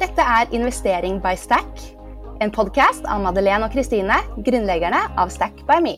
Dette 0.00 0.24
er 0.24 0.48
Investering 0.56 1.18
by 1.20 1.34
Stack, 1.36 1.80
en 2.40 2.48
podkast 2.48 3.04
av 3.04 3.20
Madeleine 3.20 3.66
og 3.66 3.74
Kristine, 3.74 4.14
grunnleggerne 4.46 4.96
av 5.20 5.28
Stack 5.28 5.60
by 5.68 5.76
Me. 5.84 5.92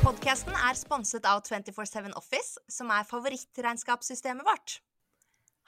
Podkasten 0.00 0.56
er 0.56 0.80
sponset 0.80 1.28
av 1.28 1.44
247 1.44 2.08
Office, 2.16 2.64
som 2.64 2.88
er 2.96 3.04
favorittregnskapssystemet 3.12 4.48
vårt. 4.48 4.78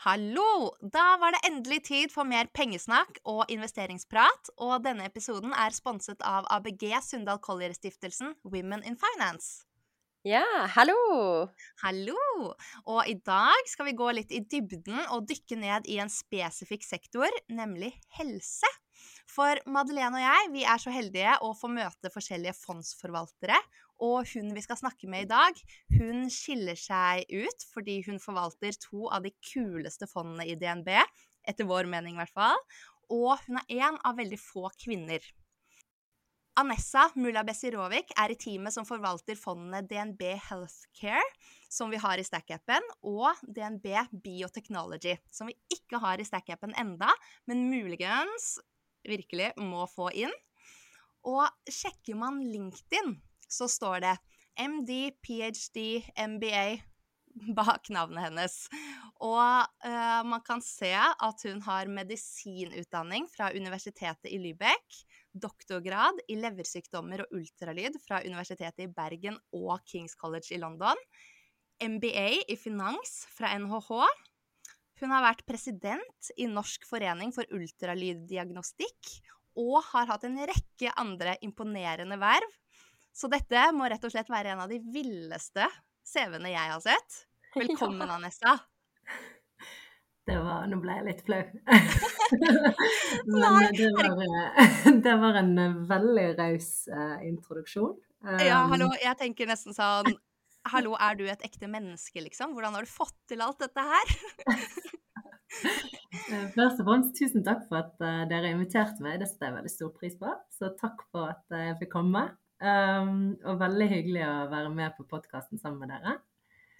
Hallo! 0.08 0.72
Da 0.80 1.18
var 1.20 1.36
det 1.36 1.44
endelig 1.52 1.82
tid 1.92 2.16
for 2.16 2.24
mer 2.24 2.48
pengesnakk 2.56 3.20
og 3.28 3.44
investeringsprat, 3.52 4.54
og 4.56 4.78
denne 4.88 5.12
episoden 5.12 5.52
er 5.52 5.76
sponset 5.76 6.24
av 6.24 6.48
ABG 6.56 6.94
Sundal 7.04 7.44
Collier-stiftelsen 7.44 8.38
Women 8.48 8.80
in 8.88 8.96
Finance. 8.96 9.67
Ja, 10.26 10.42
hallo! 10.74 11.46
Hallo! 11.78 12.18
Og 12.90 13.06
i 13.06 13.14
dag 13.22 13.68
skal 13.70 13.86
vi 13.86 13.92
gå 13.94 14.08
litt 14.16 14.32
i 14.34 14.40
dybden 14.42 14.98
og 15.14 15.28
dykke 15.30 15.54
ned 15.60 15.86
i 15.86 16.00
en 16.02 16.10
spesifikk 16.10 16.82
sektor, 16.82 17.30
nemlig 17.46 17.92
helse. 18.16 18.66
For 19.30 19.62
Madeleine 19.70 20.18
og 20.18 20.24
jeg 20.24 20.50
vi 20.56 20.66
er 20.66 20.82
så 20.82 20.90
heldige 20.90 21.36
å 21.46 21.52
få 21.54 21.70
møte 21.70 22.10
forskjellige 22.10 22.56
fondsforvaltere. 22.58 23.60
Og 24.02 24.26
hun 24.34 24.50
vi 24.58 24.66
skal 24.66 24.80
snakke 24.82 25.06
med 25.06 25.28
i 25.28 25.30
dag, 25.30 25.62
hun 25.94 26.26
skiller 26.34 26.74
seg 26.74 27.22
ut 27.30 27.70
fordi 27.70 28.00
hun 28.10 28.18
forvalter 28.18 28.74
to 28.90 29.06
av 29.14 29.22
de 29.22 29.30
kuleste 29.52 30.10
fondene 30.10 30.50
i 30.50 30.58
DNB, 30.58 30.96
etter 31.46 31.70
vår 31.70 31.86
mening 31.86 32.18
i 32.18 32.24
hvert 32.24 32.34
fall. 32.34 32.58
Og 33.06 33.38
hun 33.46 33.62
er 33.68 33.86
en 33.86 34.02
av 34.02 34.18
veldig 34.18 34.42
få 34.42 34.66
kvinner. 34.82 35.22
Anessa 36.58 37.04
Mulla 37.14 37.44
Besirovic 37.46 38.10
er 38.18 38.32
i 38.34 38.36
teamet 38.38 38.74
som 38.74 38.86
forvalter 38.86 39.38
fondene 39.38 39.78
DNB 39.86 40.24
Healthcare, 40.48 41.22
som 41.70 41.92
vi 41.92 42.00
har 42.02 42.18
i 42.18 42.24
Stack-appen, 42.26 42.82
og 43.06 43.38
DNB 43.46 43.86
Biotechnology, 44.24 45.14
som 45.30 45.46
vi 45.46 45.54
ikke 45.70 46.00
har 46.02 46.18
i 46.18 46.26
Stack-appen 46.26 46.74
enda, 46.80 47.12
men 47.46 47.68
muligens 47.70 48.56
virkelig 49.06 49.52
må 49.62 49.86
få 49.92 50.10
inn. 50.24 50.34
Og 51.30 51.46
sjekker 51.70 52.18
man 52.18 52.42
LinkedIn, 52.42 53.14
så 53.46 53.70
står 53.70 54.02
det 54.08 54.16
MD, 54.58 55.12
ph.d., 55.22 55.86
MBA 56.18 56.66
bak 57.60 57.86
navnet 57.94 58.24
hennes. 58.26 58.56
Og 59.22 59.62
uh, 59.86 60.20
man 60.26 60.42
kan 60.46 60.62
se 60.64 60.90
at 60.98 61.46
hun 61.46 61.62
har 61.70 61.90
medisinutdanning 61.90 63.30
fra 63.30 63.52
Universitetet 63.54 64.30
i 64.32 64.42
Lübeck, 64.42 65.02
doktorgrad 65.34 66.20
i 66.28 66.38
leversykdommer 66.40 67.24
og 67.24 67.34
ultralyd 67.40 67.98
fra 68.04 68.20
Universitetet 68.24 68.86
i 68.86 68.92
Bergen 68.92 69.38
og 69.56 69.82
Kings 69.88 70.16
College 70.18 70.54
i 70.56 70.60
London, 70.62 70.98
MBA 71.82 72.28
i 72.50 72.56
finans 72.58 73.22
fra 73.34 73.52
NHH. 73.58 73.90
Hun 74.98 75.14
har 75.14 75.22
vært 75.22 75.44
president 75.46 76.30
i 76.36 76.48
Norsk 76.50 76.86
forening 76.88 77.30
for 77.34 77.46
ultralyddiagnostikk 77.54 79.12
og 79.58 79.82
har 79.92 80.10
hatt 80.10 80.26
en 80.26 80.38
rekke 80.48 80.94
andre 80.98 81.36
imponerende 81.46 82.18
verv. 82.18 82.50
Så 83.14 83.30
dette 83.30 83.62
må 83.74 83.88
rett 83.90 84.04
og 84.06 84.14
slett 84.14 84.30
være 84.30 84.54
en 84.54 84.62
av 84.62 84.70
de 84.70 84.78
villeste 84.94 85.66
CV-ene 86.06 86.52
jeg 86.52 86.74
har 86.74 86.82
sett. 86.84 87.22
Velkommen, 87.58 88.06
ja. 88.06 88.18
Anessa. 88.18 88.58
Det 90.28 90.36
var, 90.44 90.66
nå 90.68 90.76
ble 90.82 90.94
jeg 90.98 91.06
litt 91.06 91.20
flau. 91.24 91.40
Men 93.32 93.44
eh, 93.64 93.70
det 93.78 93.88
var, 93.96 94.18
eh, 94.24 94.88
det 95.06 95.14
var, 95.22 95.38
en 95.40 95.52
eh, 95.62 95.76
veldig 95.88 96.26
raus 96.36 96.70
introduksjon. 97.24 97.94
Um, 98.26 98.40
ja, 98.42 98.58
hallo, 98.68 98.90
jeg 98.98 99.14
tenker 99.20 99.48
nesten 99.48 99.76
sånn 99.76 100.10
Hallo, 100.68 100.96
er 101.00 101.14
du 101.16 101.22
et 101.30 101.44
ekte 101.46 101.68
menneske, 101.70 102.20
liksom? 102.20 102.50
Hvordan 102.56 102.74
har 102.76 102.84
du 102.84 102.90
fått 102.90 103.14
til 103.30 103.40
alt 103.40 103.62
dette 103.62 103.84
her? 103.88 104.10
Først 106.52 106.82
og 106.82 106.88
fremst, 106.90 107.14
tusen 107.16 107.46
takk 107.46 107.62
for 107.70 107.78
at 107.78 108.28
dere 108.28 108.50
inviterte 108.52 109.00
meg. 109.06 109.22
Det 109.22 109.30
setter 109.30 109.48
jeg 109.48 109.56
veldig 109.60 109.72
stor 109.72 109.94
pris 109.94 110.18
på. 110.18 110.34
Så 110.52 110.74
takk 110.76 111.06
for 111.14 111.30
at 111.30 111.56
jeg 111.56 111.78
fikk 111.80 111.94
komme. 111.94 112.26
Um, 112.60 113.38
og 113.46 113.62
veldig 113.62 113.88
hyggelig 113.94 114.26
å 114.26 114.34
være 114.52 114.74
med 114.74 114.98
på 114.98 115.06
podkasten 115.08 115.62
sammen 115.62 115.86
med 115.86 115.94
dere. 115.94 116.18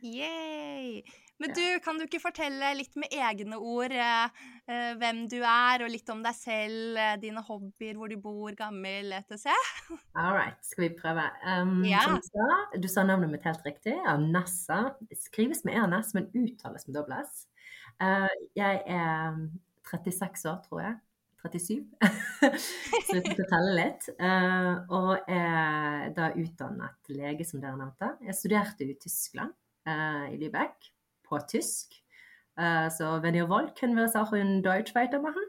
Yay! 0.05 1.01
Men 1.39 1.55
du, 1.55 1.63
kan 1.85 1.99
du 1.99 2.05
ikke 2.05 2.21
fortelle 2.21 2.73
litt 2.75 2.97
med 2.99 3.13
egne 3.15 3.59
ord 3.63 3.93
eh, 3.95 4.39
eh, 4.67 4.95
hvem 4.99 5.23
du 5.31 5.37
er, 5.39 5.85
og 5.85 5.93
litt 5.93 6.11
om 6.11 6.23
deg 6.25 6.35
selv, 6.35 6.99
eh, 6.99 7.15
dine 7.23 7.45
hobbyer, 7.47 7.95
hvor 7.99 8.11
du 8.11 8.17
bor, 8.23 8.51
gammel, 8.59 9.15
etc.? 9.21 9.55
All 10.19 10.35
right, 10.35 10.59
skal 10.67 10.89
vi 10.89 10.91
prøve. 10.99 11.29
Um, 11.47 11.85
yeah. 11.87 12.11
du, 12.11 12.27
sa, 12.27 12.49
du 12.75 12.89
sa 12.91 13.07
navnet 13.07 13.31
mitt 13.31 13.47
helt 13.47 13.63
riktig. 13.67 13.95
Anessa. 14.11 14.97
Det 15.07 15.21
skrives 15.23 15.63
med 15.69 15.79
ENS, 15.79 16.11
men 16.19 16.27
uttales 16.35 16.89
med 16.89 16.99
dobbel 16.99 17.21
S. 17.23 17.47
Uh, 18.03 18.27
jeg 18.59 18.83
er 18.99 19.39
36 19.93 20.51
år, 20.51 20.59
tror 20.67 20.85
jeg. 20.89 20.99
37. 21.39 21.87
så 23.07 23.15
jeg 23.15 23.23
skal 23.23 23.47
telle 23.47 23.79
litt. 23.79 24.11
Uh, 24.19 24.75
og 24.91 25.31
er 25.31 26.11
da 26.19 26.33
utdannet 26.35 27.15
lege, 27.15 27.47
som 27.47 27.63
dere 27.63 27.79
nevnte. 27.79 28.17
Jeg 28.27 28.41
studerte 28.43 28.91
i 28.91 28.99
Tyskland, 28.99 29.55
uh, 29.87 30.27
i 30.35 30.39
Lübeck 30.43 30.97
på 31.29 31.39
tysk. 31.51 31.95
Uh, 32.59 32.89
så 32.91 33.23
wenn 33.23 33.35
ihr 33.35 33.49
wollt, 33.49 33.77
können 33.79 33.97
wir 33.97 34.05
es 34.05 34.17
auch 34.17 34.33
in 34.33 34.63
Deutsch 34.63 34.95
weitermachen? 34.95 35.45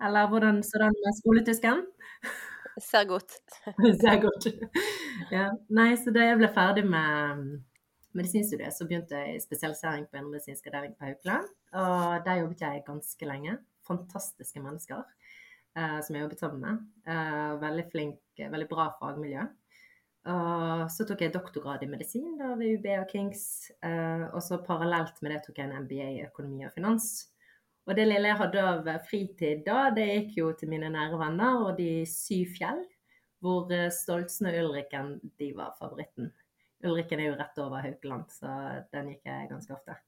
Eller 0.00 0.28
hvordan 0.28 0.62
står 0.62 0.78
det 0.78 0.90
med 1.04 1.14
skoletysken? 1.20 1.86
Ser 2.80 3.04
godt. 3.04 3.32
Ser 4.02 4.20
godt. 4.20 4.46
ja. 5.30 5.50
Nei, 5.68 5.96
så 5.96 6.12
da 6.14 6.24
jeg 6.30 6.38
ble 6.40 6.48
ferdig 6.54 6.84
med 6.88 7.32
um, 7.32 7.42
medisinstudiet, 8.16 8.72
så 8.72 8.86
begynte 8.88 9.18
jeg 9.18 9.36
i 9.36 9.42
spesialisering 9.42 10.06
på 10.08 10.16
indremedisinsk 10.16 10.70
avdeling 10.70 10.94
på 10.96 11.10
Haukeland. 11.10 11.50
Og 11.72 12.24
der 12.26 12.40
jobbet 12.40 12.64
jeg 12.64 12.84
ganske 12.86 13.28
lenge. 13.28 13.58
Fantastiske 13.86 14.62
mennesker 14.62 15.02
uh, 15.78 15.98
som 16.00 16.16
jeg 16.16 16.24
jobbet 16.24 16.40
sammen 16.40 16.64
med. 16.64 16.86
Uh, 17.08 17.60
veldig 17.62 17.86
flink, 17.92 18.22
veldig 18.38 18.68
bra 18.70 18.88
fagmiljø. 19.00 19.46
Så 20.22 21.02
tok 21.06 21.24
jeg 21.24 21.32
doktorgrad 21.34 21.82
i 21.82 21.88
medisin 21.90 22.36
da, 22.38 22.52
ved 22.58 22.78
UB 22.78 22.86
og 22.94 23.08
Kings. 23.10 23.72
Uh, 23.82 24.30
og 24.30 24.42
så 24.44 24.60
parallelt 24.62 25.18
med 25.22 25.34
det 25.34 25.40
tok 25.46 25.58
jeg 25.58 25.66
en 25.66 25.82
MBA 25.82 26.08
i 26.12 26.24
økonomi 26.28 26.62
og 26.66 26.74
finans. 26.76 27.08
Og 27.88 27.96
det 27.98 28.06
lille 28.06 28.30
jeg 28.30 28.38
hadde 28.38 28.62
av 28.62 28.90
fritid 29.08 29.64
da, 29.66 29.88
det 29.90 30.06
gikk 30.06 30.36
jo 30.38 30.52
til 30.54 30.70
mine 30.70 30.92
nære 30.94 31.18
venner 31.18 31.64
og 31.66 31.72
de 31.80 32.04
syv 32.06 32.54
fjell. 32.54 32.84
Hvor 33.42 33.66
uh, 33.74 33.88
Stoltsen 33.90 34.46
og 34.52 34.60
Ulrikken, 34.60 35.16
de 35.42 35.50
var 35.58 35.74
favoritten. 35.80 36.30
Ulrikken 36.86 37.22
er 37.22 37.32
jo 37.32 37.38
rett 37.40 37.58
over 37.62 37.82
Haukeland, 37.82 38.30
så 38.30 38.54
den 38.94 39.10
gikk 39.10 39.26
jeg 39.26 39.50
ganske 39.50 39.74
ofte. 39.74 39.98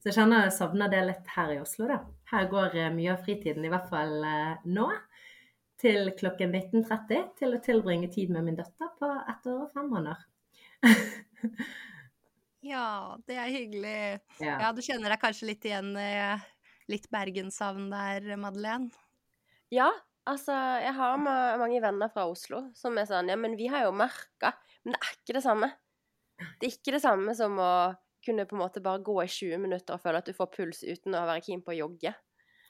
Så 0.00 0.08
jeg 0.08 0.16
kjenner 0.16 0.46
jeg 0.46 0.56
savner 0.56 0.88
det 0.88 1.04
litt 1.04 1.28
her 1.36 1.52
i 1.52 1.60
Oslo, 1.60 1.90
da. 1.92 2.00
Her 2.32 2.48
går 2.48 2.80
uh, 2.80 2.88
mye 2.96 3.12
av 3.12 3.28
fritiden, 3.28 3.68
i 3.68 3.72
hvert 3.72 3.92
fall 3.92 4.16
nå 4.64 4.88
til 5.80 6.10
klokken 6.18 6.52
19.30 6.52 7.30
til 7.40 7.56
å 7.56 7.62
tilbringe 7.64 8.10
tid 8.12 8.32
med 8.34 8.46
min 8.46 8.58
datter 8.58 8.90
på 9.00 9.08
ett 9.32 9.48
år 9.48 9.64
og 9.64 9.72
fem 9.74 9.88
måneder. 9.90 10.26
ja, 12.72 13.16
det 13.28 13.38
er 13.40 13.52
hyggelig. 13.54 13.98
Ja. 14.42 14.56
ja. 14.66 14.72
du 14.76 14.82
kjenner 14.84 15.12
deg 15.12 15.22
kanskje 15.22 15.50
litt 15.52 15.66
igjen 15.68 15.92
i 15.96 16.12
litt 16.90 17.08
bergenshavn 17.12 17.90
der, 17.92 18.32
Madeleine? 18.40 18.90
Ja, 19.70 19.88
altså 20.28 20.54
jeg 20.82 20.94
har 20.96 21.20
mange 21.22 21.80
venner 21.82 22.10
fra 22.12 22.26
Oslo 22.28 22.64
som 22.76 22.98
er 22.98 23.06
sånn 23.06 23.30
Ja, 23.30 23.36
men 23.38 23.54
vi 23.58 23.68
har 23.70 23.84
jo 23.86 23.92
merka 23.94 24.50
Men 24.82 24.96
det 24.96 24.98
er 24.98 25.12
ikke 25.14 25.36
det 25.36 25.44
samme. 25.44 25.68
Det 26.58 26.66
er 26.66 26.74
ikke 26.74 26.94
det 26.96 27.02
samme 27.04 27.34
som 27.38 27.58
å 27.62 27.72
kunne 28.24 28.44
på 28.48 28.56
en 28.56 28.62
måte 28.64 28.82
bare 28.84 29.02
gå 29.04 29.14
i 29.22 29.28
20 29.30 29.60
minutter 29.62 29.96
og 29.96 30.02
føle 30.02 30.20
at 30.20 30.28
du 30.28 30.36
får 30.36 30.50
puls 30.56 30.82
uten 30.84 31.16
å 31.16 31.24
være 31.28 31.44
keen 31.46 31.62
på 31.64 31.72
å 31.72 31.78
jogge. 31.78 32.12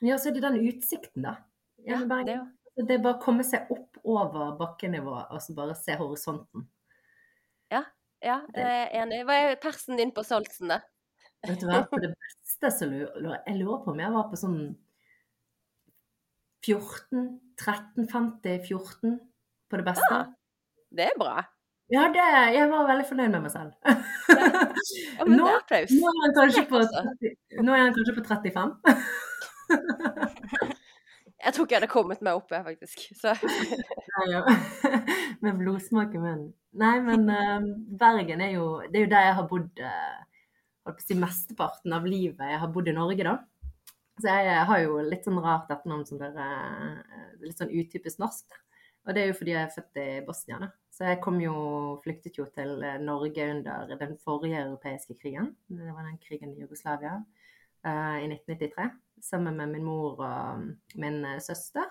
Ja, 0.01 0.17
så 0.17 0.29
er 0.29 0.37
det 0.37 0.43
den 0.45 0.59
utsikten, 0.63 1.25
da. 1.25 1.35
Ja, 1.83 1.99
ja 1.99 2.05
det 2.07 2.35
er 2.35 2.37
jo. 2.37 2.45
Det 2.79 2.95
er 2.95 3.01
bare 3.03 3.17
å 3.17 3.23
komme 3.23 3.43
seg 3.43 3.69
opp 3.73 3.99
over 4.07 4.53
bakkenivået 4.59 5.33
og 5.33 5.41
så 5.43 5.55
bare 5.57 5.75
se 5.77 5.95
horisonten. 5.99 6.63
Ja, 7.71 7.83
ja, 8.23 8.39
jeg 8.55 8.63
er 8.63 8.93
enig. 9.01 9.23
Hva 9.27 9.37
er 9.43 9.59
persen 9.61 9.99
din 9.99 10.13
på 10.15 10.23
Soltsen, 10.25 10.71
da? 10.71 10.79
Vet 11.47 11.61
du 11.61 11.67
hva, 11.67 11.81
på 11.89 11.99
det 12.01 12.11
beste 12.13 12.69
så 12.75 12.87
lurer 12.87 13.39
jeg 13.47 13.57
lurer 13.57 13.79
på 13.83 13.93
om 13.95 14.01
jeg 14.01 14.13
var 14.13 14.27
på 14.29 14.37
sånn 14.39 14.59
14, 16.61 17.23
13, 17.57 18.05
50, 18.11 18.59
14 18.67 19.17
på 19.71 19.79
det 19.79 19.87
beste. 19.87 20.11
Ja, 20.11 20.21
det 20.97 21.07
er 21.09 21.17
bra. 21.17 21.39
Ja, 21.91 22.05
det, 22.13 22.25
jeg 22.55 22.69
var 22.71 22.85
veldig 22.87 23.07
fornøyd 23.09 23.33
med 23.33 23.41
meg 23.47 23.51
selv. 23.51 23.73
Ja. 23.83 25.25
Nå, 25.27 25.35
nå, 25.37 25.47
er 25.51 26.21
han 26.23 26.31
kanskje 26.37 26.63
på, 26.69 26.79
nå 27.65 27.73
er 27.75 27.81
han 27.83 27.95
kanskje 27.97 28.13
på 28.15 28.23
35. 28.25 28.69
Jeg 31.41 31.53
tror 31.53 31.65
ikke 31.65 31.75
jeg 31.75 31.81
hadde 31.81 31.91
kommet 31.91 32.23
meg 32.25 32.37
opp, 32.37 32.51
jeg, 32.53 32.63
faktisk. 32.65 33.05
Så. 33.17 33.33
Med 35.43 35.57
blodsmak 35.57 36.13
i 36.13 36.21
munnen. 36.21 36.51
Nei, 36.81 36.95
men 37.03 37.25
uh, 37.27 37.65
Bergen 37.99 38.43
er 38.45 38.53
jo 38.53 38.65
Det 38.85 38.99
er 38.99 39.03
jo 39.03 39.11
der 39.11 39.25
jeg 39.25 39.37
har 39.39 39.47
bodd 39.49 39.81
uh, 39.83 40.93
si 41.01 41.17
mesteparten 41.19 41.95
av 41.97 42.05
livet. 42.07 42.45
Jeg 42.53 42.61
har 42.61 42.71
bodd 42.71 42.91
i 42.91 42.95
Norge, 42.95 43.25
da. 43.27 43.37
Så 44.21 44.35
jeg 44.45 44.65
har 44.69 44.83
jo 44.83 44.99
litt 45.01 45.25
sånn 45.25 45.41
rart 45.41 45.71
etternavn 45.73 46.05
som 46.07 46.21
dere 46.21 46.47
uh, 46.47 47.31
Litt 47.41 47.57
sånn 47.57 47.73
utypisk 47.73 48.21
norsk. 48.21 48.61
Og 49.07 49.15
det 49.15 49.23
er 49.23 49.31
jo 49.31 49.37
fordi 49.39 49.53
jeg 49.55 49.65
er 49.65 49.73
født 49.73 49.97
i 49.97 50.07
Bosnia, 50.25 50.59
da. 50.61 50.69
Så 50.93 51.07
jeg 51.07 51.21
kom 51.23 51.39
jo, 51.41 51.53
flyktet 52.03 52.35
jo 52.37 52.45
til 52.53 52.75
eh, 52.85 52.99
Norge 53.01 53.47
under 53.55 53.93
den 53.97 54.17
forrige 54.21 54.59
europeiske 54.61 55.15
krigen. 55.17 55.53
Det 55.71 55.93
var 55.95 56.05
den 56.05 56.19
krigen 56.21 56.51
i 56.53 56.61
Jugoslavia 56.61 57.15
uh, 57.17 58.17
i 58.21 58.27
1993. 58.27 58.89
Sammen 59.21 59.59
med 59.59 59.69
min 59.75 59.85
mor 59.85 60.21
og 60.25 60.63
min 60.99 61.21
søster. 61.43 61.89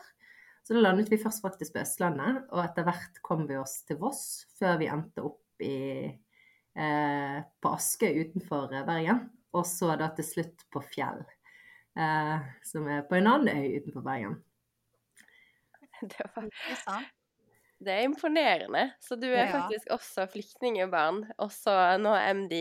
Så 0.63 0.77
da 0.77 0.83
landet 0.85 1.11
vi 1.11 1.19
først 1.19 1.43
faktisk 1.45 1.75
på 1.75 1.83
Østlandet, 1.83 2.45
og 2.53 2.63
etter 2.65 2.85
hvert 2.87 3.21
kom 3.27 3.47
vi 3.49 3.57
oss 3.59 3.81
til 3.89 3.99
Voss, 4.03 4.25
før 4.59 4.77
vi 4.81 4.91
endte 4.93 5.25
opp 5.25 5.65
i, 5.65 6.07
eh, 6.77 7.39
på 7.63 7.73
Askøy 7.75 8.21
utenfor 8.27 8.69
Bergen. 8.87 9.25
Og 9.57 9.67
så 9.67 9.97
da 9.99 10.11
til 10.15 10.27
slutt 10.29 10.67
på 10.71 10.83
Fjell, 10.93 11.25
eh, 11.99 12.51
som 12.67 12.87
er 12.87 13.07
på 13.09 13.19
en 13.19 13.31
annen 13.33 13.63
øy 13.63 13.81
utenfor 13.81 14.05
Bergen. 14.07 14.37
Det, 16.01 16.29
var... 16.37 17.11
det 17.81 17.93
er 17.95 18.05
imponerende. 18.05 18.83
Så 19.01 19.17
du 19.17 19.27
er 19.31 19.47
ja. 19.47 19.53
faktisk 19.55 19.89
også 19.95 20.27
flyktningebarn. 20.33 21.23
Også 21.41 21.73
nå 22.03 22.13
MD, 22.37 22.59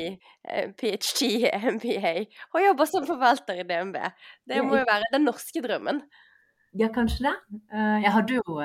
eh, 0.47 0.71
ph.d., 0.79 1.27
MBA, 1.75 2.15
og 2.53 2.63
jobber 2.63 2.87
som 2.89 3.07
forvalter 3.07 3.59
i 3.59 3.67
DNB. 3.67 3.99
Det 4.47 4.63
må 4.63 4.79
jo 4.79 4.87
være 4.87 5.11
den 5.13 5.27
norske 5.27 5.63
drømmen. 5.65 6.01
Ja, 6.79 6.87
kanskje 6.93 7.25
det. 7.25 7.33
Eh, 7.73 7.97
jeg 8.05 8.13
hadde 8.13 8.35
jo 8.37 8.59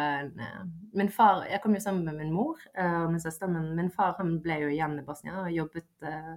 Min 0.94 1.08
far 1.08 1.46
Jeg 1.48 1.62
kom 1.62 1.72
jo 1.72 1.80
sammen 1.80 2.04
med 2.04 2.18
min 2.18 2.34
mor 2.34 2.60
og 2.76 3.06
min 3.10 3.20
søster, 3.20 3.48
men 3.48 3.72
min 3.74 3.90
far 3.90 4.14
han 4.18 4.36
ble 4.44 4.58
jo 4.60 4.68
igjen 4.68 4.98
i 5.00 5.04
Bosnia 5.06 5.40
og 5.40 5.54
jobbet 5.56 5.88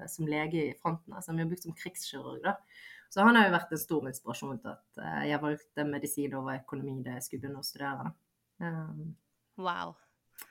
som 0.09 0.25
lege 0.25 0.63
i 0.63 0.73
fronten. 0.81 1.13
Altså 1.13 1.33
han 1.33 1.43
jobbet 1.43 1.67
som 1.67 1.75
krigskirurg, 1.77 2.41
da. 2.45 2.55
Så 3.13 3.23
han 3.23 3.37
har 3.37 3.47
jo 3.47 3.53
vært 3.53 3.71
en 3.71 3.83
stor 3.83 4.07
inspirasjon 4.09 4.57
til 4.63 4.73
at 4.73 5.27
jeg 5.29 5.43
valgte 5.43 5.85
medisin 5.87 6.33
over 6.39 6.57
økonomi 6.57 6.97
da 7.05 7.19
jeg 7.19 7.27
skulle 7.27 7.45
begynne 7.45 7.61
å 7.61 7.69
studere. 7.69 8.09
da. 8.09 8.17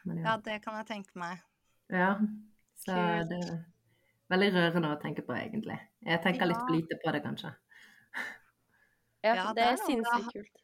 Ja. 0.04 0.18
ja. 0.22 0.36
det 0.44 0.60
kan 0.64 0.78
jeg 0.80 0.88
tenke 0.90 1.18
meg. 1.20 1.42
Ja. 1.92 2.12
Så 2.76 2.92
kult. 2.92 3.30
det 3.30 3.40
er 3.40 3.56
veldig 4.32 4.52
rørende 4.56 4.92
å 4.94 5.00
tenke 5.00 5.24
på, 5.26 5.34
egentlig. 5.38 5.78
Jeg 6.04 6.22
tenker 6.24 6.46
ja. 6.46 6.52
litt 6.52 6.62
for 6.62 6.76
lite 6.76 7.00
på 7.02 7.14
det, 7.14 7.22
kanskje. 7.24 7.52
Ja, 9.24 9.34
ja 9.34 9.44
det, 9.50 9.58
det 9.58 9.68
er 9.72 9.82
sinnssykt 9.82 10.32
kult. 10.34 10.62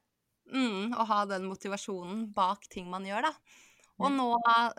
Mm, 0.52 0.92
å 0.98 1.04
ha 1.08 1.22
den 1.30 1.46
motivasjonen 1.48 2.26
bak 2.34 2.66
ting 2.70 2.90
man 2.92 3.06
gjør, 3.08 3.30
da. 3.30 3.60
Og 4.02 4.10
nå, 4.10 4.28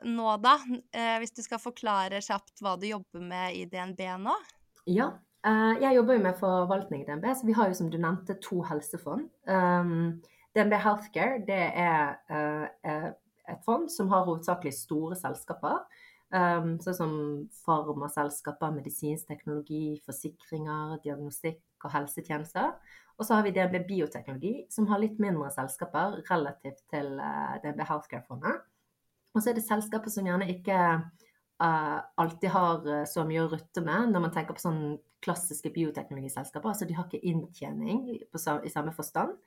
nå 0.10 0.32
da, 0.44 0.58
eh, 0.92 1.16
hvis 1.22 1.36
du 1.38 1.44
skal 1.46 1.62
forklare 1.62 2.22
kjapt 2.24 2.64
hva 2.64 2.76
du 2.80 2.88
jobber 2.90 3.24
med 3.24 3.56
i 3.56 3.64
DNB 3.70 4.02
nå? 4.20 4.34
Ja, 4.90 5.14
eh, 5.48 5.74
jeg 5.80 5.98
jobber 5.98 6.18
jo 6.18 6.24
med 6.26 6.40
forvaltning 6.40 7.04
i 7.04 7.08
DNB, 7.08 7.30
så 7.32 7.48
vi 7.48 7.56
har 7.58 7.72
jo 7.72 7.78
som 7.80 7.92
du 7.94 7.98
nevnte 8.02 8.36
to 8.44 8.62
helsefond. 8.68 9.30
Um, 9.48 10.22
DNB 10.54 10.76
Healthcare 10.84 11.40
det 11.48 11.62
er 11.82 12.18
uh, 12.30 13.14
et 13.52 13.62
fond 13.66 13.90
som 13.92 14.10
har 14.14 14.26
hovedsakelig 14.28 14.74
store 14.78 15.18
selskaper. 15.20 15.84
Um, 16.34 16.80
sånn 16.82 16.96
som 16.98 17.12
farmaselskaper, 17.62 18.72
medisinsk 18.74 19.28
teknologi, 19.30 20.00
forsikringer, 20.06 20.96
diagnostikk 21.04 21.62
og 21.86 21.94
helsetjenester. 21.94 22.72
Og 23.20 23.28
så 23.28 23.38
har 23.38 23.46
vi 23.46 23.52
DNB 23.54 23.84
Bioteknologi, 23.86 24.54
som 24.74 24.88
har 24.90 25.04
litt 25.04 25.20
mindre 25.22 25.52
selskaper 25.54 26.18
relativt 26.32 26.82
til 26.90 27.12
uh, 27.22 27.60
DNB 27.62 27.84
Healthcare-fondet. 27.86 28.64
Og 29.34 29.42
så 29.44 29.52
er 29.52 29.60
det 29.60 29.66
selskaper 29.68 30.14
som 30.14 30.26
gjerne 30.26 30.50
ikke 30.56 30.80
uh, 30.98 32.00
alltid 32.24 32.50
har 32.56 32.90
så 33.10 33.28
mye 33.30 33.46
å 33.46 33.52
rutte 33.52 33.86
med 33.86 34.10
når 34.14 34.26
man 34.26 34.34
tenker 34.34 34.58
på 34.58 34.66
sånn 34.66 34.84
klassiske 35.24 35.70
bioteknologiselskaper. 35.76 36.74
Altså 36.74 36.90
de 36.90 36.98
har 36.98 37.06
ikke 37.08 37.30
inntjening 37.30 38.08
på, 38.34 38.42
i 38.42 38.74
samme 38.74 38.94
forstand 38.96 39.38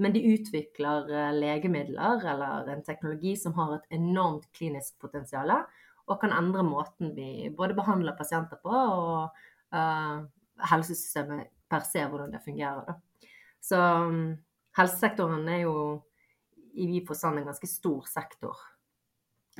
men 0.00 0.14
de 0.14 0.22
utvikler 0.32 1.10
eh, 1.12 1.30
legemidler 1.36 2.24
eller 2.32 2.70
en 2.72 2.82
teknologi 2.86 3.34
som 3.36 3.54
har 3.58 3.76
et 3.76 3.96
enormt 4.00 4.48
klinisk 4.56 4.96
potensial, 5.02 5.52
og 6.10 6.18
kan 6.22 6.32
endre 6.34 6.64
måten 6.66 7.12
vi 7.14 7.50
både 7.56 7.76
behandler 7.78 8.16
pasienter 8.18 8.58
på, 8.64 8.72
og 8.72 9.76
uh, 9.76 10.22
helsesystemet 10.72 11.52
per 11.70 11.84
se, 11.86 12.02
hvordan 12.02 12.32
det 12.34 12.40
fungerer. 12.42 12.88
Da. 12.88 13.28
Så 13.62 13.78
um, 13.78 14.32
helsesektoren 14.74 15.46
er 15.52 15.60
jo 15.68 15.76
i 16.74 16.88
vid 16.88 17.06
forstand 17.06 17.38
en 17.38 17.46
ganske 17.52 17.68
stor 17.70 18.08
sektor. 18.10 18.58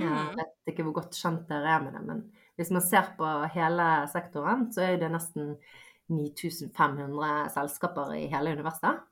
Jeg 0.00 0.08
mm. 0.10 0.34
vet 0.40 0.72
ikke 0.72 0.86
hvor 0.86 0.96
godt 1.02 1.18
kjent 1.20 1.46
dere 1.50 1.76
er 1.76 1.84
med 1.84 1.94
det, 1.94 2.02
men 2.08 2.24
hvis 2.58 2.72
man 2.74 2.82
ser 2.82 3.12
på 3.18 3.28
hele 3.54 3.86
sektoren, 4.10 4.66
så 4.72 4.88
er 4.88 4.98
det 5.00 5.12
nesten 5.12 5.54
9500 6.10 7.50
selskaper 7.54 8.14
i 8.18 8.26
hele 8.32 8.56
universet. 8.58 9.04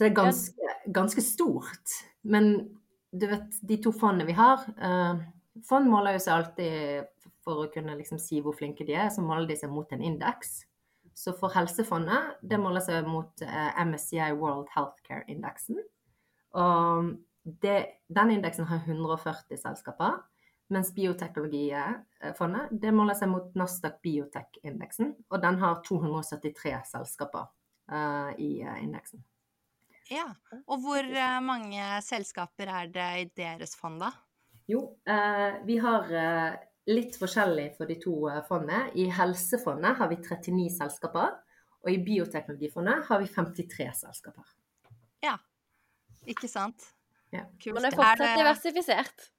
Så 0.00 0.06
det 0.06 0.14
er 0.14 0.16
ganske, 0.16 0.74
ganske, 0.96 1.20
stort. 1.20 1.90
Men 2.22 2.54
du 3.12 3.26
vet, 3.28 3.58
de 3.68 3.76
to 3.84 3.90
fondene 3.92 4.24
vi 4.24 4.36
har 4.38 4.62
eh, 4.80 5.18
Fond 5.66 5.90
måler 5.92 6.14
jo 6.14 6.22
seg 6.24 6.38
alltid 6.38 7.32
for 7.44 7.60
å 7.60 7.66
kunne 7.74 7.98
liksom 7.98 8.16
si 8.22 8.38
hvor 8.40 8.54
flinke 8.56 8.86
de 8.88 8.94
er, 8.96 9.10
så 9.12 9.20
måler 9.20 9.44
de 9.50 9.58
seg 9.60 9.68
mot 9.68 9.90
en 9.92 10.00
indeks. 10.00 10.62
Så 11.12 11.34
for 11.36 11.52
Helsefondet, 11.52 12.38
det 12.40 12.56
måler 12.62 12.80
seg 12.80 13.04
mot 13.04 13.44
eh, 13.44 13.82
MSCI 13.84 14.30
World 14.38 14.70
Healthcare-indeksen. 14.72 15.82
Og 16.56 17.10
det, 17.60 17.76
den 18.08 18.32
indeksen 18.38 18.70
har 18.70 18.80
140 18.86 19.60
selskaper. 19.60 20.22
Mens 20.72 20.94
Bioteknologifondet 20.96 22.72
det 22.80 22.94
måler 22.96 23.20
seg 23.20 23.34
mot 23.34 23.52
Nasdaq 23.58 24.00
Biotech-indeksen. 24.06 25.12
Og 25.28 25.44
den 25.44 25.60
har 25.60 25.82
273 25.84 26.78
selskaper 26.94 27.50
uh, 27.92 28.32
i 28.40 28.62
uh, 28.64 28.78
indeksen. 28.80 29.26
Ja, 30.10 30.26
Og 30.66 30.82
hvor 30.82 31.06
uh, 31.06 31.38
mange 31.44 31.84
selskaper 32.02 32.70
er 32.70 32.90
det 32.90 33.10
i 33.20 33.28
deres 33.42 33.76
fond, 33.78 34.00
da? 34.02 34.10
Jo, 34.70 34.84
vi 35.66 35.76
har 35.82 36.04
litt 36.86 37.16
forskjellig 37.18 37.72
for 37.74 37.90
de 37.90 37.96
to 37.98 38.12
fondene. 38.46 38.84
I 38.94 39.08
Helsefondet 39.10 39.98
har 39.98 40.10
vi 40.12 40.18
39 40.22 40.68
selskaper. 40.76 41.32
Og 41.80 41.90
i 41.90 41.98
Bioteknologifondet 42.04 43.06
har 43.08 43.20
vi 43.22 43.28
53 43.34 43.88
selskaper. 44.02 44.46
Ja, 45.24 45.34
ikke 46.28 46.48
sant. 46.48 46.90
Ja. 47.32 47.46
Men 47.70 47.84
det 47.84 47.92
er 47.92 47.96
fortsatt 47.96 48.40
diversifisert. 48.40 49.30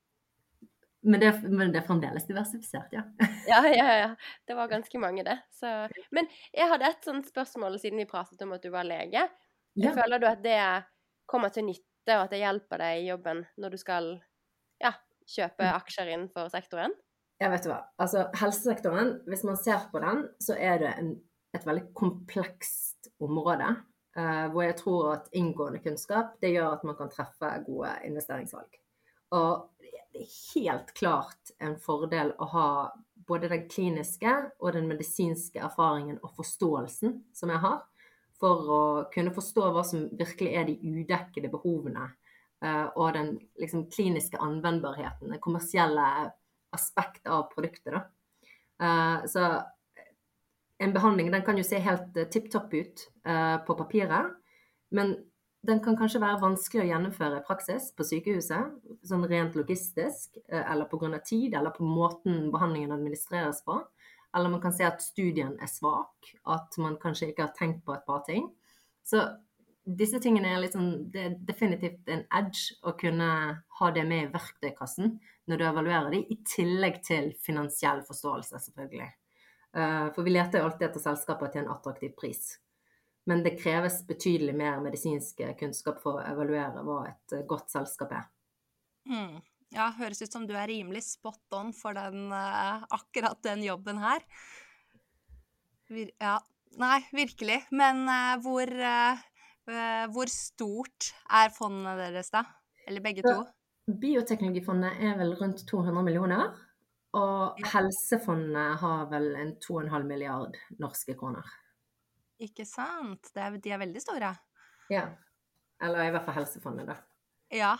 Men 1.01 1.21
det, 1.21 1.31
men 1.49 1.71
det, 1.73 1.81
er 1.81 1.85
fremdeles 1.85 2.27
diversifisert, 2.29 2.91
ja. 2.93 3.01
ja, 3.51 3.61
ja, 3.73 3.87
ja. 3.97 4.09
Det 4.45 4.57
var 4.57 4.69
ganske 4.69 5.01
mange, 5.01 5.25
det. 5.25 5.37
Så. 5.57 5.69
Men 6.13 6.29
jeg 6.53 6.69
hadde 6.69 6.91
et 6.91 7.07
sånt 7.07 7.29
spørsmål 7.29 7.79
siden 7.81 8.01
vi 8.01 8.09
pratet 8.09 8.41
om 8.45 8.53
at 8.53 8.61
du 8.61 8.69
var 8.73 8.85
lege. 8.85 9.25
Ja. 9.79 9.93
Føler 9.95 10.19
du 10.19 10.27
at 10.27 10.41
det 10.43 10.59
kommer 11.29 11.53
til 11.53 11.67
nytte, 11.69 12.17
og 12.17 12.25
at 12.25 12.33
det 12.33 12.41
hjelper 12.41 12.81
deg 12.81 12.99
i 12.99 13.07
jobben 13.07 13.45
når 13.61 13.75
du 13.75 13.79
skal 13.79 14.09
ja, 14.81 14.91
kjøpe 15.29 15.63
mm. 15.63 15.75
aksjer 15.77 16.11
innenfor 16.11 16.49
sektoren? 16.51 16.95
Ja, 17.41 17.49
vet 17.53 17.65
du 17.65 17.71
hva. 17.71 17.79
Altså, 18.01 18.27
helsesektoren, 18.37 19.15
hvis 19.29 19.45
man 19.47 19.57
ser 19.57 19.87
på 19.93 20.01
den, 20.03 20.25
så 20.43 20.57
er 20.59 20.81
det 20.81 20.91
en, 20.99 21.15
et 21.57 21.63
veldig 21.65 21.87
komplekst 21.97 23.09
område. 23.21 23.71
Uh, 24.11 24.49
hvor 24.51 24.65
jeg 24.65 24.75
tror 24.75 25.05
at 25.13 25.29
inngående 25.39 25.79
kunnskap 25.79 26.33
det 26.43 26.49
gjør 26.51 26.73
at 26.73 26.81
man 26.83 26.97
kan 26.99 27.11
treffe 27.13 27.47
gode 27.63 27.93
investeringsvalg. 28.03 28.75
Og 29.31 29.69
det 29.79 29.93
er 30.19 30.33
helt 30.51 30.91
klart 30.97 31.53
en 31.63 31.77
fordel 31.79 32.33
å 32.35 32.49
ha 32.51 32.67
både 33.27 33.47
den 33.53 33.69
kliniske 33.71 34.33
og 34.59 34.73
den 34.75 34.89
medisinske 34.89 35.61
erfaringen 35.63 36.19
og 36.19 36.33
forståelsen 36.41 37.21
som 37.31 37.53
jeg 37.53 37.63
har, 37.63 37.79
for 38.41 38.71
å 38.73 38.81
kunne 39.13 39.33
forstå 39.35 39.69
hva 39.73 39.83
som 39.85 40.07
virkelig 40.17 40.53
er 40.57 40.67
de 40.69 40.77
udekkede 40.81 41.51
behovene 41.53 42.07
eh, 42.63 42.87
og 42.95 43.13
den 43.17 43.35
liksom, 43.61 43.85
kliniske 43.93 44.39
anvendbarheten, 44.41 45.31
det 45.33 45.41
kommersielle 45.43 46.07
aspektet 46.73 47.29
av 47.29 47.49
produktet. 47.53 47.93
Da. 47.93 48.03
Eh, 48.81 49.27
så 49.29 49.47
en 50.81 50.95
behandling 50.95 51.29
den 51.33 51.45
kan 51.45 51.59
jo 51.59 51.65
se 51.67 51.81
helt 51.83 52.17
eh, 52.17 52.29
tipp 52.33 52.49
topp 52.53 52.73
ut 52.73 53.09
på 53.67 53.75
papiret, 53.77 54.31
men 54.97 55.13
den 55.61 55.77
kan 55.85 55.93
kanskje 55.93 56.23
være 56.23 56.41
vanskelig 56.41 56.81
å 56.81 56.87
gjennomføre 56.89 57.37
i 57.37 57.43
praksis 57.45 57.91
på 57.93 58.01
sykehuset, 58.07 58.71
sånn 59.05 59.27
rent 59.29 59.53
logistisk, 59.53 60.39
eller 60.49 60.89
pga. 60.89 61.19
tid, 61.21 61.53
eller 61.53 61.69
på 61.75 61.85
måten 61.85 62.47
behandlingen 62.49 62.95
administreres 62.95 63.61
på. 63.61 63.77
Eller 64.35 64.49
man 64.49 64.61
kan 64.63 64.73
se 64.73 64.85
at 64.87 65.03
studien 65.03 65.57
er 65.59 65.67
svak, 65.67 66.33
at 66.47 66.77
man 66.79 66.97
kanskje 67.01 67.31
ikke 67.31 67.49
har 67.49 67.55
tenkt 67.57 67.83
på 67.85 67.95
et 67.95 68.05
par 68.07 68.23
ting. 68.27 68.47
Så 69.03 69.25
disse 69.83 70.19
tingene 70.21 70.53
er 70.53 70.61
liksom, 70.61 70.87
det 71.11 71.23
er 71.25 71.37
definitivt 71.47 72.09
en 72.13 72.23
edge 72.37 72.77
å 72.85 72.93
kunne 72.99 73.29
ha 73.79 73.91
det 73.95 74.05
med 74.07 74.27
i 74.27 74.31
verktøykassen 74.31 75.17
når 75.49 75.57
du 75.57 75.65
evaluerer 75.67 76.13
de, 76.13 76.21
i 76.31 76.37
tillegg 76.47 77.01
til 77.03 77.31
finansiell 77.43 78.03
forståelse, 78.07 78.61
selvfølgelig. 78.67 79.09
Eh, 79.73 80.07
for 80.15 80.27
vi 80.27 80.35
leter 80.35 80.61
jo 80.61 80.69
alltid 80.69 80.87
etter 80.89 81.03
selskaper 81.03 81.51
til 81.51 81.63
en 81.63 81.73
attraktiv 81.73 82.13
pris. 82.19 82.53
Men 83.29 83.43
det 83.45 83.57
kreves 83.59 83.99
betydelig 84.07 84.53
mer 84.57 84.79
medisinsk 84.81 85.43
kunnskap 85.59 85.99
for 86.01 86.19
å 86.19 86.25
evaluere 86.25 86.85
hva 86.85 87.03
et 87.09 87.35
godt 87.49 87.73
selskap 87.73 88.13
er. 88.17 88.29
Mm. 89.09 89.41
Ja, 89.71 89.87
høres 89.95 90.19
ut 90.21 90.33
som 90.33 90.45
du 90.47 90.53
er 90.57 90.67
rimelig 90.67 91.03
spot 91.07 91.55
on 91.55 91.71
for 91.75 91.95
den, 91.95 92.27
uh, 92.33 92.83
akkurat 92.91 93.39
den 93.45 93.63
jobben 93.63 94.01
her. 94.03 94.23
Vir 95.91 96.11
ja. 96.19 96.39
Nei, 96.79 97.01
virkelig. 97.11 97.57
Men 97.75 98.05
uh, 98.07 98.35
hvor, 98.43 98.67
uh, 98.67 100.05
hvor 100.11 100.31
stort 100.31 101.11
er 101.27 101.51
fondene 101.55 101.95
deres, 101.99 102.31
da? 102.31 102.43
Eller 102.87 103.03
begge 103.03 103.23
to? 103.25 103.37
Bioteknologifondet 104.01 104.99
er 105.03 105.17
vel 105.19 105.33
rundt 105.39 105.63
200 105.67 106.03
millioner. 106.03 106.51
Og 107.15 107.59
Ja. 107.59 107.73
Helsefondet 107.73 108.79
har 108.79 109.09
vel 109.11 109.33
en 109.35 109.55
2,5 109.59 110.07
milliard 110.07 110.55
norske 110.79 111.15
kroner. 111.19 111.47
Ikke 112.39 112.63
sant? 112.65 113.33
Det 113.35 113.43
er, 113.43 113.57
de 113.59 113.73
er 113.75 113.81
veldig 113.81 114.01
store. 114.01 114.31
Ja. 114.89 115.09
Eller 115.81 116.07
i 116.07 116.13
hvert 116.13 116.25
fall 116.25 116.39
Helsefondet, 116.39 116.87
da. 116.87 116.95
Ja, 117.51 117.75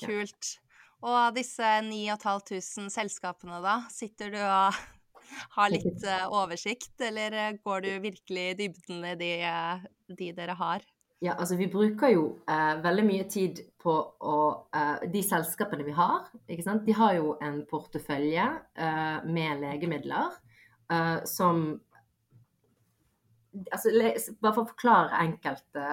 Ja. 0.00 0.06
kult. 0.06 0.58
Og 1.04 1.12
av 1.12 1.36
disse 1.36 1.68
9500 1.84 2.88
selskapene, 2.92 3.60
da? 3.60 3.82
Sitter 3.92 4.32
du 4.32 4.40
og 4.40 4.76
har 5.58 5.72
litt 5.72 6.04
eh, 6.08 6.26
oversikt, 6.32 6.96
eller 7.04 7.36
eh, 7.36 7.54
går 7.64 7.84
du 7.84 7.92
virkelig 8.08 8.50
i 8.50 8.58
dybden 8.64 9.04
i 9.12 9.14
de, 9.20 9.32
eh, 9.50 9.88
de 10.16 10.32
dere 10.36 10.56
har? 10.60 10.84
Ja, 11.24 11.36
altså 11.38 11.56
vi 11.56 11.68
bruker 11.72 12.10
jo 12.12 12.24
eh, 12.50 12.74
veldig 12.84 13.04
mye 13.06 13.24
tid 13.30 13.62
på 13.80 13.92
å 13.94 14.38
eh, 14.76 15.04
De 15.12 15.22
selskapene 15.24 15.86
vi 15.86 15.94
har, 15.96 16.26
de 16.48 16.96
har 16.98 17.14
jo 17.16 17.36
en 17.44 17.62
portefølje 17.68 18.44
eh, 18.44 19.18
med 19.24 19.62
legemidler 19.62 20.34
eh, 20.92 21.22
som 21.28 21.62
altså, 23.70 23.94
le, 23.94 24.12
Bare 24.40 24.52
for 24.52 24.64
å 24.64 24.72
forklare 24.74 25.22
enkelte 25.24 25.86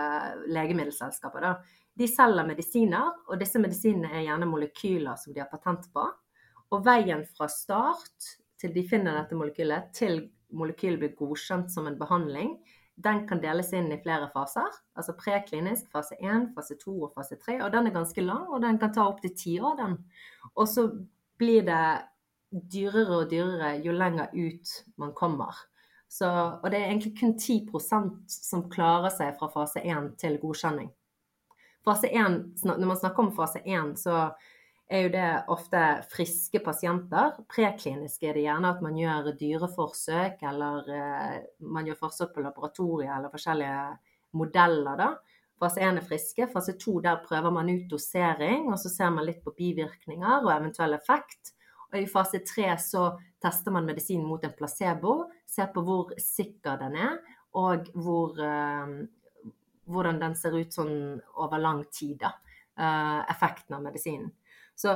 legemiddelselskaper, 0.51 1.47
da. 1.47 1.79
De 1.99 2.07
selger 2.07 2.47
medisiner, 2.47 3.15
og 3.27 3.39
disse 3.41 3.59
medisinene 3.59 4.11
er 4.13 4.25
gjerne 4.27 4.47
molekyler 4.49 5.17
som 5.19 5.35
de 5.35 5.43
har 5.43 5.49
patent 5.51 5.89
på. 5.93 6.05
Og 6.71 6.85
veien 6.85 7.25
fra 7.35 7.49
start 7.51 8.29
til 8.61 8.71
de 8.75 8.83
finner 8.87 9.17
dette 9.17 9.35
molekylet, 9.35 9.91
til 9.97 10.29
molekylet 10.55 11.01
blir 11.01 11.17
godkjent 11.17 11.71
som 11.73 11.87
en 11.89 11.99
behandling, 11.99 12.55
den 13.01 13.23
kan 13.27 13.41
deles 13.41 13.71
inn 13.73 13.89
i 13.93 13.99
flere 14.01 14.29
faser. 14.33 14.69
Altså 14.97 15.15
preklinisk, 15.17 15.87
fase 15.93 16.17
1, 16.19 16.51
fase 16.55 16.77
2 16.81 16.93
og 17.07 17.15
fase 17.15 17.37
3. 17.39 17.57
Og 17.65 17.71
den 17.73 17.87
er 17.87 17.95
ganske 17.95 18.23
lang, 18.23 18.47
og 18.51 18.61
den 18.61 18.77
kan 18.81 18.93
ta 18.93 19.07
opptil 19.09 19.33
ti 19.37 19.57
år, 19.59 19.77
den. 19.79 19.97
Og 20.53 20.67
så 20.69 20.87
blir 21.41 21.65
det 21.65 21.81
dyrere 22.51 23.21
og 23.23 23.29
dyrere 23.31 23.75
jo 23.85 23.95
lenger 23.95 24.33
ut 24.35 24.73
man 25.01 25.13
kommer. 25.17 25.55
Så, 26.11 26.27
og 26.27 26.67
det 26.71 26.81
er 26.81 26.89
egentlig 26.89 27.15
kun 27.21 27.37
10% 27.39 28.09
som 28.27 28.65
klarer 28.69 29.13
seg 29.15 29.37
fra 29.39 29.47
fase 29.53 29.79
1 29.79 30.17
til 30.19 30.35
godkjenning. 30.41 30.91
Fase 31.85 32.07
1, 32.13 32.41
når 32.65 32.85
man 32.85 32.97
snakker 32.99 33.23
om 33.23 33.31
fase 33.33 33.61
1, 33.65 33.95
så 33.97 34.17
er 34.91 35.05
jo 35.05 35.11
det 35.13 35.27
ofte 35.53 35.81
friske 36.11 36.59
pasienter. 36.63 37.37
Preklinisk 37.49 38.25
er 38.27 38.35
det 38.35 38.45
gjerne 38.45 38.73
at 38.75 38.81
man 38.83 38.97
gjør 38.99 39.31
dyreforsøk, 39.39 40.41
eller 40.51 40.89
eh, 40.93 41.37
man 41.63 41.87
gjør 41.87 42.01
forsøk 42.03 42.33
på 42.35 42.43
laboratorier 42.43 43.13
eller 43.15 43.31
forskjellige 43.33 43.85
modeller, 44.37 44.99
da. 44.99 45.13
Fase 45.61 45.81
1 45.85 46.01
er 46.01 46.05
friske. 46.05 46.47
Fase 46.51 46.75
2 46.81 46.99
der 47.05 47.21
prøver 47.23 47.53
man 47.53 47.69
ut 47.69 47.87
dosering, 47.89 48.67
og 48.73 48.79
så 48.81 48.91
ser 48.91 49.13
man 49.15 49.27
litt 49.27 49.43
på 49.45 49.53
bivirkninger 49.57 50.41
og 50.41 50.53
eventuell 50.55 50.97
effekt. 50.97 51.53
Og 51.91 51.99
i 52.01 52.09
fase 52.09 52.41
3 52.47 52.75
så 52.81 53.07
tester 53.41 53.73
man 53.73 53.87
medisinen 53.87 54.27
mot 54.27 54.43
en 54.43 54.55
placebo, 54.57 55.25
ser 55.47 55.71
på 55.73 55.83
hvor 55.85 56.13
sikker 56.19 56.79
den 56.81 56.97
er, 56.97 57.17
og 57.57 57.87
hvor, 57.93 58.35
eh, 58.41 58.93
hvordan 59.91 60.19
den 60.21 60.35
ser 60.39 60.55
ut 60.57 60.73
sånn 60.73 61.21
over 61.35 61.61
lang 61.61 61.83
tid, 61.91 62.17
da. 62.23 62.33
Eh, 62.81 63.19
effekten 63.31 63.75
av 63.75 63.83
medisinen. 63.83 64.31
Så 64.75 64.95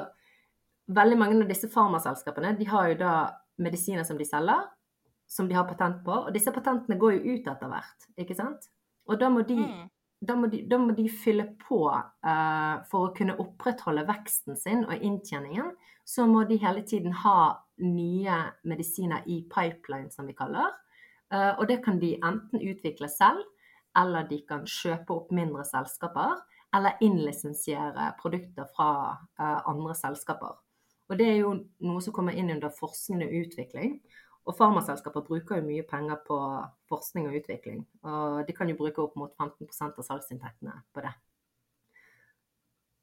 veldig 0.87 1.17
mange 1.19 1.41
av 1.43 1.49
disse 1.49 1.67
farmaselskapene 1.69 2.53
de 2.57 2.65
har 2.69 2.87
jo 2.89 2.95
da 3.01 3.15
medisiner 3.61 4.05
som 4.07 4.17
de 4.17 4.25
selger, 4.25 4.63
som 5.27 5.49
de 5.49 5.57
har 5.57 5.67
patent 5.67 5.99
på. 6.05 6.13
Og 6.27 6.33
disse 6.33 6.53
patentene 6.55 6.97
går 7.01 7.17
jo 7.17 7.35
ut 7.35 7.49
etter 7.51 7.71
hvert, 7.71 8.07
ikke 8.17 8.37
sant? 8.37 8.69
Og 9.09 9.19
da 9.19 9.29
må 9.29 9.43
de, 9.45 9.55
Mm. 9.55 9.89
da 10.21 10.35
må 10.35 10.49
de, 10.49 10.61
da 10.67 10.77
må 10.77 10.95
de 10.95 11.07
fylle 11.09 11.45
på 11.67 11.81
uh, 11.91 12.83
for 12.89 13.09
å 13.09 13.13
kunne 13.15 13.37
opprettholde 13.37 14.07
veksten 14.07 14.55
sin 14.57 14.85
og 14.85 14.95
inntjeningen. 14.95 15.75
Så 16.05 16.25
må 16.29 16.47
de 16.47 16.57
hele 16.57 16.81
tiden 16.81 17.11
ha 17.11 17.59
nye 17.77 18.53
medisiner 18.63 19.21
i 19.27 19.43
pipeline, 19.49 20.11
som 20.11 20.25
vi 20.27 20.33
kaller. 20.33 20.71
Uh, 21.33 21.59
og 21.59 21.67
det 21.67 21.83
kan 21.83 21.99
de 21.99 22.15
enten 22.23 22.61
utvikle 22.61 23.09
selv, 23.09 23.43
eller 23.97 24.27
de 24.29 24.41
kan 24.47 24.65
kjøpe 24.67 25.15
opp 25.15 25.31
mindre 25.35 25.65
selskaper 25.67 26.41
eller 26.75 26.99
innlisensiere 27.05 28.11
produkter 28.19 28.67
fra 28.75 28.91
eh, 29.39 29.59
andre 29.69 29.95
selskaper. 29.95 30.57
Og 31.09 31.19
det 31.19 31.27
er 31.29 31.39
jo 31.39 31.53
noe 31.85 32.01
som 32.01 32.13
kommer 32.15 32.35
inn 32.35 32.51
under 32.51 32.73
forskning 32.73 33.23
og 33.27 33.35
utvikling. 33.45 33.99
Og 34.45 34.53
farmaselskaper 34.57 35.23
bruker 35.25 35.59
jo 35.59 35.65
mye 35.65 35.85
penger 35.89 36.19
på 36.25 36.37
forskning 36.89 37.29
og 37.29 37.37
utvikling. 37.39 37.81
Og 38.05 38.43
de 38.45 38.53
kan 38.53 38.69
jo 38.69 38.77
bruke 38.77 39.01
opp 39.01 39.15
mot 39.17 39.33
15 39.41 39.69
av 39.87 40.03
salgsinntektene 40.05 40.75
på 40.93 41.05
det. 41.05 41.13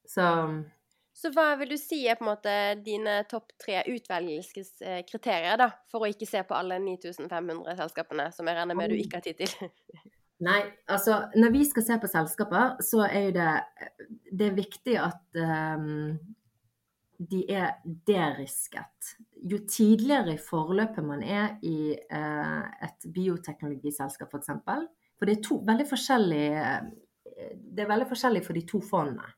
Så 0.07 0.27
Så 1.15 1.29
hva 1.35 1.53
vil 1.61 1.75
du 1.75 1.77
si 1.77 2.07
er 2.09 2.17
på 2.17 2.25
en 2.25 2.31
måte 2.31 2.53
dine 2.85 3.19
topp 3.29 3.53
tre 3.61 3.83
utvelgelseskriterier 3.91 5.59
da, 5.61 5.69
for 5.91 6.03
å 6.03 6.09
ikke 6.09 6.29
se 6.31 6.41
på 6.47 6.57
alle 6.57 6.79
9500 6.81 7.77
selskapene 7.83 8.31
som 8.33 8.49
jeg 8.49 8.57
regner 8.57 8.79
med 8.79 8.91
du 8.91 8.97
ikke 8.97 9.21
har 9.21 9.27
tid 9.27 9.43
til? 9.43 9.71
Nei, 10.43 10.63
altså 10.91 11.21
når 11.39 11.53
vi 11.55 11.65
skal 11.69 11.85
se 11.87 11.97
på 12.03 12.09
selskaper, 12.11 12.79
så 12.83 13.05
er 13.07 13.29
jo 13.29 13.35
det, 13.37 13.51
det 14.33 14.49
er 14.49 14.57
viktig 14.57 14.97
at 14.99 15.39
um, 15.39 16.17
de 17.31 17.45
er 17.53 17.77
derisket. 18.09 19.13
Jo 19.39 19.61
tidligere 19.71 20.35
i 20.35 20.43
forløpet 20.43 21.07
man 21.07 21.23
er 21.23 21.55
i 21.63 21.95
uh, 21.95 22.67
et 22.83 23.07
bioteknologiselskap 23.15 24.35
f.eks. 24.35 24.51
For, 24.67 24.89
for 25.19 25.31
det 25.31 25.39
er 25.39 25.47
to 25.47 25.63
veldig 25.67 25.89
forskjellige 25.93 26.67
Det 27.63 27.85
er 27.85 27.89
veldig 27.89 28.11
forskjellig 28.11 28.43
for 28.45 28.59
de 28.59 28.67
to 28.67 28.83
fondene. 28.83 29.31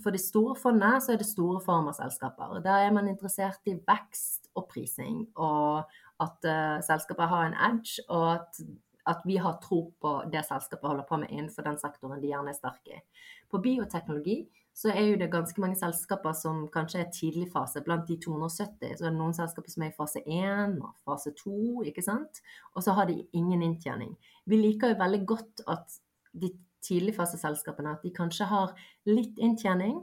For 0.00 0.14
det 0.14 0.22
store 0.24 0.56
fondet 0.56 1.02
så 1.04 1.12
er 1.12 1.18
det 1.20 1.28
store 1.28 1.60
farmaselskaper. 1.60 2.62
Der 2.64 2.86
er 2.86 2.92
man 2.92 3.08
interessert 3.08 3.60
i 3.68 3.76
vekst 3.76 4.48
og 4.56 4.70
prising, 4.72 5.26
og 5.36 5.84
at 6.20 6.48
uh, 6.48 6.80
selskapet 6.80 7.28
har 7.28 7.50
en 7.50 7.58
edge, 7.68 8.00
og 8.08 8.32
at 8.32 8.62
at 9.08 9.22
vi 9.24 9.36
har 9.40 9.60
tro 9.62 9.82
på 10.00 10.14
det 10.32 10.42
selskapet 10.46 10.88
holder 10.88 11.06
på 11.08 11.18
med 11.22 11.30
innenfor 11.32 11.64
den 11.66 11.78
sektoren 11.80 12.20
de 12.20 12.32
gjerne 12.32 12.52
er 12.52 12.58
sterke 12.58 12.98
i. 12.98 13.04
På 13.50 13.60
bioteknologi 13.62 14.42
så 14.76 14.92
er 14.92 15.08
jo 15.10 15.18
det 15.20 15.30
ganske 15.32 15.60
mange 15.60 15.76
selskaper 15.80 16.34
som 16.36 16.62
kanskje 16.72 17.00
er 17.02 17.10
tidlig 17.14 17.48
fase. 17.52 17.82
Blant 17.84 18.06
de 18.08 18.16
270 18.22 18.96
så 18.98 19.06
er 19.06 19.10
det 19.10 19.16
noen 19.18 19.34
selskaper 19.36 19.72
som 19.72 19.84
er 19.84 19.90
i 19.90 19.96
fase 19.96 20.22
1 20.22 20.76
og 20.78 20.92
fase 21.04 21.32
2, 21.40 21.82
ikke 21.90 22.04
sant. 22.06 22.40
Og 22.76 22.84
så 22.86 22.94
har 22.96 23.10
de 23.10 23.18
ingen 23.36 23.64
inntjening. 23.66 24.14
Vi 24.46 24.60
liker 24.60 24.94
jo 24.94 25.00
veldig 25.02 25.24
godt 25.28 25.64
at 25.68 25.98
de 26.32 26.52
tidligfaseselskapene 26.86 27.96
at 27.96 28.06
de 28.06 28.14
kanskje 28.14 28.46
har 28.48 28.72
litt 29.10 29.40
inntjening. 29.42 29.98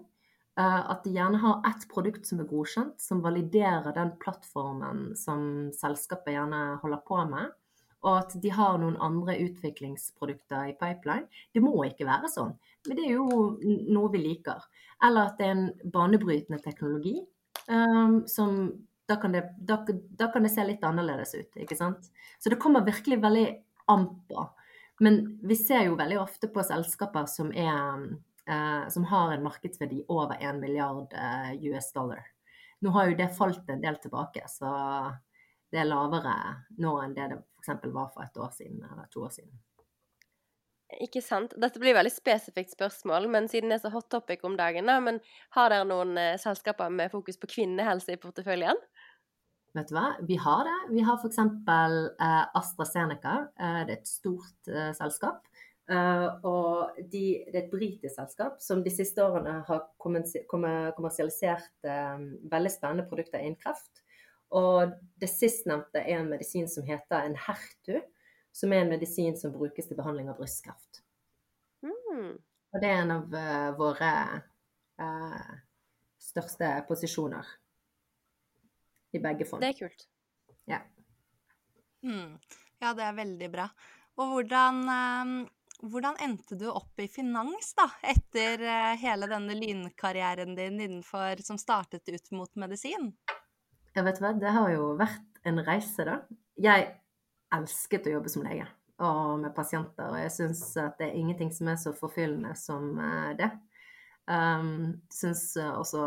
At 0.58 1.04
de 1.06 1.12
gjerne 1.14 1.38
har 1.38 1.62
ett 1.70 1.84
produkt 1.90 2.26
som 2.26 2.40
er 2.42 2.50
godkjent, 2.50 2.98
som 3.02 3.22
validerer 3.22 3.94
den 3.94 4.16
plattformen 4.18 5.12
som 5.18 5.70
selskapet 5.78 6.34
gjerne 6.34 6.80
holder 6.82 7.04
på 7.06 7.20
med 7.30 7.54
og 8.06 8.12
at 8.14 8.36
de 8.42 8.52
har 8.54 8.78
noen 8.82 8.98
andre 9.02 9.38
utviklingsprodukter 9.48 10.72
i 10.72 10.76
pipeline. 10.78 11.26
Det 11.54 11.64
må 11.64 11.74
ikke 11.88 12.08
være 12.08 12.30
sånn, 12.32 12.54
men 12.88 13.00
det 13.00 13.08
er 13.08 13.16
jo 13.18 13.48
noe 13.94 14.12
vi 14.14 14.22
liker. 14.22 14.62
Eller 15.04 15.32
at 15.32 15.40
det 15.40 15.48
er 15.48 15.56
en 15.56 15.92
banebrytende 15.94 16.62
teknologi. 16.64 17.18
Um, 17.68 18.22
som 18.30 18.70
da 19.08 19.18
kan, 19.20 19.34
det, 19.36 19.44
da, 19.58 19.80
da 20.20 20.28
kan, 20.32 20.44
det, 20.44 20.52
se 20.54 20.64
litt 20.68 20.84
annerledes 20.84 21.34
ut, 21.36 21.60
ikke 21.64 21.78
sant. 21.80 22.10
Så 22.40 22.52
det 22.52 22.60
kommer 22.62 22.86
virkelig 22.86 23.20
veldig 23.24 23.48
an 23.92 24.08
på. 24.28 24.46
Men 25.04 25.22
vi 25.48 25.56
ser 25.56 25.86
jo 25.88 26.00
veldig 26.00 26.18
ofte 26.20 26.50
på 26.52 26.64
selskaper 26.66 27.28
som, 27.32 27.52
er, 27.56 28.08
uh, 28.50 28.88
som 28.92 29.06
har 29.08 29.34
en 29.34 29.46
markedsverdi 29.46 30.04
over 30.12 30.36
1 30.40 30.60
milliard 30.60 31.14
uh, 31.16 31.54
US 31.72 31.92
dollar. 31.96 32.26
Nå 32.84 32.92
har 32.94 33.10
jo 33.10 33.18
det 33.18 33.32
falt 33.38 33.70
en 33.74 33.82
del 33.82 33.96
tilbake, 34.04 34.44
så 34.52 34.70
det 35.72 35.82
er 35.82 35.90
lavere 35.90 36.36
nå 36.84 36.94
enn 37.04 37.16
det 37.16 37.32
det 37.32 37.40
f.eks. 37.68 37.90
var 37.94 38.14
for 38.14 38.24
et 38.26 38.40
år 38.40 38.54
siden 38.56 38.86
eller 38.88 39.10
to 39.14 39.26
år 39.28 39.34
siden. 39.36 39.58
Ikke 41.04 41.20
sant. 41.20 41.52
Dette 41.60 41.82
blir 41.84 41.98
veldig 41.98 42.14
spesifikt 42.14 42.72
spørsmål, 42.72 43.28
men 43.32 43.50
siden 43.52 43.74
det 43.74 43.82
er 43.82 43.84
så 43.84 43.92
hot 43.92 44.08
topic 44.12 44.46
om 44.48 44.56
dagen, 44.56 44.88
da, 44.88 45.02
men 45.04 45.20
har 45.58 45.74
dere 45.74 45.88
noen 45.90 46.16
eh, 46.22 46.38
selskaper 46.40 46.94
med 46.94 47.12
fokus 47.12 47.40
på 47.42 47.50
kvinnehelse 47.52 48.16
i 48.16 48.22
porteføljen? 48.22 48.80
Vet 49.76 49.92
du 49.92 49.98
hva, 49.98 50.08
vi 50.26 50.38
har 50.40 50.64
det. 50.66 50.78
Vi 50.96 51.04
har 51.06 51.20
f.eks. 51.20 51.42
Eh, 51.44 52.44
AstraZeneca. 52.62 53.36
Eh, 53.60 53.82
det 53.90 53.98
er 53.98 54.00
et 54.00 54.10
stort 54.10 54.72
eh, 54.72 54.94
selskap. 54.98 55.44
Uh, 55.88 56.34
og 56.44 56.98
de, 57.14 57.46
det 57.48 57.54
er 57.54 57.62
et 57.62 57.72
britisk 57.72 58.12
selskap 58.18 58.58
som 58.60 58.82
de 58.84 58.92
siste 58.92 59.24
årene 59.24 59.62
har 59.70 59.86
kommersialisert 60.04 61.70
uh, 61.88 62.20
veldig 62.52 62.72
spennende 62.74 63.06
produkter 63.08 63.40
innen 63.40 63.56
kreft. 63.62 64.04
Og 64.56 64.94
det 65.20 65.30
sistnevnte 65.32 66.04
er 66.04 66.22
en 66.22 66.30
medisin 66.32 66.70
som 66.72 66.86
heter 66.88 67.26
en 67.26 67.36
Hertu, 67.48 68.00
som 68.56 68.74
er 68.74 68.86
en 68.86 68.94
medisin 68.94 69.36
som 69.38 69.54
brukes 69.54 69.90
til 69.90 70.00
behandling 70.00 70.30
av 70.32 70.40
brystkreft. 70.40 71.02
Mm. 71.84 72.38
Og 72.38 72.82
det 72.82 72.92
er 72.92 73.02
en 73.02 73.16
av 73.18 73.36
uh, 73.36 73.72
våre 73.78 74.12
uh, 75.02 75.52
største 76.22 76.72
posisjoner 76.88 77.52
i 79.16 79.22
begge 79.24 79.48
fond. 79.50 79.64
Det 79.64 79.74
er 79.74 79.78
kult. 79.82 80.08
Ja. 80.68 80.82
Mm. 82.08 82.38
ja, 82.80 82.94
det 82.96 83.04
er 83.04 83.20
veldig 83.20 83.52
bra. 83.52 83.68
Og 84.18 84.34
hvordan 84.34 84.84
um, 84.88 85.38
hvordan 85.82 86.18
endte 86.20 86.56
du 86.58 86.70
opp 86.72 87.00
i 87.00 87.08
finans, 87.08 87.74
da? 87.78 87.86
Etter 88.02 88.62
eh, 88.66 88.96
hele 88.98 89.28
denne 89.30 89.54
lynkarrieren 89.54 90.56
din 90.58 90.80
innenfor 90.82 91.44
som 91.46 91.60
startet 91.62 92.10
ut 92.10 92.32
mot 92.32 92.56
medisin? 92.56 93.12
Jeg 93.98 94.06
vet 94.06 94.20
hva, 94.22 94.34
det 94.38 94.54
har 94.54 94.72
jo 94.76 94.92
vært 95.00 95.40
en 95.50 95.58
reise, 95.66 96.04
da. 96.06 96.20
Jeg 96.62 96.90
elsket 97.56 98.06
å 98.06 98.18
jobbe 98.18 98.30
som 98.30 98.44
lege 98.46 98.68
og 98.98 99.38
med 99.44 99.54
pasienter, 99.54 100.10
og 100.10 100.18
jeg 100.18 100.34
syns 100.34 100.62
at 100.82 100.98
det 100.98 101.12
er 101.12 101.18
ingenting 101.20 101.52
som 101.54 101.70
er 101.70 101.78
så 101.82 101.92
forfyllende 101.98 102.56
som 102.58 102.96
eh, 102.98 103.34
det. 103.38 103.50
Um, 104.28 104.98
syns 105.14 105.54
også 105.56 106.02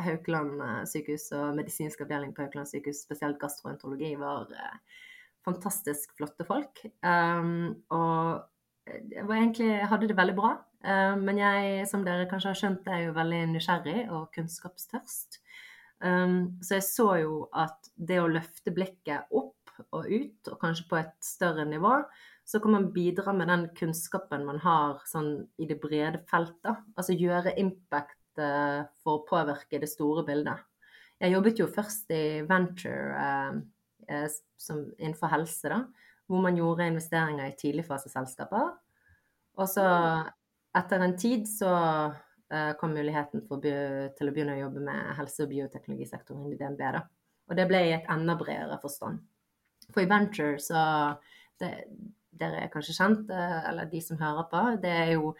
Haukeland 0.00 0.62
eh, 0.64 0.84
sykehus 0.88 1.26
og 1.36 1.58
medisinsk 1.58 2.00
avdeling 2.06 2.30
på 2.32 2.44
Haukeland 2.44 2.70
sykehus, 2.70 3.02
spesielt 3.04 3.40
gastroenterologi, 3.42 4.14
var 4.20 4.46
uh, 4.50 5.02
fantastisk 5.46 6.14
flotte 6.16 6.46
folk. 6.48 6.82
Um, 7.02 7.82
og 7.94 8.46
jeg 8.86 9.26
var 9.26 9.40
egentlig, 9.40 9.72
hadde 9.90 10.10
det 10.10 10.18
veldig 10.18 10.38
bra. 10.38 10.54
Uh, 10.86 11.18
men 11.20 11.42
jeg, 11.42 11.82
som 11.90 12.06
dere 12.06 12.30
kanskje 12.30 12.54
har 12.54 12.62
skjønt, 12.62 12.90
er 12.90 13.08
jo 13.08 13.18
veldig 13.18 13.42
nysgjerrig 13.54 14.06
og 14.06 14.30
kunnskapstørst. 14.38 15.42
Um, 16.04 16.58
så 16.60 16.76
jeg 16.76 16.84
så 16.84 17.08
jo 17.22 17.36
at 17.56 17.88
det 17.96 18.18
å 18.20 18.28
løfte 18.28 18.72
blikket 18.74 19.30
opp 19.32 19.54
og 19.92 20.08
ut, 20.08 20.48
og 20.50 20.58
kanskje 20.60 20.88
på 20.90 20.98
et 21.00 21.14
større 21.24 21.66
nivå, 21.68 21.98
så 22.46 22.60
kan 22.62 22.76
man 22.76 22.90
bidra 22.94 23.32
med 23.34 23.50
den 23.50 23.66
kunnskapen 23.76 24.44
man 24.46 24.60
har 24.62 25.02
sånn 25.08 25.48
i 25.58 25.66
det 25.68 25.80
brede 25.82 26.22
feltet. 26.30 26.84
Altså 26.96 27.16
gjøre 27.16 27.56
impact 27.60 28.40
uh, 28.40 28.86
for 29.02 29.18
å 29.20 29.26
påvirke 29.28 29.80
det 29.82 29.90
store 29.90 30.24
bildet. 30.26 30.62
Jeg 31.20 31.32
jobbet 31.32 31.60
jo 31.62 31.66
først 31.72 32.12
i 32.12 32.24
venture 32.46 33.16
uh, 33.16 33.56
uh, 34.12 34.26
som, 34.60 34.84
innenfor 34.98 35.32
helse, 35.32 35.72
da, 35.72 35.82
hvor 36.28 36.44
man 36.44 36.58
gjorde 36.58 36.88
investeringer 36.92 37.50
i 37.50 37.56
tidligfaseselskaper. 37.58 38.74
Og 39.56 39.68
så 39.72 39.86
etter 40.76 41.02
en 41.02 41.16
tid 41.18 41.46
så 41.48 41.72
kom 42.80 42.92
muligheten 42.94 43.42
til 43.42 44.28
å 44.28 44.32
begynne 44.32 44.54
å 44.54 44.60
jobbe 44.60 44.82
med 44.86 45.14
helse- 45.18 45.42
og 45.42 45.50
bioteknologisektoren 45.50 46.44
i 46.52 46.58
DNB. 46.58 46.82
Da. 46.94 47.00
Og 47.50 47.58
det 47.58 47.66
ble 47.70 47.80
i 47.88 47.94
et 47.96 48.06
enda 48.12 48.36
bredere 48.38 48.78
forstand. 48.82 49.18
For 49.90 50.02
i 50.02 50.10
venture 50.10 50.58
så 50.62 50.80
det, 51.60 51.72
dere 52.38 52.64
er 52.64 52.72
kanskje 52.72 52.96
kjent, 52.96 53.30
eh, 53.30 53.60
eller 53.70 53.90
de 53.90 54.00
som 54.02 54.18
hører 54.20 54.48
på, 54.50 54.64
det 54.82 54.92
er 54.92 55.12
jo 55.14 55.34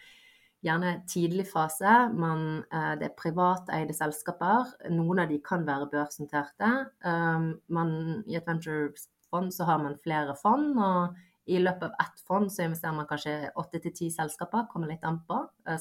gjerne 0.67 0.97
tidlig 1.11 1.47
fase. 1.51 1.93
Man, 2.15 2.65
eh, 2.73 2.95
det 3.01 3.11
er 3.11 3.19
privateide 3.19 3.95
selskaper. 3.95 4.73
Noen 4.91 5.21
av 5.21 5.29
de 5.29 5.39
kan 5.39 5.67
være 5.67 5.91
børsnoterte. 5.93 6.73
Man, 7.69 8.25
I 8.27 8.37
et 8.37 8.47
venturefond 8.47 9.53
så 9.53 9.65
har 9.65 9.79
man 9.79 9.99
flere 10.03 10.35
fond, 10.37 10.79
og 10.79 11.17
i 11.47 11.59
løpet 11.59 11.83
av 11.83 11.93
ett 12.01 12.21
fond 12.27 12.51
så 12.51 12.65
investerer 12.65 12.95
man 12.95 13.07
kanskje 13.07 13.53
åtte 13.55 13.81
til 13.83 13.93
ti 13.95 14.11
selskaper, 14.11 14.67
kommer 14.71 14.91
litt 14.91 15.05
an 15.05 15.21
på 15.29 15.49
eh, 15.67 15.79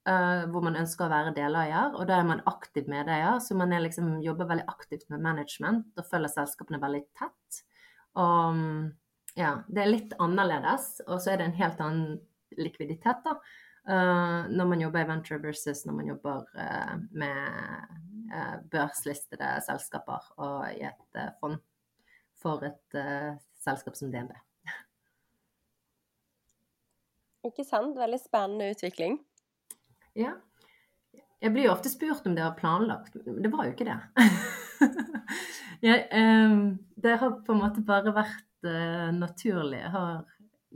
strategien. 0.00 0.50
hvor 0.52 0.62
man 0.64 0.76
ønsker 0.76 1.04
å 1.04 1.10
være 1.12 1.34
deleier, 1.36 1.94
og 1.94 2.06
da 2.08 2.18
er 2.18 2.24
man 2.24 2.40
aktiv 2.46 2.88
medeier. 2.88 3.38
Så 3.38 3.54
man 3.54 3.70
liksom, 3.70 4.22
jobber 4.22 4.48
veldig 4.48 4.64
aktivt 4.68 5.08
med 5.10 5.20
management 5.20 5.86
og 5.98 6.06
følger 6.08 6.28
selskapene 6.28 6.80
veldig 6.80 7.02
tett. 7.18 7.60
Og 8.16 8.56
ja, 9.36 9.62
det 9.68 9.82
er 9.82 9.92
litt 9.92 10.14
annerledes, 10.18 11.02
og 11.06 11.20
så 11.20 11.32
er 11.32 11.40
det 11.40 11.50
en 11.50 11.58
helt 11.60 11.80
annen 11.80 12.18
likviditet 12.58 13.22
da, 13.24 13.36
uh, 13.88 14.48
når 14.50 14.70
man 14.72 14.80
jobber 14.80 15.04
i 15.04 15.08
venture 15.08 15.38
versus 15.42 15.84
når 15.86 15.98
man 16.00 16.10
jobber 16.10 16.44
uh, 16.56 16.96
med 17.12 17.94
uh, 18.34 18.56
børslistede 18.72 19.52
selskaper 19.66 20.32
og 20.40 20.66
i 20.72 20.82
et 20.88 21.20
fond 21.40 21.60
for 22.40 22.64
et 22.64 22.96
selskap 23.60 23.96
som 23.98 24.08
DNB. 24.10 24.32
Ikke 27.44 27.64
sant? 27.68 27.96
Veldig 27.96 28.20
spennende 28.20 28.70
utvikling. 28.72 29.18
Ja. 30.20 30.36
Jeg 31.40 31.54
blir 31.54 31.66
jo 31.66 31.72
ofte 31.72 31.88
spurt 31.88 32.26
om 32.28 32.34
det 32.36 32.44
har 32.44 32.56
planlagt. 32.58 33.14
Det 33.24 33.50
var 33.52 33.64
jo 33.64 33.72
ikke 33.72 33.86
det. 33.88 33.96
jeg, 35.88 36.02
um, 36.12 36.74
det 37.00 37.16
har 37.22 37.38
på 37.46 37.54
en 37.54 37.62
måte 37.62 37.84
bare 37.86 38.12
vært 38.12 38.68
uh, 38.68 39.08
naturlig. 39.16 39.80
Har, 39.94 40.26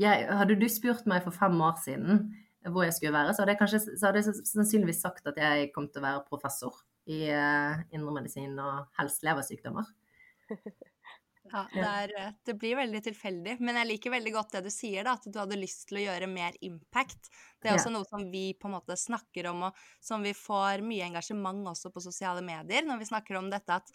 jeg, 0.00 0.24
hadde 0.30 0.56
du 0.56 0.64
spurt 0.72 1.04
meg 1.10 1.26
for 1.26 1.36
fem 1.36 1.60
år 1.60 1.76
siden 1.84 2.24
hvor 2.72 2.86
jeg 2.86 2.94
skulle 2.96 3.12
være, 3.12 3.34
så 3.36 3.42
hadde 3.42 3.52
jeg, 3.52 3.58
kanskje, 3.60 3.78
så 3.84 4.06
hadde 4.06 4.22
jeg 4.22 4.48
sannsynligvis 4.48 5.02
sagt 5.04 5.26
at 5.28 5.36
jeg 5.36 5.68
kom 5.74 5.90
til 5.92 6.00
å 6.00 6.06
være 6.06 6.24
professor 6.30 6.78
i 7.12 7.26
uh, 7.28 7.76
indremedisin 7.92 8.56
og 8.56 8.86
helst 8.96 9.26
leversykdommer. 9.26 9.90
Ja, 11.54 11.62
det, 11.70 11.82
er, 11.86 12.12
eh, 12.18 12.32
det, 12.46 12.54
blir 12.58 12.74
veldig 12.80 13.00
tilfeldig. 13.06 13.56
Men 13.62 13.78
jeg 13.78 13.90
liker 13.92 14.14
veldig 14.16 14.32
godt 14.34 14.56
det 14.56 14.64
du 14.66 14.70
sier, 14.74 15.06
da, 15.06 15.14
at 15.14 15.28
du 15.28 15.38
hadde 15.38 15.58
lyst 15.60 15.86
til 15.88 16.00
å 16.00 16.04
gjøre 16.08 16.28
mer 16.30 16.56
impact. 16.66 17.30
Det 17.62 17.70
er 17.70 17.78
også 17.78 17.92
ja. 17.92 17.94
noe 17.94 18.08
som 18.08 18.26
vi 18.32 18.48
på 18.58 18.66
en 18.68 18.74
måte 18.74 18.96
snakker 18.98 19.46
om, 19.52 19.68
og 19.68 19.84
som 20.02 20.24
vi 20.26 20.34
får 20.34 20.82
mye 20.86 21.06
engasjement 21.12 21.70
også 21.70 21.92
på 21.94 22.02
sosiale 22.02 22.42
medier. 22.44 22.86
Når 22.88 22.98
vi 23.04 23.10
snakker 23.12 23.38
om 23.38 23.52
dette 23.52 23.78
at 23.78 23.94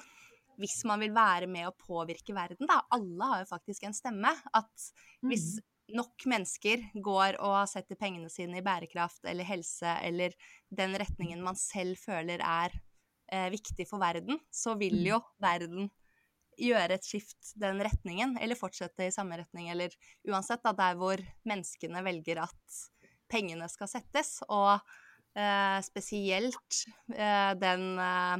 hvis 0.60 0.82
man 0.88 1.04
vil 1.04 1.12
være 1.16 1.48
med 1.52 1.68
å 1.68 1.76
påvirke 1.76 2.36
verden, 2.36 2.68
da 2.68 2.82
Alle 2.96 3.32
har 3.34 3.44
jo 3.44 3.52
faktisk 3.52 3.86
en 3.88 3.96
stemme. 3.96 4.32
At 4.56 4.90
hvis 5.28 5.60
mm. 5.60 5.68
nok 6.00 6.28
mennesker 6.32 6.90
går 6.96 7.42
og 7.44 7.62
setter 7.72 8.00
pengene 8.00 8.32
sine 8.32 8.60
i 8.60 8.66
bærekraft 8.66 9.28
eller 9.28 9.48
helse 9.48 10.00
eller 10.08 10.36
den 10.72 10.96
retningen 11.00 11.44
man 11.44 11.60
selv 11.60 12.00
føler 12.00 12.40
er 12.40 12.76
eh, 13.32 13.48
viktig 13.52 13.88
for 13.90 14.00
verden, 14.04 14.40
så 14.52 14.80
vil 14.80 15.00
mm. 15.00 15.08
jo 15.12 15.24
verden 15.44 15.90
gjøre 16.60 16.98
et 16.98 17.06
skift 17.06 17.54
den 17.60 17.82
retningen, 17.86 18.38
eller 18.42 18.60
fortsette 18.60 19.08
i 19.08 19.14
samme 19.14 19.40
retning, 19.40 19.70
eller 19.72 19.94
uansett, 20.28 20.64
da, 20.66 20.74
der 20.76 20.98
hvor 21.00 21.22
menneskene 21.48 22.04
velger 22.06 22.44
at 22.46 22.80
pengene 23.32 23.70
skal 23.72 23.90
settes. 23.92 24.40
Og 24.50 24.76
eh, 25.38 25.80
spesielt 25.86 26.84
eh, 27.16 27.54
den 27.60 27.86
eh, 28.04 28.36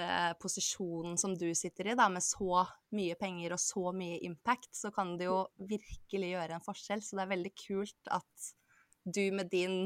eh, 0.00 0.32
posisjonen 0.42 1.18
som 1.20 1.36
du 1.38 1.48
sitter 1.54 1.92
i, 1.92 1.96
da, 1.98 2.08
med 2.12 2.24
så 2.24 2.64
mye 2.96 3.16
penger 3.20 3.56
og 3.56 3.62
så 3.62 3.94
mye 3.96 4.20
impact, 4.26 4.72
så 4.76 4.92
kan 4.94 5.16
det 5.20 5.30
jo 5.30 5.42
virkelig 5.70 6.34
gjøre 6.34 6.58
en 6.58 6.66
forskjell. 6.66 7.04
Så 7.04 7.18
det 7.18 7.26
er 7.26 7.34
veldig 7.36 7.56
kult 7.66 8.14
at 8.20 8.52
du 9.04 9.24
med 9.34 9.50
din 9.52 9.82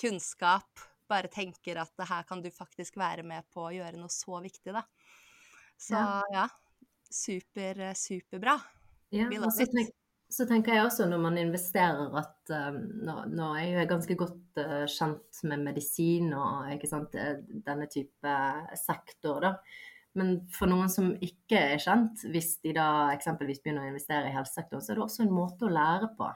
kunnskap 0.00 0.88
bare 1.10 1.28
tenker 1.28 1.76
at 1.82 1.92
det 1.98 2.08
her 2.08 2.24
kan 2.24 2.40
du 2.40 2.48
faktisk 2.54 2.96
være 2.96 3.24
med 3.26 3.44
på 3.52 3.66
å 3.66 3.74
gjøre 3.74 3.98
noe 4.00 4.12
så 4.12 4.38
viktig, 4.40 4.72
da. 4.72 4.86
Så 5.82 5.98
ja, 5.98 6.20
ja 6.32 6.46
super, 7.14 7.82
superbra. 7.98 8.56
Ja, 9.12 9.28
og 9.38 9.50
så, 9.52 9.66
tenk, 9.68 9.92
så, 10.32 10.46
tenker 10.48 10.76
jeg 10.76 10.86
også 10.86 11.06
når 11.10 11.20
man 11.20 11.38
investerer 11.40 12.14
at 12.16 12.52
um, 12.56 12.78
nå, 13.04 13.16
nå, 13.32 13.48
er 13.60 13.82
jeg 13.82 13.90
ganske 13.90 14.16
godt 14.18 14.60
uh, 14.62 14.84
kjent 14.88 15.42
med 15.50 15.66
medisin 15.66 16.32
og 16.32 16.86
sant, 16.88 17.16
eh, 17.20 17.42
denne 17.66 17.88
type 17.92 18.36
sektor, 18.80 19.42
da. 19.44 19.56
Men 20.16 20.34
for 20.52 20.68
noen 20.68 20.90
som 20.92 21.12
ikke 21.24 21.60
er 21.72 21.80
kjent, 21.80 22.24
hvis 22.32 22.58
de 22.64 22.74
da 22.76 22.86
eksempelvis 23.14 23.62
begynner 23.64 23.86
å 23.86 23.92
investere 23.92 24.28
i 24.28 24.34
helsesektoren, 24.34 24.84
så 24.84 24.92
er 24.92 24.98
det 24.98 25.06
også 25.06 25.24
en 25.24 25.32
måte 25.32 25.68
å 25.68 25.72
lære 25.72 26.10
på. 26.18 26.28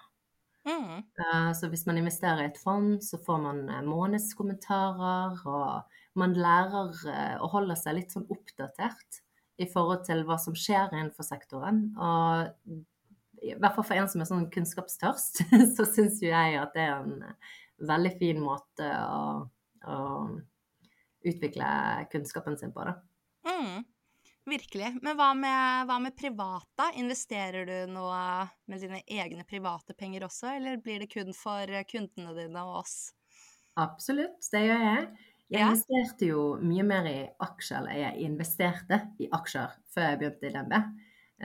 Mm. 0.66 1.02
Uh, 1.20 1.50
så 1.56 1.68
hvis 1.72 1.84
man 1.88 2.00
investerer 2.00 2.44
i 2.44 2.50
et 2.50 2.60
fond, 2.60 2.96
så 3.04 3.20
får 3.24 3.44
man 3.44 3.62
månedskommentarer, 3.88 5.44
og 5.44 6.18
man 6.20 6.36
lærer 6.36 6.92
uh, 7.08 7.36
å 7.44 7.52
holde 7.52 7.76
seg 7.80 8.00
litt 8.00 8.16
sånn 8.16 8.28
oppdatert 8.32 9.22
i 9.56 9.66
forhold 9.70 10.04
til 10.06 10.22
hva 10.28 10.36
som 10.40 10.56
skjer 10.56 10.92
innenfor 10.92 11.26
sektoren. 11.26 11.88
Og 11.96 12.84
i 13.46 13.54
hvert 13.54 13.76
fall 13.76 13.86
for 13.86 13.96
en 13.96 14.08
som 14.10 14.22
er 14.22 14.28
sånn 14.28 14.48
kunnskapstørst, 14.52 15.42
så 15.76 15.88
syns 15.88 16.22
jo 16.24 16.30
jeg 16.32 16.60
at 16.60 16.76
det 16.76 16.86
er 16.86 16.96
en 17.00 17.18
veldig 17.86 18.14
fin 18.20 18.40
måte 18.40 18.86
å, 18.86 19.44
å 19.86 19.98
utvikle 21.26 21.68
kunnskapen 22.12 22.56
sin 22.58 22.72
på, 22.72 22.86
da. 22.86 22.96
Mm, 23.46 23.84
virkelig. 24.48 24.92
Men 25.02 25.18
hva 25.18 25.30
med, 25.38 25.86
hva 25.90 25.98
med 26.02 26.16
privat, 26.18 26.68
Investerer 26.96 27.66
du 27.68 27.92
noe 27.92 28.46
med 28.70 28.82
dine 28.82 29.02
egne 29.04 29.44
private 29.48 29.94
penger 29.98 30.26
også, 30.28 30.54
eller 30.56 30.80
blir 30.82 31.04
det 31.04 31.10
kun 31.12 31.32
for 31.36 31.70
kundene 31.90 32.34
dine 32.36 32.64
og 32.64 32.82
oss? 32.82 32.96
Absolutt, 33.76 34.40
det 34.52 34.64
gjør 34.64 34.84
jeg. 34.86 35.08
Jeg 35.52 35.62
investerte 35.62 36.26
jo 36.26 36.42
mye 36.59 36.82
mer 36.87 37.06
i 37.06 37.18
aksjer, 37.44 37.78
eller 37.78 38.00
jeg 38.00 38.26
investerte 38.26 38.98
i 39.22 39.28
aksjer 39.37 39.76
før 39.94 40.09
jeg 40.11 40.20
begynte 40.20 40.48
i 40.48 40.52
DNB. 40.54 40.76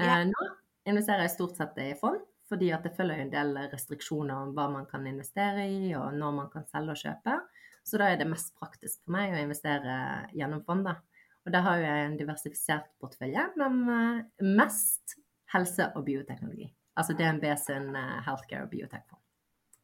Eh. 0.02 0.14
Nå 0.32 0.48
investerer 0.90 1.28
jeg 1.28 1.36
stort 1.36 1.60
sett 1.60 1.78
i 1.84 1.92
fond, 2.00 2.18
fordi 2.50 2.72
at 2.74 2.88
det 2.88 2.96
følger 2.98 3.22
en 3.22 3.34
del 3.34 3.54
restriksjoner 3.72 4.48
om 4.48 4.56
hva 4.58 4.68
man 4.74 4.88
kan 4.90 5.06
investere 5.08 5.68
i, 5.70 5.94
og 6.00 6.18
når 6.18 6.36
man 6.40 6.50
kan 6.54 6.66
selge 6.72 6.96
og 6.96 7.04
kjøpe. 7.04 7.38
Så 7.86 8.02
da 8.02 8.10
er 8.12 8.20
det 8.20 8.30
mest 8.30 8.54
praktisk 8.58 9.00
for 9.06 9.16
meg 9.16 9.34
å 9.34 9.42
investere 9.42 9.96
gjennom 10.38 10.66
fond, 10.66 10.86
da. 10.90 10.98
Og 11.46 11.54
der 11.54 11.66
har 11.66 11.80
jo 11.80 11.86
jeg 11.88 12.06
en 12.06 12.18
diversifisert 12.20 12.90
portefølje, 13.02 13.48
men 13.58 13.80
eh, 13.90 14.46
mest 14.46 15.16
helse- 15.54 15.90
og 15.96 16.06
bioteknologi. 16.06 16.68
Altså 16.98 17.16
DNB 17.18 17.46
sin 17.58 17.96
eh, 17.98 18.18
healthcare 18.26 18.68
og 18.68 18.74
biotech-fond. 18.74 19.22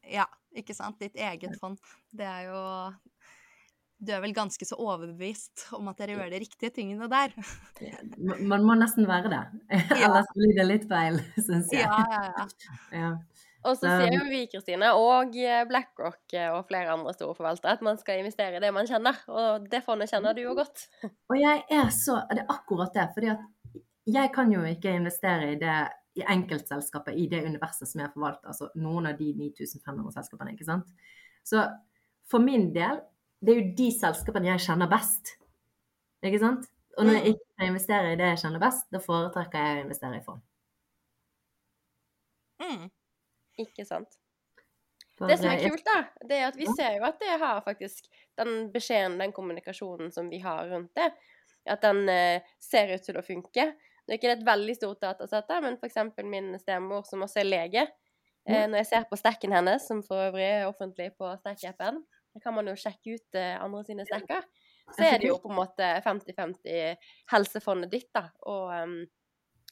Ja, 0.08 0.26
ikke 0.56 0.76
sant. 0.76 1.00
Ditt 1.02 1.18
eget 1.18 1.58
fond. 1.60 1.78
Det 2.14 2.26
er 2.26 2.46
jo 2.48 2.60
du 3.98 4.12
er 4.14 4.22
vel 4.22 4.34
ganske 4.36 4.66
så 4.66 4.78
overbevist 4.78 5.68
om 5.78 5.90
at 5.90 5.98
dere 5.98 6.14
gjør 6.14 6.30
de 6.32 6.40
riktige 6.44 6.70
tingene 6.74 7.08
der. 7.10 7.34
Man 8.18 8.66
må 8.66 8.76
nesten 8.78 9.08
være 9.08 9.32
det, 9.32 9.42
ellers 10.04 10.30
blir 10.36 10.54
det 10.58 10.68
litt 10.68 10.86
feil, 10.90 11.18
syns 11.48 11.74
jeg. 11.74 11.84
Ja, 11.84 12.04
ja, 12.06 12.30
ja. 12.38 13.02
ja. 13.02 13.12
Og 13.66 13.74
så 13.74 13.90
sier 13.90 14.14
jo 14.14 14.22
vi, 14.30 14.44
Kristine, 14.48 14.92
og 14.94 15.34
eh, 15.34 15.64
BlackRock 15.68 16.34
eh, 16.38 16.46
og 16.54 16.68
flere 16.68 16.92
andre 16.94 17.12
store 17.16 17.34
forvaltere, 17.34 17.74
at 17.74 17.82
man 17.84 17.98
skal 17.98 18.22
investere 18.22 18.60
i 18.60 18.62
det 18.62 18.70
man 18.72 18.86
kjenner. 18.86 19.18
Og 19.34 19.66
det 19.68 19.82
fondet 19.84 20.12
kjenner 20.12 20.36
du 20.36 20.44
jo 20.44 20.54
godt. 20.56 20.86
Og 21.02 21.34
jeg 21.36 21.64
er 21.74 21.90
så 21.92 22.20
Det 22.30 22.44
er 22.44 22.52
akkurat 22.54 22.94
det. 22.94 23.08
fordi 23.16 23.32
at 23.34 23.42
jeg 24.08 24.30
kan 24.32 24.54
jo 24.54 24.62
ikke 24.64 24.94
investere 24.94 25.52
i 25.52 25.58
det 25.58 25.78
i 26.18 26.24
enkeltselskaper 26.26 27.14
i 27.14 27.26
det 27.30 27.42
universet 27.46 27.90
som 27.90 28.02
jeg 28.02 28.14
forvalter. 28.14 28.46
Altså 28.50 28.70
noen 28.78 29.10
av 29.10 29.18
de 29.18 29.32
9500 29.34 30.14
selskapene, 30.16 30.54
ikke 30.54 30.66
sant. 30.66 30.88
Så 31.46 31.66
for 32.30 32.42
min 32.42 32.70
del, 32.74 33.02
det 33.40 33.52
er 33.52 33.60
jo 33.60 33.70
de 33.78 33.88
selskapene 33.94 34.50
jeg 34.50 34.64
kjenner 34.66 34.90
best. 34.90 35.36
Ikke 36.26 36.40
sant? 36.42 36.68
Og 36.98 37.06
når 37.06 37.20
jeg 37.20 37.34
ikke 37.34 37.58
kan 37.58 37.68
investere 37.70 38.12
i 38.12 38.16
det 38.18 38.30
jeg 38.32 38.40
kjenner 38.42 38.62
best, 38.62 38.86
da 38.90 39.00
foretrekker 39.02 39.66
jeg 39.66 39.76
å 39.76 39.82
investere 39.84 40.18
i 40.18 40.24
fond. 40.24 40.40
Mm. 42.58 42.88
Ikke 43.62 43.86
sant? 43.86 44.18
For 45.18 45.30
Det 45.30 45.38
som 45.38 45.50
er 45.50 45.62
kult, 45.62 45.84
da, 45.86 46.26
det 46.30 46.38
er 46.38 46.48
at 46.48 46.58
vi 46.58 46.66
ser 46.78 46.98
jo 46.98 47.06
at 47.08 47.18
det 47.22 47.38
har 47.42 47.62
faktisk 47.66 48.06
den 48.38 48.68
beskjeden, 48.74 49.18
den 49.18 49.34
kommunikasjonen 49.34 50.12
som 50.14 50.28
vi 50.30 50.38
har 50.42 50.68
rundt 50.70 50.92
det, 50.98 51.08
at 51.68 51.82
den 51.82 52.04
eh, 52.10 52.44
ser 52.62 52.94
ut 52.94 53.02
til 53.06 53.18
å 53.18 53.24
funke. 53.26 53.64
Det 54.06 54.14
er 54.14 54.20
ikke 54.20 54.34
et 54.36 54.46
veldig 54.46 54.76
stort 54.78 55.02
datasett, 55.02 55.48
da, 55.50 55.58
men 55.62 55.78
f.eks. 55.78 55.98
min 56.24 56.52
stemor, 56.62 57.02
som 57.06 57.26
også 57.26 57.42
er 57.42 57.50
lege, 57.50 57.86
eh, 58.48 58.64
når 58.70 58.82
jeg 58.82 58.90
ser 58.92 59.08
på 59.10 59.18
stacken 59.18 59.54
hennes, 59.54 59.86
som 59.90 60.04
for 60.06 60.30
øvrig 60.30 60.46
er 60.46 60.68
offentlig 60.70 61.10
på 61.18 61.34
Stack-appen, 61.42 62.00
da 62.34 62.42
kan 62.44 62.54
man 62.56 62.68
jo 62.70 62.76
sjekke 62.78 63.16
ut 63.16 63.38
eh, 63.38 63.56
andre 63.60 63.84
sine 63.86 64.06
stacker, 64.08 64.44
så 64.94 65.04
er 65.04 65.18
det 65.20 65.28
jo 65.30 65.38
på 65.42 65.50
en 65.52 65.58
måte 65.58 65.88
50-50 66.04 67.10
helsefondet 67.32 67.92
ditt 67.92 68.08
da, 68.16 68.28
og, 68.48 68.70
um, 68.72 69.00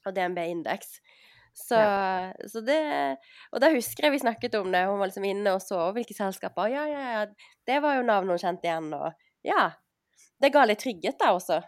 og 0.04 0.16
DNB 0.16 0.42
Indeks. 0.52 0.98
Så, 1.56 1.78
så 2.52 2.60
det 2.60 2.82
Og 3.48 3.62
da 3.64 3.70
husker 3.72 4.04
jeg 4.04 4.12
vi 4.12 4.18
snakket 4.20 4.58
om 4.58 4.68
det, 4.74 4.82
hun 4.84 4.98
var 5.00 5.08
liksom 5.08 5.24
inne 5.24 5.54
og 5.56 5.62
så 5.64 5.86
hvilke 5.96 6.12
selskaper. 6.12 6.68
Ja, 6.68 6.82
ja, 6.90 7.04
ja, 7.14 7.22
det 7.64 7.78
var 7.80 7.96
jo 7.96 8.04
navn 8.04 8.28
hun 8.28 8.42
kjente 8.42 8.68
igjen, 8.68 8.92
og 8.92 9.14
ja. 9.46 9.70
Det 10.36 10.52
ga 10.52 10.66
litt 10.68 10.82
trygghet 10.84 11.16
da 11.16 11.30
også. 11.32 11.62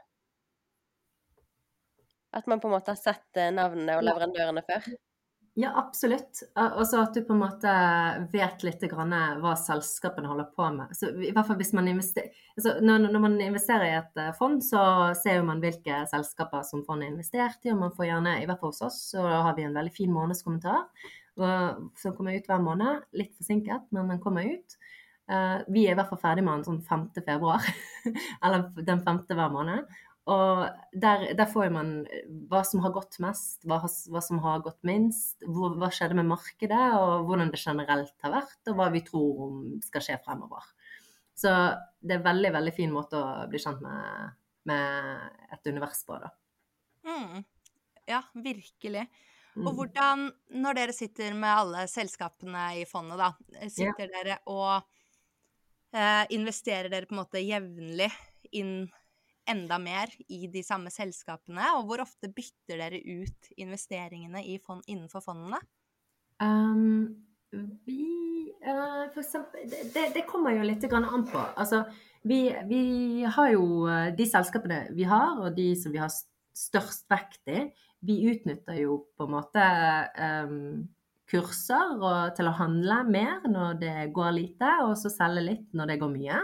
At 2.36 2.48
man 2.50 2.60
på 2.60 2.68
en 2.68 2.74
måte 2.76 2.92
har 2.92 3.00
sett 3.00 3.40
eh, 3.40 3.48
navnene 3.54 3.96
og 3.96 4.04
leverandørene 4.04 4.64
før. 4.66 4.90
Ja, 5.58 5.72
absolutt. 5.74 6.44
Og 6.54 6.84
så 6.86 7.00
at 7.02 7.16
du 7.16 7.24
på 7.26 7.34
en 7.34 7.40
måte 7.40 7.70
vet 8.30 8.62
litt 8.62 8.84
hva 8.92 9.54
selskapene 9.58 10.30
holder 10.30 10.52
på 10.54 10.68
med. 10.76 10.92
Så 10.94 11.10
i 11.18 11.32
hvert 11.34 11.48
fall 11.48 11.58
hvis 11.58 11.72
man 11.74 11.90
altså 11.90 12.76
når, 12.78 13.08
når 13.08 13.24
man 13.24 13.34
investerer 13.42 13.88
i 13.88 13.96
et 13.98 14.20
eh, 14.22 14.30
fond, 14.38 14.62
så 14.62 15.10
ser 15.18 15.42
man 15.42 15.58
hvilke 15.64 16.04
selskaper 16.12 16.62
som 16.62 16.84
fondet 16.86 17.08
har 17.08 17.16
investert 17.16 17.66
i, 17.66 17.72
og 17.72 17.82
man 17.82 17.96
får 17.96 18.06
gjerne, 18.06 18.36
i 18.38 18.46
hvert 18.46 18.62
fall 18.62 18.70
hos 18.70 18.84
oss, 18.86 19.00
så 19.16 19.24
har 19.26 19.56
vi 19.58 19.66
en 19.66 19.74
veldig 19.74 19.94
fin 19.96 20.14
månedskommentar 20.14 20.86
som 21.38 22.14
kommer 22.14 22.38
ut 22.38 22.46
hver 22.50 22.62
måned. 22.62 23.02
Litt 23.18 23.34
forsinket, 23.38 23.90
men 23.94 24.14
den 24.14 24.22
kommer 24.22 24.46
ut. 24.46 24.78
Eh, 25.30 25.56
vi 25.68 25.84
er 25.86 25.92
i 25.92 25.98
hvert 25.98 26.08
fall 26.12 26.22
ferdig 26.22 26.44
med 26.46 26.60
den 26.60 26.68
sånn 26.68 26.82
5. 26.86 27.08
februar, 27.18 27.66
eller 28.44 28.70
den 28.78 29.02
femte 29.04 29.36
hver 29.36 29.50
måned. 29.52 29.98
Og 30.28 30.64
der, 30.92 31.22
der 31.38 31.48
får 31.48 31.70
man 31.72 31.92
hva 32.50 32.60
som 32.66 32.82
har 32.84 32.92
gått 32.92 33.16
mest, 33.24 33.62
hva, 33.64 33.78
hva 33.80 34.20
som 34.24 34.40
har 34.44 34.60
gått 34.64 34.82
minst, 34.84 35.38
hvor, 35.46 35.76
hva 35.80 35.88
skjedde 35.94 36.18
med 36.18 36.28
markedet, 36.28 36.82
og 36.98 37.28
hvordan 37.28 37.52
det 37.54 37.60
generelt 37.62 38.26
har 38.26 38.34
vært, 38.34 38.60
og 38.68 38.76
hva 38.76 38.90
vi 38.92 39.00
tror 39.06 39.46
om 39.46 39.62
skal 39.84 40.04
skje 40.04 40.18
fremover. 40.26 40.66
Så 41.38 41.54
det 42.02 42.18
er 42.18 42.26
veldig, 42.26 42.50
veldig 42.58 42.74
fin 42.76 42.92
måte 42.92 43.16
å 43.16 43.46
bli 43.48 43.62
kjent 43.62 43.80
med, 43.84 44.36
med 44.68 45.48
et 45.54 45.72
univers 45.72 46.04
på, 46.04 46.18
da. 46.20 46.32
Mm. 47.08 47.44
Ja, 48.08 48.22
virkelig. 48.34 49.08
Og 49.58 49.72
Mm. 49.72 49.74
hvordan, 49.74 50.28
når 50.60 50.76
dere 50.76 50.92
sitter 50.94 51.34
med 51.34 51.50
alle 51.50 51.86
selskapene 51.90 52.68
i 52.78 52.84
fondet, 52.86 53.18
da, 53.18 53.32
sitter 53.66 54.10
dere 54.12 54.36
og 54.46 54.84
eh, 55.96 56.24
investerer 56.36 56.92
dere 56.92 57.08
på 57.08 57.16
en 57.16 57.22
måte 57.24 57.42
jevnlig 57.42 58.10
inn 58.52 58.90
enda 59.50 59.78
mer 59.82 60.12
i 60.28 60.46
de 60.52 60.62
samme 60.66 60.92
selskapene? 60.92 61.64
Og 61.78 61.88
hvor 61.88 62.04
ofte 62.04 62.30
bytter 62.32 62.80
dere 62.80 63.00
ut 63.00 63.52
investeringene 63.56 64.44
fond, 64.64 64.84
innenfor 64.86 65.24
fondene? 65.24 65.60
Um, 66.42 67.24
vi 67.50 68.52
uh, 68.62 69.08
For 69.14 69.22
eksempel 69.24 69.64
det, 69.70 70.10
det, 70.14 70.26
kommer 70.28 70.54
jo 70.54 70.66
litt 70.66 70.84
an 70.92 71.26
på. 71.26 71.40
Altså, 71.56 71.84
vi, 72.28 72.42
vi 72.68 73.24
har 73.24 73.52
jo 73.54 73.86
eh, 73.88 74.10
de 74.14 74.26
selskapene 74.26 74.82
vi 74.92 75.06
har, 75.08 75.38
og 75.38 75.54
de 75.56 75.70
som 75.78 75.94
vi 75.94 76.00
har 76.02 76.12
størst 76.58 77.06
vekt 77.10 77.50
i, 77.50 77.68
vi 78.04 78.20
utnytter 78.30 78.78
jo 78.82 78.98
på 79.16 79.26
en 79.26 79.34
måte 79.34 79.64
um, 80.18 80.88
kurser 81.30 81.94
og, 81.98 82.34
til 82.36 82.48
å 82.50 82.56
handle 82.58 83.02
mer 83.08 83.46
når 83.48 83.78
det 83.82 83.96
går 84.16 84.34
lite, 84.36 84.72
og 84.86 84.96
så 85.00 85.12
selge 85.12 85.44
litt 85.46 85.76
når 85.76 85.92
det 85.92 86.00
går 86.02 86.12
mye. 86.14 86.42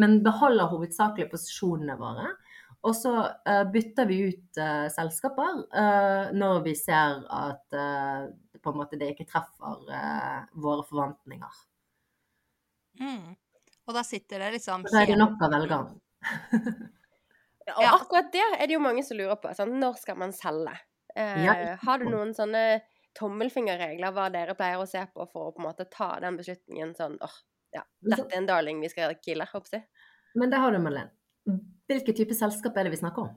Men 0.00 0.20
beholder 0.24 0.70
hovedsakelig 0.72 1.30
posisjonene 1.32 1.96
våre. 2.00 2.32
Og 2.84 2.94
så 2.94 3.12
uh, 3.16 3.64
bytter 3.72 4.06
vi 4.10 4.18
ut 4.28 4.60
uh, 4.60 4.86
selskaper 4.92 5.62
uh, 5.72 6.34
når 6.36 6.60
vi 6.66 6.74
ser 6.78 7.24
at 7.32 7.78
på 8.62 8.72
en 8.72 8.78
måte 8.80 8.98
det 8.98 9.12
ikke 9.12 9.28
treffer 9.30 10.46
våre 10.58 10.82
forventninger. 10.88 11.58
Mm. 12.98 13.36
Og 13.86 13.94
da 13.94 14.02
sitter 14.06 14.42
det 14.42 14.56
liksom 14.56 14.86
da 14.88 15.02
er 15.02 15.12
det 15.12 15.18
nok 15.20 15.42
av 15.46 15.52
velgerne. 15.54 15.98
Ja, 17.66 17.74
Og 17.76 17.82
Ja. 17.82 17.92
akkurat 17.96 18.32
det 18.32 18.42
er 18.60 18.66
det 18.66 18.74
jo 18.74 18.82
mange 18.82 19.02
som 19.02 19.18
lurer 19.18 19.38
på. 19.42 19.50
Sant? 19.54 19.74
Når 19.74 19.96
skal 19.98 20.18
man 20.18 20.32
selge? 20.32 20.74
Eh, 21.16 21.44
Ja. 21.44 21.76
Har 21.82 21.98
du 21.98 22.04
noen 22.06 22.34
sånne 22.34 22.82
tommelfingerregler 23.18 24.12
hva 24.12 24.28
dere 24.30 24.54
pleier 24.54 24.78
å 24.78 24.86
se 24.86 25.02
på 25.06 25.26
for 25.32 25.48
å 25.50 25.54
på 25.54 25.62
en 25.62 25.68
måte 25.68 25.86
ta 25.90 26.18
den 26.20 26.36
beslutningen 26.36 26.94
sånn 26.94 27.16
åh, 27.20 27.36
ja, 27.72 27.82
dette 28.02 28.28
er 28.30 28.38
en 28.38 28.46
darling 28.46 28.80
vi 28.80 28.88
skal 28.88 29.14
kille, 29.14 29.46
håper 29.50 29.78
jeg. 29.78 29.86
Men 30.34 30.50
det 30.50 30.58
har 30.58 30.70
du, 30.72 30.78
Madeleine. 30.78 31.10
Hvilken 31.46 32.16
type 32.18 32.34
selskap 32.34 32.76
er 32.76 32.86
det 32.86 32.96
vi 32.96 33.02
snakker 33.02 33.28
om? 33.28 33.34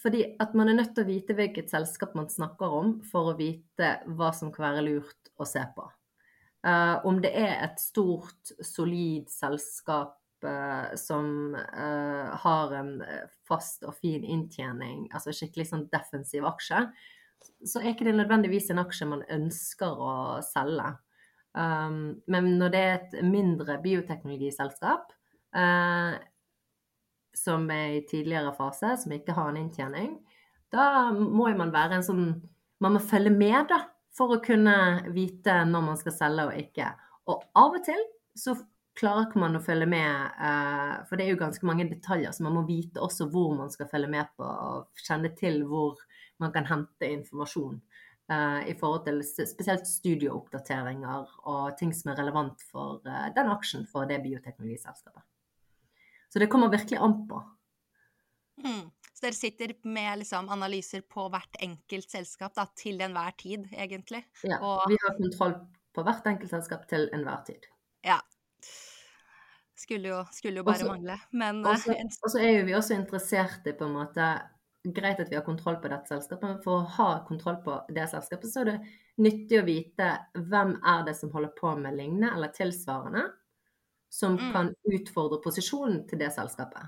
Fordi 0.00 0.22
at 0.40 0.54
man 0.56 0.70
er 0.70 0.78
nødt 0.78 0.94
til 0.96 1.04
å 1.04 1.10
vite 1.10 1.36
hvilket 1.36 1.70
selskap 1.72 2.14
man 2.16 2.30
snakker 2.32 2.72
om, 2.72 2.94
for 3.04 3.32
å 3.32 3.36
vite 3.38 3.98
hva 4.16 4.30
som 4.36 4.52
kan 4.52 4.70
være 4.70 4.84
lurt 4.86 5.32
å 5.36 5.48
se 5.48 5.62
på. 5.76 5.84
Uh, 6.62 7.02
om 7.08 7.18
det 7.20 7.32
er 7.36 7.56
et 7.64 7.80
stort, 7.82 8.52
solid 8.62 9.26
selskap 9.32 10.14
uh, 10.46 10.92
som 10.96 11.56
uh, 11.58 12.30
har 12.44 12.74
en 12.78 12.92
fast 13.48 13.82
og 13.84 13.96
fin 13.98 14.22
inntjening, 14.22 15.08
altså 15.10 15.34
skikkelig 15.34 15.66
sånn 15.72 15.88
defensiv 15.92 16.46
aksje, 16.46 16.84
så 17.66 17.80
er 17.80 17.92
ikke 17.92 18.06
det 18.06 18.14
nødvendigvis 18.20 18.70
en 18.70 18.80
aksje 18.84 19.08
man 19.10 19.24
ønsker 19.34 19.98
å 19.98 20.14
selge. 20.46 20.94
Um, 21.58 22.22
men 22.30 22.54
når 22.60 22.72
det 22.72 22.82
er 22.86 22.94
et 23.00 23.18
mindre 23.26 23.76
bioteknologiselskap, 23.82 25.10
eh, 25.56 26.18
som 27.36 27.70
er 27.70 27.96
i 27.98 28.04
tidligere 28.08 28.52
fase, 28.56 28.96
som 29.02 29.14
ikke 29.14 29.34
har 29.36 29.50
en 29.50 29.60
inntjening, 29.62 30.16
da 30.72 31.10
må 31.12 31.50
man 31.56 31.72
være 31.74 32.00
en 32.00 32.06
sånn 32.06 32.26
Man 32.82 32.96
må 32.96 32.98
følge 32.98 33.30
med, 33.30 33.68
da, 33.70 33.76
for 34.10 34.34
å 34.34 34.42
kunne 34.42 34.74
vite 35.14 35.54
når 35.68 35.82
man 35.86 35.98
skal 36.00 36.14
selge 36.16 36.46
og 36.48 36.56
ikke. 36.58 36.88
Og 37.30 37.44
av 37.54 37.76
og 37.78 37.84
til 37.86 38.00
så 38.34 38.56
klarer 38.98 39.28
ikke 39.28 39.38
man 39.38 39.54
å 39.56 39.62
følge 39.62 39.86
med, 39.86 40.32
eh, 40.48 40.96
for 41.06 41.16
det 41.16 41.24
er 41.24 41.30
jo 41.30 41.40
ganske 41.44 41.68
mange 41.68 41.86
detaljer, 41.88 42.32
så 42.34 42.42
man 42.42 42.56
må 42.58 42.64
vite 42.66 43.00
også 43.00 43.28
hvor 43.30 43.54
man 43.56 43.70
skal 43.70 43.88
følge 43.92 44.10
med 44.10 44.34
på, 44.36 44.44
og 44.44 45.04
kjenne 45.06 45.30
til 45.38 45.62
hvor 45.70 46.02
man 46.42 46.52
kan 46.52 46.66
hente 46.66 47.06
informasjon. 47.08 47.80
eh, 48.28 48.70
I 48.70 48.74
forhold 48.78 49.04
til 49.06 49.22
spesielt 49.22 49.86
studieoppdateringer 49.86 51.26
og 51.46 51.76
ting 51.78 51.92
som 51.94 52.12
er 52.12 52.18
relevant 52.18 52.62
for 52.70 53.00
eh, 53.06 53.28
den 53.36 53.50
aksjen 53.54 53.86
for 53.86 54.06
det 54.10 54.22
bioteknologiselskapet. 54.24 55.22
Så 56.32 56.40
det 56.40 56.48
kommer 56.52 56.70
virkelig 56.72 56.96
an 57.04 57.18
på. 57.28 57.42
Mm. 58.64 58.86
Så 59.12 59.26
dere 59.26 59.36
sitter 59.36 59.74
med 59.84 60.22
liksom 60.22 60.48
analyser 60.50 61.02
på 61.12 61.26
hvert 61.30 61.58
enkelt 61.62 62.08
selskap 62.10 62.54
da, 62.56 62.64
til 62.78 63.00
enhver 63.04 63.34
tid, 63.38 63.66
egentlig? 63.72 64.22
Ja, 64.42 64.58
Og- 64.64 64.88
Vi 64.88 64.96
har 65.02 65.18
kontroll 65.18 65.54
på 65.94 66.04
hvert 66.06 66.26
enkelt 66.26 66.50
selskap 66.50 66.86
til 66.88 67.08
enhver 67.12 67.44
tid. 67.44 67.68
Ja. 68.04 68.18
Skulle 69.76 70.08
jo, 70.08 70.24
skulle 70.32 70.56
jo 70.56 70.64
bare 70.64 70.74
Også- 70.80 70.88
mangle. 70.88 71.18
Men 71.32 71.64
eh, 71.66 72.00
en- 72.00 72.10
og 72.22 72.30
så 72.30 72.40
er 72.40 72.58
jo 72.60 72.64
vi 72.66 72.72
også 72.74 72.94
interessert 72.94 73.66
i 73.66 73.72
på 73.72 73.84
en 73.84 73.92
måte 73.94 74.48
Greit 74.84 75.20
at 75.20 75.28
vi 75.30 75.36
har 75.36 75.44
kontroll 75.44 75.76
på 75.76 75.88
dette 75.88 76.08
selskapet, 76.08 76.42
men 76.42 76.62
for 76.62 76.80
å 76.80 76.86
ha 76.96 77.24
kontroll 77.28 77.60
på 77.62 77.86
det 77.94 78.08
selskapet, 78.10 78.50
så 78.50 78.60
er 78.62 78.64
det 78.64 78.80
nyttig 79.18 79.60
å 79.60 79.64
vite 79.64 80.18
hvem 80.34 80.72
er 80.84 81.04
det 81.04 81.14
som 81.14 81.30
holder 81.30 81.52
på 81.60 81.78
med 81.78 81.94
lignende 81.94 82.32
eller 82.34 82.48
tilsvarende, 82.48 83.32
som 84.12 84.34
Mm. 84.36 84.52
kan 84.52 84.66
utfordre 84.92 85.38
posisjonen 85.44 86.02
til 86.08 86.18
det 86.20 86.28
selskapet. 86.34 86.84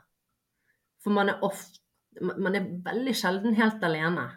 For 1.02 1.10
man 1.10 1.28
er 1.32 1.40
ofte 1.42 1.80
Man 2.22 2.54
er 2.54 2.60
veldig 2.86 3.10
sjelden 3.18 3.56
helt 3.58 3.82
alene 3.82 4.28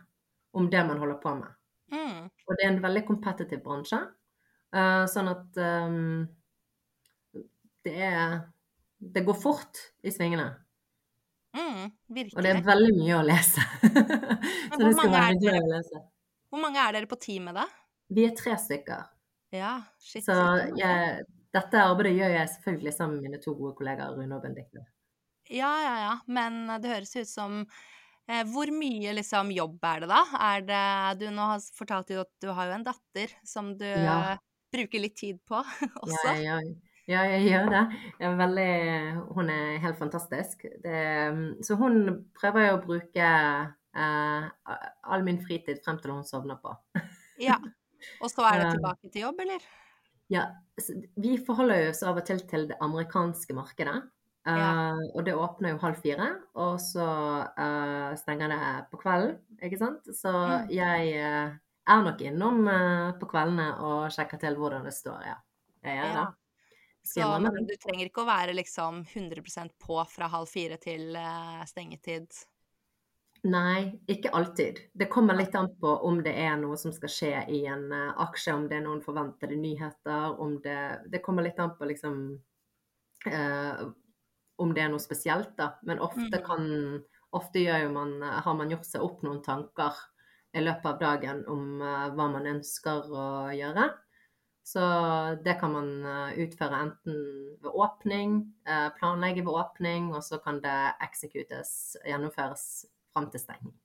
om 0.57 0.65
det 0.69 0.79
man 0.87 0.97
holder 0.97 1.19
på 1.21 1.35
med. 1.37 1.51
mm. 1.91 2.23
Og 2.47 2.55
det 2.57 2.63
er 2.65 2.71
en 2.71 2.79
veldig 2.81 3.03
kompetitiv 3.05 3.59
bransje. 3.61 3.99
Uh, 4.73 5.05
sånn 5.05 5.29
at 5.29 5.57
um, 5.61 6.27
det 7.85 7.93
er 8.01 8.41
Det 8.99 9.23
går 9.27 9.37
fort 9.37 9.77
i 10.03 10.09
svingene. 10.09 10.55
Mm, 11.53 11.85
Og 12.09 12.41
det 12.43 12.49
er 12.49 12.63
veldig 12.65 12.95
mye 12.97 13.19
å 13.19 13.23
lese. 13.25 13.61
Så 14.73 14.79
det 14.81 14.93
skal 14.97 15.11
være 15.13 15.37
mye 15.37 15.53
å 15.61 15.67
lese. 15.69 16.01
Hvor 16.49 16.59
mange 16.63 16.81
er 16.81 16.91
dere 16.97 17.05
på 17.11 17.19
teamet, 17.21 17.53
da? 17.53 17.67
Vi 18.09 18.25
er 18.25 18.33
tre 18.35 18.55
stykker. 18.57 19.05
Ja, 19.53 19.75
shit. 20.01 20.25
Så- 20.25 20.73
jeg, 20.77 21.25
dette 21.57 21.81
arbeidet 21.83 22.15
gjør 22.21 22.33
jeg 22.37 22.53
selvfølgelig 22.55 22.93
sammen 22.95 23.19
med 23.19 23.29
mine 23.31 23.41
to 23.43 23.53
gode 23.57 23.75
kollegaer 23.81 24.15
Rune 24.17 24.37
og 24.37 24.43
Benedicte. 24.45 24.85
Ja, 25.49 25.69
ja, 25.83 25.93
ja. 26.05 26.15
Men 26.27 26.65
det 26.83 26.89
høres 26.91 27.13
ut 27.15 27.29
som 27.31 27.61
eh, 28.27 28.41
Hvor 28.51 28.67
mye 28.75 29.13
liksom 29.15 29.53
jobb 29.55 29.77
er 29.87 30.01
det 30.03 30.09
da? 30.11 30.17
Er 30.49 30.65
det 30.67 30.81
Du 31.21 31.29
nå 31.31 31.45
har 31.53 31.63
fortalt 31.77 32.11
jo 32.11 32.19
at 32.25 32.33
du 32.43 32.49
har 32.51 32.67
jo 32.67 32.75
en 32.75 32.83
datter 32.87 33.31
som 33.47 33.69
du 33.79 33.85
Ja. 33.87 34.35
bruker 34.75 34.99
litt 34.99 35.15
tid 35.15 35.39
på 35.47 35.61
også. 36.03 36.33
Ja, 36.35 36.35
ja, 36.43 36.57
ja, 37.07 37.21
jeg 37.31 37.45
gjør 37.47 37.69
det. 37.71 37.83
Jeg 38.19 38.27
er 38.27 38.37
veldig, 38.41 38.71
hun 39.37 39.49
er 39.53 39.77
helt 39.79 39.95
fantastisk. 40.01 40.65
Det, 40.83 40.99
så 41.63 41.77
hun 41.79 42.01
prøver 42.35 42.65
jeg 42.65 42.73
å 42.75 42.81
bruke 42.83 43.29
eh, 43.95 44.49
all 45.07 45.23
min 45.23 45.39
fritid 45.47 45.79
frem 45.85 46.01
til 46.03 46.11
hun 46.17 46.27
sovner 46.27 46.59
på. 46.59 46.75
Ja. 47.39 47.55
Og 48.19 48.27
så 48.29 48.43
er 48.51 48.59
det 48.59 48.71
tilbake 48.75 49.07
til 49.13 49.23
jobb, 49.23 49.39
eller? 49.47 49.63
Ja, 50.33 50.45
vi 51.15 51.37
forholder 51.45 51.89
oss 51.89 52.03
av 52.03 52.17
og 52.19 52.25
til 52.27 52.39
til 52.49 52.67
det 52.69 52.77
amerikanske 52.83 53.53
markedet. 53.57 54.01
Ja. 54.47 54.93
Uh, 54.95 55.01
og 55.17 55.25
det 55.27 55.33
åpner 55.35 55.73
jo 55.73 55.79
halv 55.81 55.97
fire, 55.99 56.27
og 56.55 56.77
så 56.79 57.03
uh, 57.51 58.13
stenger 58.15 58.47
det 58.53 58.59
på 58.91 58.99
kvelden, 59.01 59.37
ikke 59.61 59.79
sant? 59.81 60.05
Så 60.15 60.31
Mm. 60.31 60.69
jeg 60.71 61.09
uh, 61.19 61.57
er 61.87 62.03
nok 62.03 62.21
innom 62.21 62.67
eh, 62.67 63.11
på 63.19 63.27
kveldene 63.31 63.67
og 63.79 64.09
sjekker 64.11 64.39
til 64.41 64.55
hvordan 64.59 64.83
det 64.83 64.91
står, 64.93 65.21
ja. 65.23 65.35
Jeg 65.83 65.95
gjør 66.01 66.13
Ja. 66.13 66.25
det. 66.25 66.33
Så 67.07 67.27
men 67.39 67.65
du 67.67 67.75
trenger 67.79 68.09
ikke 68.09 68.23
å 68.25 68.27
være 68.27 68.53
liksom 68.53 69.05
100% 69.07 69.71
på 69.79 70.01
fra 70.11 70.27
halv 70.27 70.47
fire 70.51 70.75
til 70.77 71.15
eh, 71.15 71.61
stengetid. 71.65 72.27
Nei, 73.47 73.99
ikke 74.11 74.31
alltid. 74.35 74.79
Det 74.93 75.05
kommer 75.11 75.37
litt 75.37 75.53
an 75.55 75.69
på 75.79 75.91
om 76.03 76.17
det 76.23 76.33
er 76.41 76.57
noe 76.59 76.75
som 76.79 76.91
skal 76.91 77.11
skje 77.11 77.29
i 77.53 77.61
en 77.69 77.85
uh, 77.93 78.09
aksje, 78.25 78.55
om 78.57 78.65
det 78.67 78.79
er 78.79 78.83
noen 78.83 79.03
forventede 79.05 79.55
nyheter, 79.59 80.33
om 80.43 80.57
det 80.63 80.79
Det 81.13 81.21
kommer 81.23 81.45
litt 81.45 81.59
an 81.63 81.75
på 81.77 81.87
liksom 81.87 82.17
uh, 83.27 83.85
Om 84.57 84.73
det 84.73 84.81
er 84.83 84.89
noe 84.91 84.99
spesielt, 85.03 85.53
da. 85.57 85.75
Men 85.83 85.99
ofte 86.03 86.41
Mhm. 86.41 86.43
kan 86.43 87.03
Ofte 87.31 87.89
man 87.91 88.21
Har 88.21 88.53
man 88.55 88.69
gjort 88.69 88.85
seg 88.85 89.01
opp 89.03 89.21
noen 89.21 89.43
tanker 89.43 89.93
i 90.53 90.61
løpet 90.61 90.85
av 90.85 90.99
dagen 90.99 91.45
om 91.47 91.81
uh, 91.81 92.09
hva 92.15 92.27
man 92.31 92.47
ønsker 92.47 93.07
å 93.11 93.51
gjøre. 93.53 93.93
Så 94.63 94.81
det 95.43 95.59
kan 95.59 95.71
man 95.71 95.89
utføre 96.35 96.81
enten 96.83 97.15
ved 97.63 97.71
åpning, 97.71 98.53
planlegge 98.99 99.45
ved 99.45 99.55
åpning, 99.55 100.09
og 100.11 100.19
så 100.23 100.41
kan 100.43 100.59
det 100.59 100.75
eksekutes, 100.99 101.95
gjennomføres 102.03 102.83
fram 103.17 103.29
til 103.33 103.41
stenging. 103.43 103.75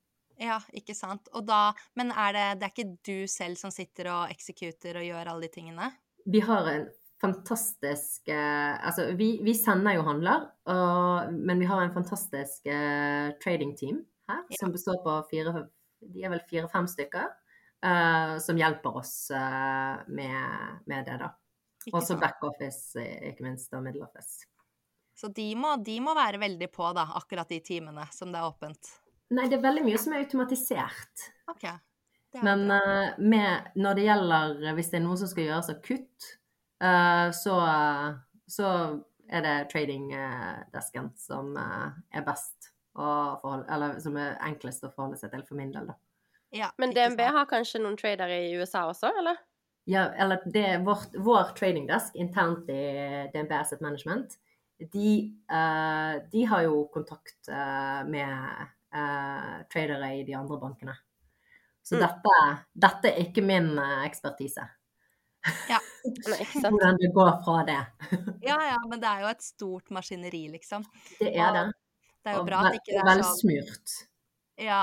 Ja, 0.42 0.59
ikke 0.75 0.95
sant. 0.97 1.29
Da 1.47 1.73
Men 1.99 2.11
er 2.12 2.35
det, 2.37 2.47
det 2.61 2.66
er 2.68 2.73
ikke 2.75 2.97
du 3.07 3.29
selv 3.31 3.59
som 3.61 3.73
sitter 3.75 4.11
og 4.12 4.33
executer 4.33 4.99
og 5.01 5.07
gjør 5.07 5.33
alle 5.33 5.49
de 5.49 5.53
tingene? 5.55 5.90
Vi 6.25 6.40
har 6.45 6.68
en 6.71 6.88
fantastisk 7.23 8.29
eh, 8.29 8.87
Altså, 8.87 9.12
vi, 9.18 9.37
vi 9.42 9.55
sender 9.55 9.95
jo 9.99 10.07
handler, 10.07 10.49
og, 10.73 11.33
men 11.33 11.62
vi 11.62 11.68
har 11.71 11.83
en 11.85 11.95
fantastisk 11.95 12.66
uh, 12.66 13.31
trading 13.42 13.77
team 13.79 14.03
her, 14.31 14.42
Ja. 14.49 14.59
som 14.59 14.73
består 14.75 14.99
på 15.05 15.14
fire 15.31 15.68
De 16.03 16.25
er 16.25 16.33
vel 16.33 16.42
fire-fem 16.51 16.88
stykker, 16.90 17.29
uh, 17.87 18.38
som 18.42 18.59
hjelper 18.59 18.97
oss 18.99 19.31
uh, 19.31 20.03
med, 20.11 20.81
med 20.90 21.07
det, 21.07 21.21
da. 21.23 21.29
Og 21.92 22.03
sant? 22.03 22.18
backoffice, 22.23 22.99
ikke 23.31 23.47
minst, 23.47 23.71
og 23.75 23.85
middle 23.87 24.03
office. 24.07 24.49
Så 25.14 25.31
de 25.31 25.47
må, 25.55 25.77
de 25.79 26.01
må 26.03 26.14
være 26.18 26.40
veldig 26.42 26.71
på, 26.75 26.88
da, 26.97 27.07
akkurat 27.21 27.51
de 27.51 27.61
timene 27.62 28.09
som 28.14 28.35
det 28.35 28.40
er 28.40 28.51
åpent. 28.51 28.90
Nei, 29.33 29.49
det 29.49 29.59
er 29.59 29.64
veldig 29.64 29.87
mye 29.87 30.01
som 30.01 30.12
er 30.14 30.27
automatisert. 30.27 31.31
OK. 31.51 31.64
Det 32.33 32.40
er 32.40 32.45
Men 32.47 32.66
eh, 32.73 33.18
med, 33.21 33.73
når 33.77 33.97
det 33.99 34.05
gjelder 34.07 34.77
Hvis 34.77 34.92
det 34.92 34.99
er 34.99 35.05
noe 35.05 35.18
som 35.21 35.29
skal 35.29 35.47
gjøres 35.47 35.71
av 35.73 35.81
kutt, 35.85 36.29
eh, 36.85 37.29
så, 37.37 37.57
så 38.49 38.68
er 39.33 39.45
det 39.45 39.57
tradingdesken 39.73 41.12
som 41.21 41.57
eh, 41.61 41.88
er 42.12 42.25
best 42.27 42.73
å 42.92 43.09
forholde 43.40 43.68
Eller 43.73 44.01
som 44.05 44.16
er 44.21 44.37
enklest 44.45 44.85
å 44.85 44.92
forholde 44.92 45.21
seg 45.21 45.33
til 45.33 45.45
for 45.49 45.61
min 45.61 45.73
del, 45.75 45.88
da. 45.88 45.97
ja, 46.64 46.68
Men 46.81 46.92
DNB 46.97 47.25
har 47.37 47.49
kanskje 47.51 47.81
noen 47.83 47.97
tradere 48.01 48.42
i 48.49 48.53
USA 48.61 48.85
også, 48.90 49.12
eller? 49.23 49.40
Ja, 49.88 50.07
eller 50.14 50.45
det 50.55 50.62
er 50.77 50.85
vårt, 50.87 51.16
vår 51.18 51.57
tradingdesk 51.59 52.14
internt 52.21 52.68
i 52.71 52.83
DNB 53.33 53.55
Asset 53.57 53.81
Management. 53.83 54.37
De, 54.92 55.33
uh, 55.51 56.21
de 56.31 56.45
har 56.47 56.62
jo 56.66 56.85
kontakt 56.95 57.51
uh, 57.51 58.03
med 58.07 58.31
eh, 58.31 58.68
tradere 59.72 60.12
i 60.18 60.22
de 60.28 60.35
andre 60.37 60.59
bankene. 60.61 60.94
Så 61.83 61.96
Mm. 61.96 62.02
dette, 62.07 62.35
dette 62.78 63.11
er 63.11 63.20
ikke 63.24 63.42
min 63.42 63.72
eh, 63.78 64.05
ekspertise. 64.07 64.68
Ja? 65.68 65.78
Hvordan 66.62 66.98
det 67.00 67.09
går 67.14 67.33
fra 67.44 67.64
det. 67.66 67.81
Ja, 68.48 68.59
ja, 68.68 68.76
men 68.88 69.00
det 69.02 69.09
er 69.11 69.24
jo 69.24 69.31
et 69.33 69.42
stort 69.42 69.90
maskineri, 69.90 70.44
liksom. 70.52 70.85
Det 71.18 71.33
er 71.35 71.52
det. 71.57 71.64
Det 72.22 72.31
er 72.31 72.37
jo 72.38 72.44
bra 72.46 72.61
at 72.68 72.76
ikke 72.78 72.92
det 72.92 73.00
er 73.00 73.09
sånn 73.09 73.24
Velsmurt. 73.24 73.96
Ja, 74.62 74.83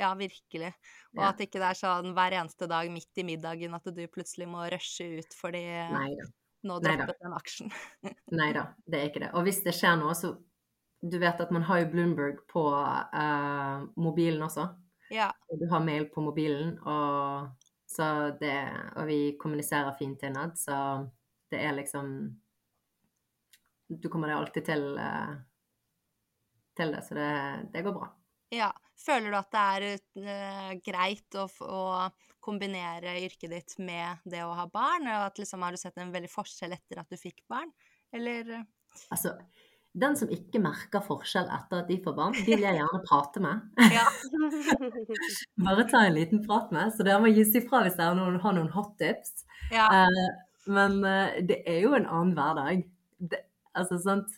ja 0.00 0.14
virkelig. 0.16 0.72
Og 1.16 1.20
Ja. 1.22 1.28
at 1.34 1.40
ikke 1.44 1.60
det 1.60 1.68
er 1.68 1.76
sånn 1.82 2.14
hver 2.16 2.32
eneste 2.40 2.68
dag 2.68 2.88
midt 2.90 3.20
i 3.20 3.24
middagen 3.28 3.74
at 3.76 3.84
du 3.84 4.02
plutselig 4.08 4.48
må 4.48 4.64
rushe 4.72 5.04
ut 5.18 5.36
fordi 5.36 5.60
Neida. 5.92 6.24
nå 6.64 6.80
droppet 6.80 7.20
den 7.20 7.36
aksjen. 7.36 7.72
Nei 8.40 8.52
da, 8.56 8.70
det 8.88 9.00
er 9.02 9.10
ikke 9.10 9.20
det. 9.26 9.30
Og 9.36 9.44
hvis 9.44 9.60
det 9.64 9.74
skjer 9.76 10.00
noe, 10.00 10.16
så 10.16 10.32
Du 11.00 11.18
vet 11.18 11.40
at 11.40 11.52
man 11.52 11.66
har 11.68 11.82
jo 11.82 11.90
Bloomberg 11.92 12.40
på 12.50 12.64
uh, 12.72 13.84
mobilen 14.00 14.42
også. 14.46 14.68
Ja, 15.12 15.30
du 15.54 15.68
har 15.70 15.84
mail 15.84 16.08
på 16.10 16.22
mobilen, 16.24 16.72
og, 16.82 17.52
så 17.86 18.32
det, 18.40 18.56
og 18.96 19.06
vi 19.06 19.36
kommuniserer 19.38 19.94
fint 19.98 20.24
innad, 20.26 20.56
så 20.58 21.06
det 21.52 21.60
er 21.62 21.76
liksom 21.76 22.08
Du 23.86 24.08
kommer 24.10 24.32
deg 24.32 24.40
alltid 24.40 24.66
til, 24.66 24.86
uh, 24.98 25.36
til 26.74 26.96
det, 26.96 27.04
så 27.06 27.14
det, 27.14 27.30
det 27.76 27.84
går 27.86 27.94
bra. 28.00 28.10
ja. 28.50 28.72
Føler 28.96 29.28
du 29.28 29.36
at 29.36 29.52
det 29.52 29.62
er 29.62 29.84
uh, 30.24 30.70
greit 30.80 31.36
å, 31.36 31.44
å 31.68 31.82
kombinere 32.40 33.18
yrket 33.20 33.52
ditt 33.52 33.74
med 33.78 34.24
det 34.24 34.40
å 34.46 34.54
ha 34.56 34.64
barn? 34.72 35.04
Og 35.12 35.26
at 35.28 35.38
liksom, 35.38 35.62
har 35.62 35.76
du 35.76 35.80
sett 35.80 36.00
en 36.00 36.14
veldig 36.14 36.30
forskjell 36.32 36.72
etter 36.74 37.02
at 37.02 37.12
du 37.12 37.18
fikk 37.20 37.42
barn? 37.52 37.70
Eller 38.16 38.64
Altså, 39.12 39.34
den 39.96 40.16
som 40.18 40.30
ikke 40.32 40.60
merker 40.60 41.04
forskjell 41.04 41.48
etter 41.52 41.82
at 41.82 41.88
de 41.88 41.96
får 42.04 42.16
barn, 42.16 42.34
de 42.36 42.44
vil 42.50 42.64
jeg 42.66 42.78
gjerne 42.78 43.02
prate 43.06 43.42
med. 43.44 43.62
Ja. 43.94 44.04
Bare 45.66 45.86
ta 45.88 46.02
en 46.04 46.16
liten 46.16 46.42
prat 46.44 46.72
med, 46.74 46.92
så 46.92 47.06
dere 47.06 47.22
må 47.24 47.30
gi 47.32 47.46
seg 47.48 47.68
fra 47.70 47.80
hvis 47.86 47.96
dere 47.96 48.12
har 48.12 48.18
noen, 48.18 48.36
har 48.42 48.56
noen 48.58 48.72
hot 48.74 48.96
tips. 49.00 49.46
ja. 49.72 49.88
Uh, 49.88 50.26
men 50.66 50.98
uh, 51.04 51.36
det 51.46 51.60
er 51.70 51.84
jo 51.84 51.92
en 51.94 52.08
annen 52.10 52.34
hverdag. 52.34 52.80
Det, 53.22 53.38
altså, 53.70 54.00
sant 54.02 54.32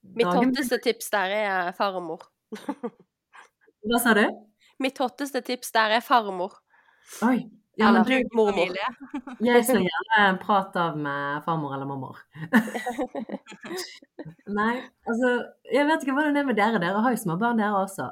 Mitt 0.00 0.24
Dagen- 0.24 0.48
hotteste 0.48 0.78
tips 0.80 1.10
der 1.12 1.34
er 1.36 1.72
farmor. 1.76 2.22
Hva 3.88 4.00
sa 4.00 4.14
du? 4.16 4.24
Mitt 4.80 4.98
hotteste 5.02 5.42
tips 5.44 5.74
der 5.74 5.98
er 5.98 6.04
farmor. 6.04 6.56
Oi. 7.26 7.42
Ja, 7.78 7.88
Eller 7.88 8.04
du, 8.04 8.28
mormor. 8.34 8.72
Jeg 9.46 9.64
slår 9.68 9.84
gjerne 9.84 10.22
en 10.24 10.38
prat 10.42 10.76
av 10.82 10.96
med 10.98 11.44
farmor 11.44 11.76
eller 11.76 11.86
mormor. 11.86 12.16
Nei, 14.58 14.72
altså 15.06 15.30
Jeg 15.70 15.86
vet 15.86 16.02
ikke 16.02 16.16
hvordan 16.16 16.34
det 16.34 16.42
er 16.42 16.48
med 16.48 16.58
dere. 16.58 16.80
Dere 16.82 17.02
har 17.04 17.14
jo 17.14 17.20
småbarn, 17.22 17.60
dere 17.62 17.84
også. 17.84 18.08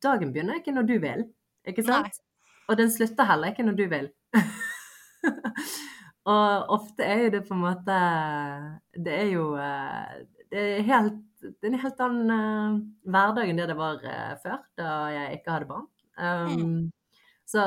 Dagen 0.00 0.32
begynner 0.32 0.62
ikke 0.62 0.72
når 0.72 0.88
du 0.88 0.94
vil, 1.02 1.26
ikke 1.68 1.84
sant? 1.84 2.16
Og 2.68 2.80
den 2.80 2.88
slutter 2.94 3.28
heller 3.28 3.52
ikke 3.52 3.66
når 3.68 3.76
du 3.76 3.84
vil. 3.92 4.08
Og 6.32 6.72
ofte 6.78 7.04
er 7.04 7.26
jo 7.26 7.30
det 7.36 7.42
på 7.48 7.54
en 7.56 7.62
måte 7.62 7.94
Det 9.00 9.14
er 9.16 9.30
jo 9.32 9.44
eh, 9.56 10.18
Det 10.52 10.64
er 10.76 10.82
helt 10.90 11.22
det 11.38 11.68
er 11.68 11.70
en 11.70 11.80
helt 11.80 12.00
annen 12.02 12.30
uh, 12.34 12.78
hverdag 13.06 13.46
enn 13.46 13.60
det 13.60 13.68
det 13.70 13.76
var 13.78 14.00
uh, 14.02 14.32
før, 14.42 14.56
da 14.74 14.88
jeg 15.14 15.36
ikke 15.36 15.52
hadde 15.54 15.68
barn. 15.70 15.84
Um, 16.18 16.88
Så 17.46 17.62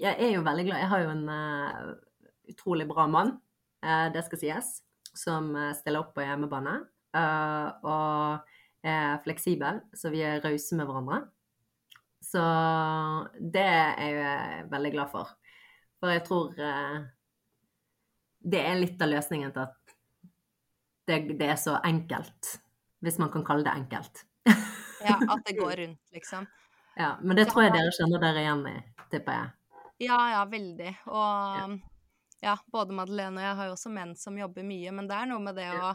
jeg 0.00 0.18
er 0.20 0.34
jo 0.34 0.44
veldig 0.44 0.66
glad. 0.68 0.82
Jeg 0.82 0.90
har 0.92 1.04
jo 1.04 1.12
en 1.12 1.28
uh, 1.30 1.94
utrolig 2.52 2.86
bra 2.88 3.06
mann, 3.10 3.36
uh, 3.84 4.08
det 4.14 4.24
skal 4.26 4.42
sies, 4.42 4.74
som 5.16 5.48
eh, 5.56 5.72
stiller 5.72 6.02
opp 6.02 6.10
på 6.12 6.20
hjemmebane. 6.20 6.74
Uh, 7.16 7.68
og 7.88 8.84
er 8.86 9.16
fleksibel, 9.24 9.80
så 9.96 10.12
vi 10.12 10.20
er 10.20 10.42
rause 10.44 10.76
med 10.76 10.86
hverandre. 10.86 11.22
Så 12.20 12.42
det 13.40 13.64
er 13.64 14.18
jeg 14.18 14.66
veldig 14.68 14.92
glad 14.92 15.10
for. 15.14 15.32
For 15.96 16.12
jeg 16.12 16.24
tror 16.26 16.52
det 18.44 18.60
er 18.60 18.78
litt 18.78 19.00
av 19.00 19.10
løsningen 19.10 19.54
til 19.54 19.64
at 19.64 19.96
det, 21.08 21.18
det 21.40 21.48
er 21.54 21.58
så 21.60 21.78
enkelt. 21.80 22.52
Hvis 23.00 23.18
man 23.22 23.32
kan 23.32 23.46
kalle 23.46 23.64
det 23.64 23.72
enkelt. 23.72 24.26
Ja, 25.06 25.16
at 25.16 25.46
det 25.48 25.56
går 25.58 25.76
rundt, 25.80 26.02
liksom. 26.12 26.46
Ja, 26.96 27.16
Men 27.20 27.36
det 27.36 27.50
tror 27.50 27.66
jeg 27.66 27.74
dere 27.74 27.92
kjenner 27.92 28.22
dere 28.22 28.40
igjen 28.40 28.62
i, 28.70 28.76
tipper 29.12 29.34
jeg. 29.36 29.48
Ja, 30.02 30.18
ja, 30.30 30.44
veldig. 30.50 30.92
Og 31.08 31.76
ja, 32.44 32.56
både 32.72 32.94
Madeleine 32.96 33.40
og 33.40 33.46
jeg 33.46 33.58
har 33.58 33.68
jo 33.70 33.74
også 33.76 33.92
menn 33.92 34.16
som 34.18 34.36
jobber 34.38 34.66
mye, 34.66 34.92
men 34.92 35.08
det 35.08 35.16
er 35.16 35.30
noe 35.30 35.42
med 35.42 35.56
det 35.56 35.70
å 35.72 35.94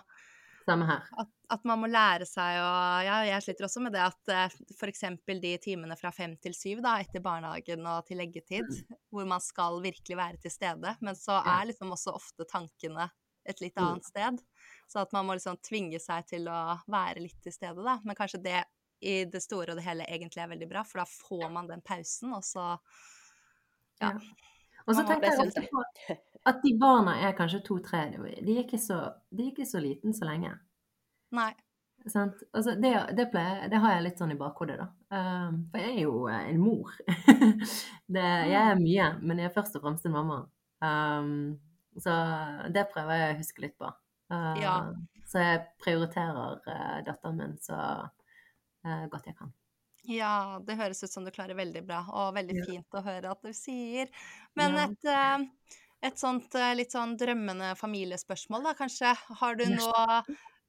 samme 0.65 0.85
her. 0.85 1.05
At, 1.21 1.29
at 1.55 1.63
man 1.67 1.81
må 1.81 1.89
lære 1.89 2.25
seg 2.29 2.59
å 2.61 2.71
Ja, 3.05 3.17
jeg 3.27 3.43
sliter 3.45 3.67
også 3.67 3.81
med 3.83 3.95
det 3.95 4.03
at 4.05 4.31
uh, 4.31 4.59
f.eks. 4.77 5.03
de 5.41 5.53
timene 5.63 5.97
fra 5.99 6.11
fem 6.15 6.35
til 6.41 6.53
syv 6.57 6.83
da, 6.85 6.95
etter 7.01 7.23
barnehagen 7.23 7.85
og 7.89 8.05
til 8.07 8.21
leggetid, 8.21 8.69
hvor 9.13 9.27
man 9.29 9.41
skal 9.43 9.81
virkelig 9.83 10.17
være 10.19 10.41
til 10.43 10.53
stede, 10.53 10.95
men 11.01 11.17
så 11.17 11.39
er 11.41 11.69
liksom 11.71 11.93
også 11.95 12.13
ofte 12.17 12.47
tankene 12.49 13.09
et 13.49 13.61
litt 13.63 13.73
Mm. 13.77 13.87
annet 13.87 14.05
sted. 14.05 14.41
Så 14.87 14.99
at 15.01 15.13
man 15.15 15.25
må 15.25 15.33
liksom 15.33 15.57
tvinge 15.65 15.97
seg 15.99 16.27
til 16.29 16.45
å 16.51 16.77
være 16.91 17.23
litt 17.23 17.39
til 17.41 17.53
stede, 17.55 17.81
da. 17.81 17.97
Men 18.05 18.17
kanskje 18.17 18.41
det 18.43 18.59
i 19.01 19.23
det 19.25 19.41
store 19.41 19.73
og 19.73 19.79
det 19.79 19.85
hele 19.87 20.05
egentlig 20.05 20.43
er 20.43 20.51
veldig 20.51 20.67
bra, 20.69 20.83
for 20.85 21.01
da 21.01 21.07
får 21.09 21.47
man 21.49 21.69
den 21.71 21.81
pausen, 21.81 22.35
og 22.37 22.45
så 22.45 22.75
Ja. 24.01 24.11
Og 24.87 24.95
så 24.97 25.03
tenker 25.07 25.29
jeg 25.29 25.39
også 25.45 25.63
på 25.69 25.83
at 26.49 26.61
de 26.63 26.71
barna 26.81 27.13
er 27.21 27.35
kanskje 27.37 27.59
to-tre. 27.67 28.05
De, 28.17 28.55
er 28.55 28.63
ikke 28.63 28.79
så- 28.81 29.13
de 29.29 29.49
ikke 29.51 29.65
så 29.69 29.79
liten 29.83 30.13
så 30.17 30.25
lenge. 30.25 30.55
Nei. 31.37 31.51
Sant? 32.09 32.39
Altså, 32.57 32.73
det, 32.81 32.91
det, 33.17 33.27
pleier, 33.29 33.67
det 33.69 33.77
har 33.83 33.93
jeg 33.93 34.03
litt 34.07 34.17
sånn 34.17 34.31
i 34.33 34.37
bakhodet, 34.39 34.79
da. 34.81 34.87
Um, 35.13 35.59
for 35.69 35.83
jeg 35.83 35.91
er 35.99 36.01
jo 36.07 36.15
eh, 36.31 36.47
en 36.49 36.57
mor. 36.63 36.89
det, 38.15 38.23
jeg 38.49 38.57
er 38.57 38.79
mye, 38.81 39.09
men 39.21 39.37
jeg 39.43 39.51
er 39.51 39.53
først 39.53 39.77
og 39.77 39.83
fremst 39.85 40.07
en 40.09 40.15
mamma. 40.17 40.39
Um, 40.81 41.59
så 42.01 42.15
det 42.73 42.87
prøver 42.89 43.19
jeg 43.21 43.35
å 43.35 43.39
huske 43.43 43.65
litt 43.67 43.77
på. 43.77 43.91
Uh, 44.33 44.55
Ja. 44.63 44.75
Så 45.31 45.39
jeg 45.39 45.61
prioriterer 45.79 46.57
uh, 46.65 46.97
datteren 47.07 47.37
min 47.37 47.53
så 47.63 47.77
uh, 47.77 49.05
godt 49.13 49.29
jeg 49.29 49.37
kan. 49.37 49.53
Ja, 50.09 50.57
det 50.65 50.75
høres 50.79 51.03
ut 51.05 51.11
som 51.13 51.25
du 51.25 51.29
klarer 51.33 51.53
veldig 51.57 51.83
bra, 51.85 51.99
og 52.09 52.33
veldig 52.33 52.55
Ja. 52.55 52.65
fint 52.65 52.95
å 52.97 53.03
høre 53.05 53.29
at 53.35 53.43
du 53.45 53.51
sier. 53.53 54.09
Men 54.57 54.73
Ja. 54.73 54.81
et, 54.81 55.05
eh, 55.05 55.43
et 56.01 56.17
sånt 56.17 56.55
eh, 56.57 56.73
litt 56.75 56.91
sånn 56.95 57.13
drømmende 57.21 57.75
familiespørsmål, 57.77 58.63
da, 58.65 58.73
kanskje. 58.73 59.13
Har 59.41 59.55
du 59.59 59.67
noe 59.69 60.23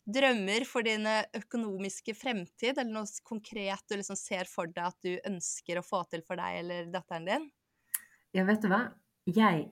drømmer 0.04 0.66
for 0.68 0.82
din 0.84 1.06
eh, 1.08 1.24
økonomiske 1.40 2.12
fremtid, 2.18 2.76
eller 2.76 2.92
noe 2.92 3.08
konkret 3.24 3.86
du 3.88 3.96
liksom 3.96 4.16
ser 4.20 4.44
for 4.44 4.66
deg 4.68 4.84
at 4.90 5.00
du 5.00 5.16
ønsker 5.32 5.80
å 5.80 5.86
få 5.86 6.04
til 6.12 6.22
for 6.28 6.36
deg 6.36 6.60
eller 6.60 6.92
datteren 6.92 7.24
din? 7.30 7.52
Ja, 8.34 8.44
vet 8.48 8.62
du 8.64 8.68
hva? 8.72 8.80
Jeg, 9.28 9.66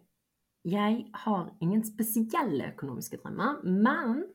jeg 0.69 0.99
har 1.25 1.49
ingen 1.65 1.83
spesielle 1.87 2.71
økonomiske 2.75 3.21
drømmer, 3.23 3.61
men 3.65 4.27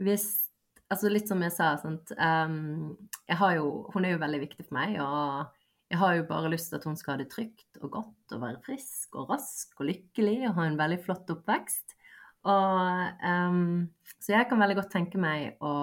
hvis 0.00 0.47
Altså 0.88 1.10
litt 1.12 1.28
som 1.28 1.42
jeg 1.44 1.52
sa. 1.52 1.74
Um, 1.84 2.96
jeg 3.28 3.38
har 3.40 3.56
jo, 3.58 3.68
hun 3.92 4.06
er 4.06 4.14
jo 4.14 4.22
veldig 4.22 4.40
viktig 4.46 4.64
for 4.64 4.78
meg, 4.78 4.96
og 5.04 5.52
jeg 5.92 6.00
har 6.00 6.16
jo 6.16 6.24
bare 6.28 6.52
lyst 6.52 6.70
til 6.72 6.80
at 6.80 6.86
hun 6.88 6.96
skal 7.00 7.14
ha 7.14 7.20
det 7.22 7.30
trygt 7.32 7.80
og 7.82 7.92
godt 7.96 8.36
og 8.36 8.42
være 8.44 8.62
frisk 8.64 9.16
og 9.16 9.30
rask 9.32 9.72
og 9.80 9.88
lykkelig 9.88 10.40
og 10.48 10.56
ha 10.58 10.66
en 10.68 10.80
veldig 10.80 11.00
flott 11.04 11.32
oppvekst. 11.32 11.96
Og, 12.48 13.22
um, 13.24 13.88
så 14.16 14.36
jeg 14.36 14.48
kan 14.48 14.60
veldig 14.62 14.78
godt 14.80 14.92
tenke 14.94 15.20
meg 15.20 15.60
å 15.64 15.74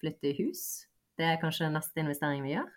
flytte 0.00 0.30
i 0.30 0.36
hus. 0.42 0.64
Det 1.18 1.26
er 1.26 1.40
kanskje 1.42 1.70
neste 1.74 2.02
investeringen 2.02 2.46
vi 2.46 2.54
gjør. 2.56 2.70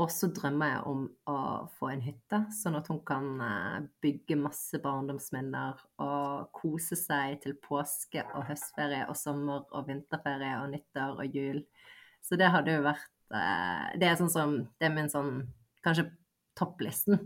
Og 0.00 0.08
så 0.08 0.30
drømmer 0.32 0.70
jeg 0.70 0.84
om 0.88 1.00
å 1.28 1.36
få 1.76 1.90
en 1.92 2.00
hytte, 2.00 2.38
sånn 2.56 2.78
at 2.78 2.86
hun 2.88 3.02
kan 3.04 3.26
eh, 3.44 3.80
bygge 4.00 4.38
masse 4.40 4.78
barndomsminner 4.80 5.82
og 6.00 6.46
kose 6.56 6.96
seg 6.96 7.42
til 7.42 7.58
påske 7.60 8.22
og 8.32 8.46
høstferie 8.48 9.04
og 9.12 9.18
sommer 9.20 9.66
og 9.68 9.90
vinterferie 9.90 10.54
og 10.62 10.70
nyttår 10.72 11.20
og 11.20 11.36
jul. 11.36 11.60
Så 12.24 12.38
det 12.40 12.48
hadde 12.54 12.72
jo 12.78 12.86
vært 12.86 13.10
eh, 13.34 13.98
Det 14.00 14.08
er 14.08 14.16
sånn 14.20 14.30
som 14.32 14.52
Det 14.78 14.86
er 14.88 14.94
min 14.94 15.10
sånn 15.12 15.42
Kanskje 15.84 16.06
topplisten. 16.56 17.18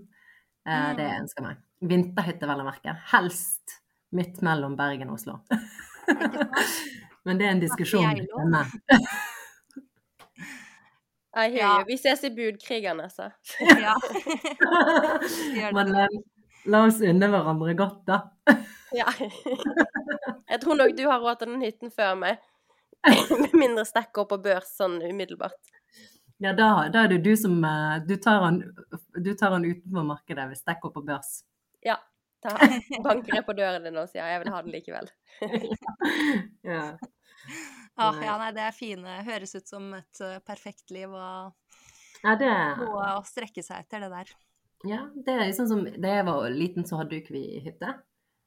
Eh, 0.67 0.91
Det 0.97 1.05
jeg 1.07 1.13
Mm. 1.13 1.23
ønsker 1.23 1.43
meg. 1.47 1.57
Vinterhytte, 1.87 2.47
vel 2.49 2.61
å 2.63 2.67
merke. 2.67 2.97
Helst 3.13 3.79
midt 4.17 4.41
mellom 4.43 4.75
Bergen 4.79 5.11
og 5.13 5.19
Oslo. 5.21 5.39
Men 7.27 7.39
det 7.39 7.47
er 7.47 7.51
en 7.55 7.61
diskusjon 7.61 8.03
Geilo. 11.37 11.53
hear 11.53 11.63
Ja. 11.63 11.75
you. 11.79 11.85
Vi 11.87 11.97
ses 12.01 12.25
i 12.25 12.31
budkrigene, 12.31 13.03
altså. 13.09 13.31
Ja. 13.85 13.95
Men 15.77 15.95
eh, 15.95 16.09
la 16.67 16.83
oss 16.89 17.01
unne 17.01 17.29
hverandre 17.33 17.75
godt, 17.79 18.03
da. 18.09 18.21
Ja. 18.97 19.07
Jeg 20.51 20.61
tror 20.63 20.79
nok 20.79 20.97
du 20.97 21.05
har 21.11 21.21
råd 21.21 21.41
til 21.43 21.53
den 21.53 21.63
hytten 21.65 21.91
før 21.95 22.15
meg. 22.19 22.39
Med 23.07 23.55
mindre 23.55 23.85
stikker 23.87 24.25
opp 24.25 24.33
på 24.33 24.39
børs 24.43 24.73
sånn 24.79 24.99
umiddelbart. 25.05 25.61
Ja, 26.43 26.53
da, 26.53 26.89
da 26.93 27.05
er 27.07 27.15
det 27.15 27.23
du 27.25 27.31
som 27.39 27.63
eh, 27.65 28.01
Du 28.05 28.17
tar 28.21 28.43
han, 28.45 28.59
du 29.17 29.31
tar 29.39 29.55
han 29.57 29.65
utenfor 29.65 30.05
markedet 30.05 30.49
hvis 30.51 30.65
det 30.67 30.79
opp 30.83 30.95
på 30.97 31.05
børs. 31.07 31.39
Ja. 31.87 31.99
Da 32.45 32.53
banker 33.03 33.39
jeg 33.39 33.47
på 33.47 33.55
døren 33.57 33.87
din 33.87 33.97
og 33.97 34.11
sier 34.11 34.27
jeg 34.29 34.43
vil 34.43 34.53
ha 34.53 34.59
den 34.63 34.75
likevel. 34.75 35.09
ja. 36.67 36.83
Ah, 37.97 38.17
ja, 38.21 38.35
nei, 38.41 38.51
det 38.53 38.65
er 38.67 38.75
fine. 38.77 39.21
Høres 39.25 39.57
ut 39.57 39.71
som 39.71 39.89
et 39.97 40.21
eh, 40.25 40.41
perfekt 40.45 40.93
liv 40.93 41.09
og 41.09 41.55
ja, 42.25 42.35
det 42.41 42.51
noe 42.81 43.07
å 43.17 43.25
strekke 43.27 43.63
seg 43.65 43.85
etter, 43.85 44.07
det 44.07 44.11
der. 44.13 44.33
Ja, 44.87 45.01
det 45.27 45.35
er 45.35 45.51
sånn 45.57 45.71
som 45.71 45.83
Da 45.87 46.19
jeg 46.19 46.27
var 46.29 46.47
liten, 46.53 46.87
så 46.89 47.01
hadde 47.01 47.17
jo 47.17 47.25
ikke 47.25 47.37
vi 47.37 47.45
hytte. 47.65 47.93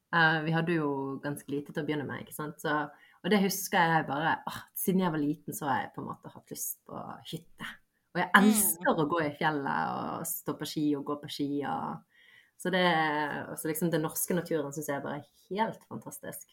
Uh, 0.10 0.42
vi 0.46 0.54
hadde 0.56 0.80
jo 0.80 0.90
ganske 1.22 1.52
lite 1.54 1.74
til 1.74 1.84
å 1.84 1.88
begynne 1.88 2.08
med, 2.08 2.24
ikke 2.24 2.36
sant. 2.36 2.62
Så, 2.62 2.76
og 3.22 3.34
det 3.34 3.42
husker 3.44 3.94
jeg 3.94 4.08
bare 4.10 4.40
åh, 4.50 4.60
Siden 4.78 5.04
jeg 5.04 5.14
var 5.14 5.22
liten, 5.22 5.56
så 5.56 5.70
har 5.70 5.84
jeg 5.84 5.94
på 5.96 6.04
en 6.04 6.10
måte 6.10 6.34
hatt 6.34 6.54
lyst 6.54 6.80
på 6.90 7.04
hytte. 7.32 7.72
Og 8.10 8.22
jeg 8.24 8.32
elsker 8.40 9.02
å 9.04 9.10
gå 9.10 9.20
i 9.22 9.34
fjellet 9.38 9.98
og 10.02 10.26
stå 10.26 10.56
på 10.58 10.68
ski 10.70 10.86
og 10.98 11.06
gå 11.12 11.20
på 11.22 11.30
ski. 11.30 11.50
Og, 11.70 12.24
så 12.60 12.72
det 12.74 12.82
er 12.90 13.52
liksom 13.70 13.92
Den 13.94 14.04
norske 14.08 14.36
naturen 14.36 14.74
syns 14.74 14.90
jeg 14.90 15.04
bare 15.06 15.22
er 15.22 15.54
helt 15.54 15.86
fantastisk. 15.92 16.50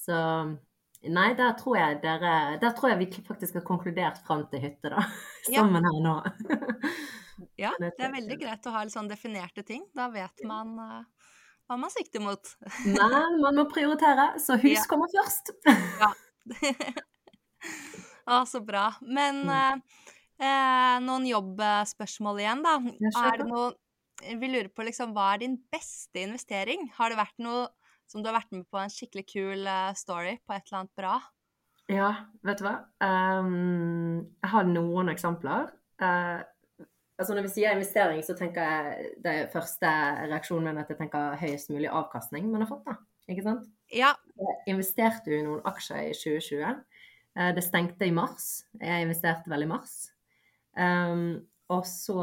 Så 0.00 0.16
Nei, 1.08 1.30
der 1.32 1.54
tror 1.56 1.78
dere 2.02 2.58
Der 2.60 2.74
tror 2.76 2.90
jeg 2.92 2.98
vi 3.00 3.22
faktisk 3.24 3.56
har 3.56 3.64
konkludert 3.64 4.18
fram 4.26 4.44
til 4.52 4.60
hytte, 4.66 4.92
da. 4.92 5.04
Ja. 5.54 5.64
Her 5.64 6.00
nå. 6.04 6.16
Ja, 7.56 7.72
Det 7.80 7.94
er 7.96 8.12
veldig 8.12 8.36
greit 8.42 8.66
å 8.68 8.74
ha 8.74 8.84
litt 8.84 8.92
sånn 8.92 9.08
definerte 9.08 9.64
ting. 9.64 9.86
Da 9.96 10.10
vet 10.12 10.44
man 10.44 10.74
uh, 10.76 11.30
hva 11.70 11.78
man 11.80 11.92
sikter 11.94 12.20
mot. 12.20 12.52
Nei, 12.84 13.22
man 13.40 13.56
må 13.56 13.64
prioritere, 13.72 14.34
så 14.42 14.58
hus 14.60 14.76
Ja. 14.76 14.84
kommer 14.90 15.08
først. 15.14 15.54
ja. 16.02 16.12
Å, 18.30 18.44
så 18.46 18.60
bra. 18.64 18.90
Men 19.00 19.40
uh, 19.48 19.80
uh, 20.42 20.96
noen 21.04 21.24
jobbspørsmål 21.30 22.44
igjen, 22.44 22.64
da. 22.66 22.76
Er 23.24 23.40
det 23.40 23.48
noe 23.48 23.72
Vi 24.36 24.48
lurer 24.52 24.68
på 24.68 24.84
liksom, 24.84 25.14
hva 25.16 25.32
er 25.32 25.46
din 25.46 25.56
beste 25.72 26.20
investering? 26.20 26.90
Har 26.98 27.08
det 27.08 27.16
vært 27.22 27.38
noe 27.40 27.70
som 28.10 28.22
du 28.22 28.30
har 28.30 28.38
vært 28.40 28.54
med 28.54 28.66
på 28.70 28.80
en 28.80 28.92
skikkelig 28.92 29.26
kul 29.30 29.68
eh, 29.70 29.92
story 29.98 30.36
på 30.42 30.56
et 30.56 30.64
eller 30.66 30.80
annet 30.82 30.96
bra? 30.98 31.16
Ja, 31.90 32.10
vet 32.46 32.60
du 32.60 32.66
hva? 32.66 32.76
Um, 33.02 34.22
jeg 34.38 34.50
har 34.52 34.66
noen 34.68 35.10
eksempler. 35.10 35.70
Uh, 36.02 36.42
altså 37.18 37.34
når 37.34 37.48
vi 37.48 37.52
sier 37.56 37.74
investering, 37.74 38.22
så 38.26 38.36
tenker 38.38 38.66
jeg 38.66 39.10
det 39.24 39.36
første 39.54 39.90
reaksjonen 40.30 40.70
min 40.70 40.82
at 40.82 40.90
jeg 40.92 41.00
tenker 41.00 41.38
høyest 41.40 41.72
mulig 41.74 41.90
avkastning 41.90 42.46
man 42.52 42.64
har 42.64 42.70
fått. 42.70 42.86
da, 42.86 42.96
ikke 43.32 43.46
sant? 43.46 43.66
Ja. 43.94 44.14
Jeg 44.38 44.74
investerte 44.74 45.32
jo 45.32 45.40
i 45.40 45.46
noen 45.48 45.66
aksjer 45.68 46.12
i 46.12 46.14
2020. 46.14 46.80
Eh, 47.38 47.52
det 47.56 47.66
stengte 47.66 48.06
i 48.06 48.14
mars. 48.14 48.64
Jeg 48.80 49.06
investerte 49.06 49.50
vel 49.50 49.66
i 49.66 49.70
mars. 49.70 49.96
Um, 50.78 51.40
og 51.70 51.82
så 51.86 52.22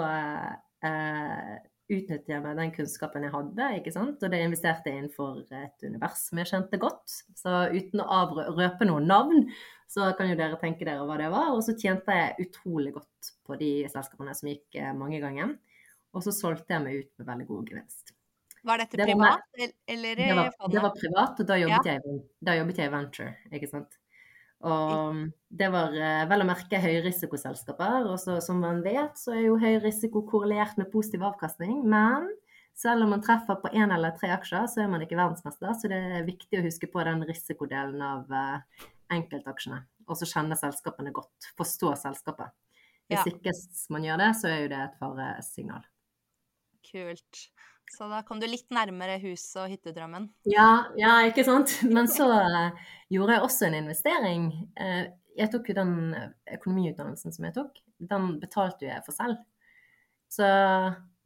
eh, 0.84 1.56
utnyttet 1.88 2.30
jeg 2.32 2.44
meg 2.44 2.58
den 2.60 2.74
kunnskapen 2.76 3.24
jeg 3.24 3.34
hadde, 3.34 3.68
ikke 3.80 3.94
sant? 3.96 4.24
og 4.24 4.34
det 4.34 4.42
investerte 4.44 4.92
jeg 4.92 5.02
innenfor 5.02 5.40
et 5.56 5.86
univers 5.88 6.26
som 6.28 6.42
jeg 6.42 6.50
kjente 6.52 6.80
godt. 6.82 7.16
Så 7.40 7.54
uten 7.72 8.04
å 8.04 8.08
avrøpe 8.22 8.88
noen 8.90 9.08
navn, 9.08 9.48
så 9.88 10.10
kan 10.18 10.28
jo 10.32 10.36
dere 10.40 10.60
tenke 10.60 10.84
dere 10.84 11.06
hva 11.08 11.16
det 11.20 11.30
var. 11.32 11.54
Og 11.56 11.64
så 11.64 11.78
tjente 11.80 12.16
jeg 12.16 12.48
utrolig 12.48 12.92
godt 12.98 13.32
på 13.48 13.60
de 13.60 13.72
selskapene 13.92 14.36
som 14.36 14.52
gikk 14.52 14.80
eh, 14.82 14.92
mange 14.98 15.22
ganger. 15.24 15.56
Og 16.16 16.26
så 16.26 16.34
solgte 16.36 16.76
jeg 16.76 16.84
meg 16.84 17.02
ut 17.04 17.12
med 17.20 17.30
veldig 17.32 17.48
god 17.48 17.72
gevinst. 17.72 18.14
Var 18.68 18.84
dette 18.84 19.00
Det 19.00 19.16
var 19.16 19.38
privat 19.56 19.76
eller 19.88 20.20
Det 20.20 20.36
var, 20.36 20.52
det 20.74 20.84
var 20.84 20.94
privat, 20.98 21.40
og 21.40 21.48
da 21.48 21.60
jobbet, 21.62 21.88
jeg, 21.88 22.20
da 22.44 22.56
jobbet 22.58 22.82
jeg 22.82 22.90
i 22.90 22.94
venture, 22.98 23.30
ikke 23.54 23.70
sant. 23.72 24.00
Og 24.66 25.20
det 25.54 25.68
var 25.70 25.94
eh, 25.94 26.24
vel 26.30 26.42
å 26.42 26.48
merke 26.50 26.80
høyrisikoselskaper, 26.82 28.08
og 28.10 28.18
så, 28.22 28.40
som 28.42 28.62
man 28.64 28.82
vet, 28.86 29.18
så 29.20 29.36
er 29.36 29.44
jo 29.48 29.60
høy 29.62 29.78
risiko 29.84 30.24
korrelert 30.26 30.80
med 30.80 30.90
positiv 30.92 31.28
avkastning. 31.28 31.84
Men 31.86 32.26
selv 32.78 33.06
om 33.06 33.14
man 33.14 33.22
treffer 33.26 33.60
på 33.62 33.70
én 33.74 33.94
eller 33.94 34.16
tre 34.18 34.32
aksjer, 34.34 34.66
så 34.70 34.82
er 34.84 34.90
man 34.92 35.04
ikke 35.06 35.20
verdensmester. 35.20 35.76
Så 35.78 35.92
det 35.92 36.00
er 36.20 36.26
viktig 36.28 36.60
å 36.60 36.66
huske 36.66 36.90
på 36.90 37.06
den 37.06 37.22
risikodelen 37.30 38.02
av 38.02 38.34
eh, 38.34 38.88
enkeltaksjene. 39.14 39.84
Og 40.08 40.18
så 40.18 40.28
kjenne 40.30 40.58
selskapene 40.58 41.14
godt. 41.16 41.52
Forstå 41.60 41.94
selskapet. 42.02 42.54
Hvis 43.08 43.22
Ja. 43.24 43.32
ikke 43.32 43.54
man 43.94 44.04
gjør 44.04 44.18
det, 44.20 44.32
så 44.36 44.50
er 44.52 44.60
jo 44.62 44.72
det 44.74 44.80
et 44.84 44.98
faresignal. 45.00 45.86
Kult. 46.88 47.48
Så 47.90 48.08
da 48.12 48.22
kom 48.28 48.40
du 48.40 48.48
litt 48.48 48.70
nærmere 48.74 49.18
hus- 49.22 49.56
og 49.60 49.70
hyttedrømmen. 49.72 50.28
Ja, 50.50 50.88
ja, 51.00 51.14
ikke 51.30 51.46
sant. 51.48 51.72
Men 51.96 52.10
så 52.12 52.28
eh, 52.36 52.90
gjorde 53.14 53.38
jeg 53.38 53.46
også 53.48 53.68
en 53.70 53.78
investering. 53.80 54.50
Eh, 54.76 55.06
jeg 55.38 55.52
tok 55.54 55.72
jo 55.72 55.78
den 55.78 55.94
økonomiutdannelsen 56.58 57.36
som 57.36 57.48
jeg 57.48 57.56
tok, 57.56 57.80
den 58.12 58.36
betalte 58.42 58.86
jo 58.88 58.92
jeg 58.92 59.06
for 59.06 59.16
selv. 59.16 59.40
Så 60.34 60.48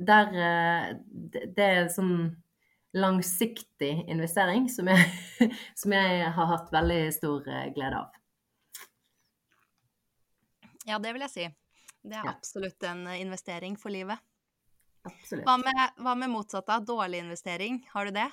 der 0.01 0.33
eh, 0.37 0.87
Det 1.31 1.65
er 1.65 1.83
en 1.83 1.93
sånn 1.93 2.15
langsiktig 2.91 3.93
investering 4.11 4.65
som 4.69 4.89
jeg, 4.91 5.05
som 5.79 5.93
jeg 5.95 6.25
har 6.35 6.49
hatt 6.49 6.73
veldig 6.73 7.03
stor 7.15 7.45
glede 7.45 8.01
av. 8.03 8.11
Ja, 10.89 10.97
det 10.99 11.13
vil 11.13 11.23
jeg 11.23 11.31
si. 11.31 11.47
Det 12.01 12.17
er 12.17 12.27
absolutt 12.27 12.83
en 12.89 13.05
investering 13.13 13.77
for 13.79 13.93
livet. 13.93 14.19
Absolutt. 15.07 15.47
Hva 15.47 15.57
med, 15.61 15.81
hva 16.03 16.13
med 16.19 16.31
motsatt 16.33 16.69
av 16.69 16.85
dårlig 16.85 17.23
investering? 17.23 17.81
Har 17.93 18.07
du 18.07 18.15
det? 18.15 18.29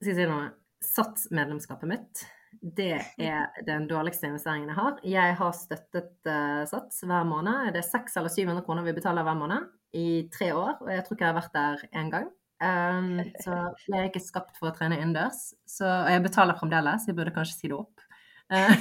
Skal 0.00 0.12
jeg 0.12 0.20
si 0.20 0.26
noe? 0.30 0.50
Sats-medlemskapet 0.78 1.90
mitt, 1.90 2.20
det 2.62 3.00
er 3.18 3.48
den 3.66 3.88
dårligste 3.90 4.28
investeringen 4.30 4.70
jeg 4.70 4.78
har. 4.78 4.98
Jeg 5.04 5.34
har 5.40 5.56
støttet 5.56 6.14
uh, 6.30 6.62
Sats 6.70 7.02
hver 7.02 7.26
måned. 7.28 7.72
Det 7.74 7.82
er 7.82 7.88
600 7.88 8.22
eller 8.22 8.34
700 8.34 8.66
kroner 8.66 8.86
vi 8.86 8.94
betaler 8.96 9.26
hver 9.26 9.38
måned 9.38 9.66
i 9.98 10.28
tre 10.32 10.52
år, 10.52 10.76
og 10.84 10.90
jeg 10.92 11.04
tror 11.04 11.16
ikke 11.16 11.26
jeg 11.26 11.32
har 11.32 11.40
vært 11.40 11.58
der 11.58 11.84
én 11.98 12.12
gang. 12.12 12.28
Um, 12.58 13.20
så 13.44 13.58
jeg 13.88 13.98
er 13.98 14.08
ikke 14.10 14.24
skapt 14.24 14.58
for 14.58 14.70
å 14.70 14.76
trene 14.76 14.98
innendørs. 14.98 15.50
Og 15.82 16.12
jeg 16.14 16.24
betaler 16.24 16.58
fremdeles, 16.58 17.08
jeg 17.08 17.18
burde 17.18 17.34
kanskje 17.36 17.58
si 17.58 17.72
det 17.72 17.78
opp. 17.78 18.06
Eh, 18.54 18.74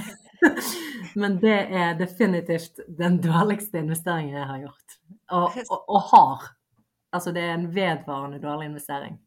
Men 1.21 1.39
det 1.41 1.57
er 1.73 1.97
definitivt 1.99 2.81
den 2.99 3.19
dårligste 3.23 3.81
investeringen 3.81 4.37
jeg 4.37 4.49
har 4.51 4.63
gjort. 4.63 4.97
Og, 5.33 5.57
og, 5.67 5.79
og 5.81 6.01
har. 6.11 6.47
Altså 7.15 7.31
det 7.35 7.43
er 7.43 7.55
en 7.55 7.69
vedvarende 7.75 8.41
dårlig 8.43 8.71
investering. 8.71 9.17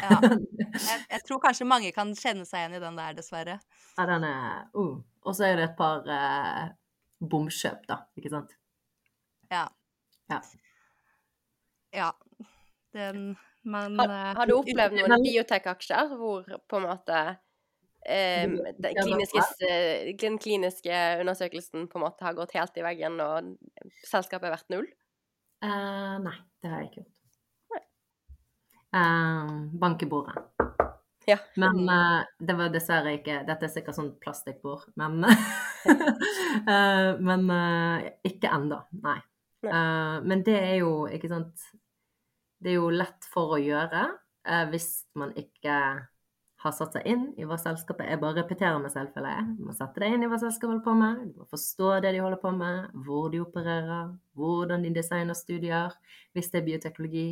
Ja. 0.00 0.16
Jeg, 0.70 1.00
jeg 1.10 1.20
tror 1.26 1.40
kanskje 1.42 1.66
mange 1.66 1.90
kan 1.92 2.12
kjenne 2.14 2.44
seg 2.46 2.62
igjen 2.62 2.76
i 2.78 2.80
den 2.82 2.96
der, 2.96 3.14
dessverre. 3.16 3.56
Ja, 3.98 4.04
den 4.06 4.24
er 4.24 4.68
uh. 4.78 5.00
Og 5.26 5.34
så 5.36 5.48
er 5.48 5.58
det 5.58 5.64
et 5.66 5.76
par 5.76 6.06
uh, 6.06 6.70
bomkjøp, 7.20 7.82
da. 7.90 7.98
Ikke 8.16 8.30
sant? 8.32 8.54
Ja. 9.50 9.66
Ja. 10.30 10.38
Ja. 11.92 12.10
Den 12.94 13.36
Man 13.62 13.98
Har, 13.98 14.08
eh, 14.08 14.36
har 14.38 14.48
du 14.48 14.54
opplevd 14.56 14.96
noen 14.96 15.24
biotech-aksjer 15.26 16.14
hvor 16.16 16.46
på 16.70 16.78
en 16.78 16.86
måte 16.86 17.18
um, 17.28 18.54
den, 18.80 18.96
kliniske, 18.96 19.72
den 20.22 20.38
kliniske 20.40 21.00
undersøkelsen 21.20 21.84
på 21.90 22.00
en 22.00 22.04
måte 22.06 22.24
har 22.24 22.38
gått 22.38 22.54
helt 22.56 22.80
i 22.80 22.86
veggen, 22.86 23.20
og 23.20 23.52
selskapet 24.08 24.48
har 24.48 24.56
vært 24.56 24.72
null? 24.72 24.88
Uh, 25.60 26.16
nei, 26.24 26.38
det 26.60 26.70
har 26.70 26.82
jeg 26.82 26.90
ikke 26.90 27.02
gjort. 27.02 27.16
Eh, 28.90 29.50
bank 29.80 30.02
i 30.02 30.10
bordet. 30.10 30.38
Ja. 31.30 31.38
Men 31.54 31.88
uh, 31.88 32.22
det 32.38 32.56
var 32.56 32.72
dessverre 32.72 33.12
ikke 33.18 33.42
Dette 33.46 33.68
er 33.68 33.72
sikkert 33.72 33.98
sånn 33.98 34.14
plastikkbord, 34.22 34.86
men 34.98 35.20
uh, 35.28 37.10
Men 37.28 37.44
uh, 37.52 38.08
ikke 38.26 38.50
ennå, 38.50 38.80
nei. 39.04 39.20
Men 39.60 40.40
det 40.40 40.54
er 40.56 40.78
jo, 40.80 41.04
ikke 41.12 41.28
sant 41.28 41.66
Det 42.64 42.70
er 42.72 42.78
jo 42.78 42.86
lett 42.88 43.26
for 43.28 43.58
å 43.58 43.58
gjøre 43.60 44.06
hvis 44.72 44.86
man 45.20 45.34
ikke 45.36 45.74
har 46.60 46.72
satt 46.76 46.96
seg 46.96 47.06
inn 47.08 47.22
i 47.40 47.46
hva 47.48 47.56
selskapet 47.60 48.08
Jeg 48.10 48.20
bare 48.20 48.42
repeterer 48.42 48.80
meg 48.82 48.92
selv, 48.92 49.14
føler 49.14 49.32
jeg. 49.32 49.44
Du 49.56 49.62
må 49.68 49.74
sette 49.76 50.02
deg 50.02 50.12
inn 50.12 50.26
i 50.26 50.28
hva 50.28 50.38
selskapet 50.42 50.74
holder 50.74 50.84
på 50.84 50.96
med. 50.98 51.22
Du 51.30 51.40
må 51.40 51.46
forstå 51.48 51.92
det 52.04 52.12
de 52.12 52.20
holder 52.20 52.42
på 52.42 52.52
med, 52.52 52.90
hvor 53.06 53.30
de 53.32 53.40
opererer, 53.40 54.12
hvordan 54.36 54.84
de 54.84 54.92
designer 54.98 55.38
studier, 55.38 55.96
hvis 56.36 56.52
det 56.52 56.60
er 56.60 56.68
bioteknologi. 56.68 57.26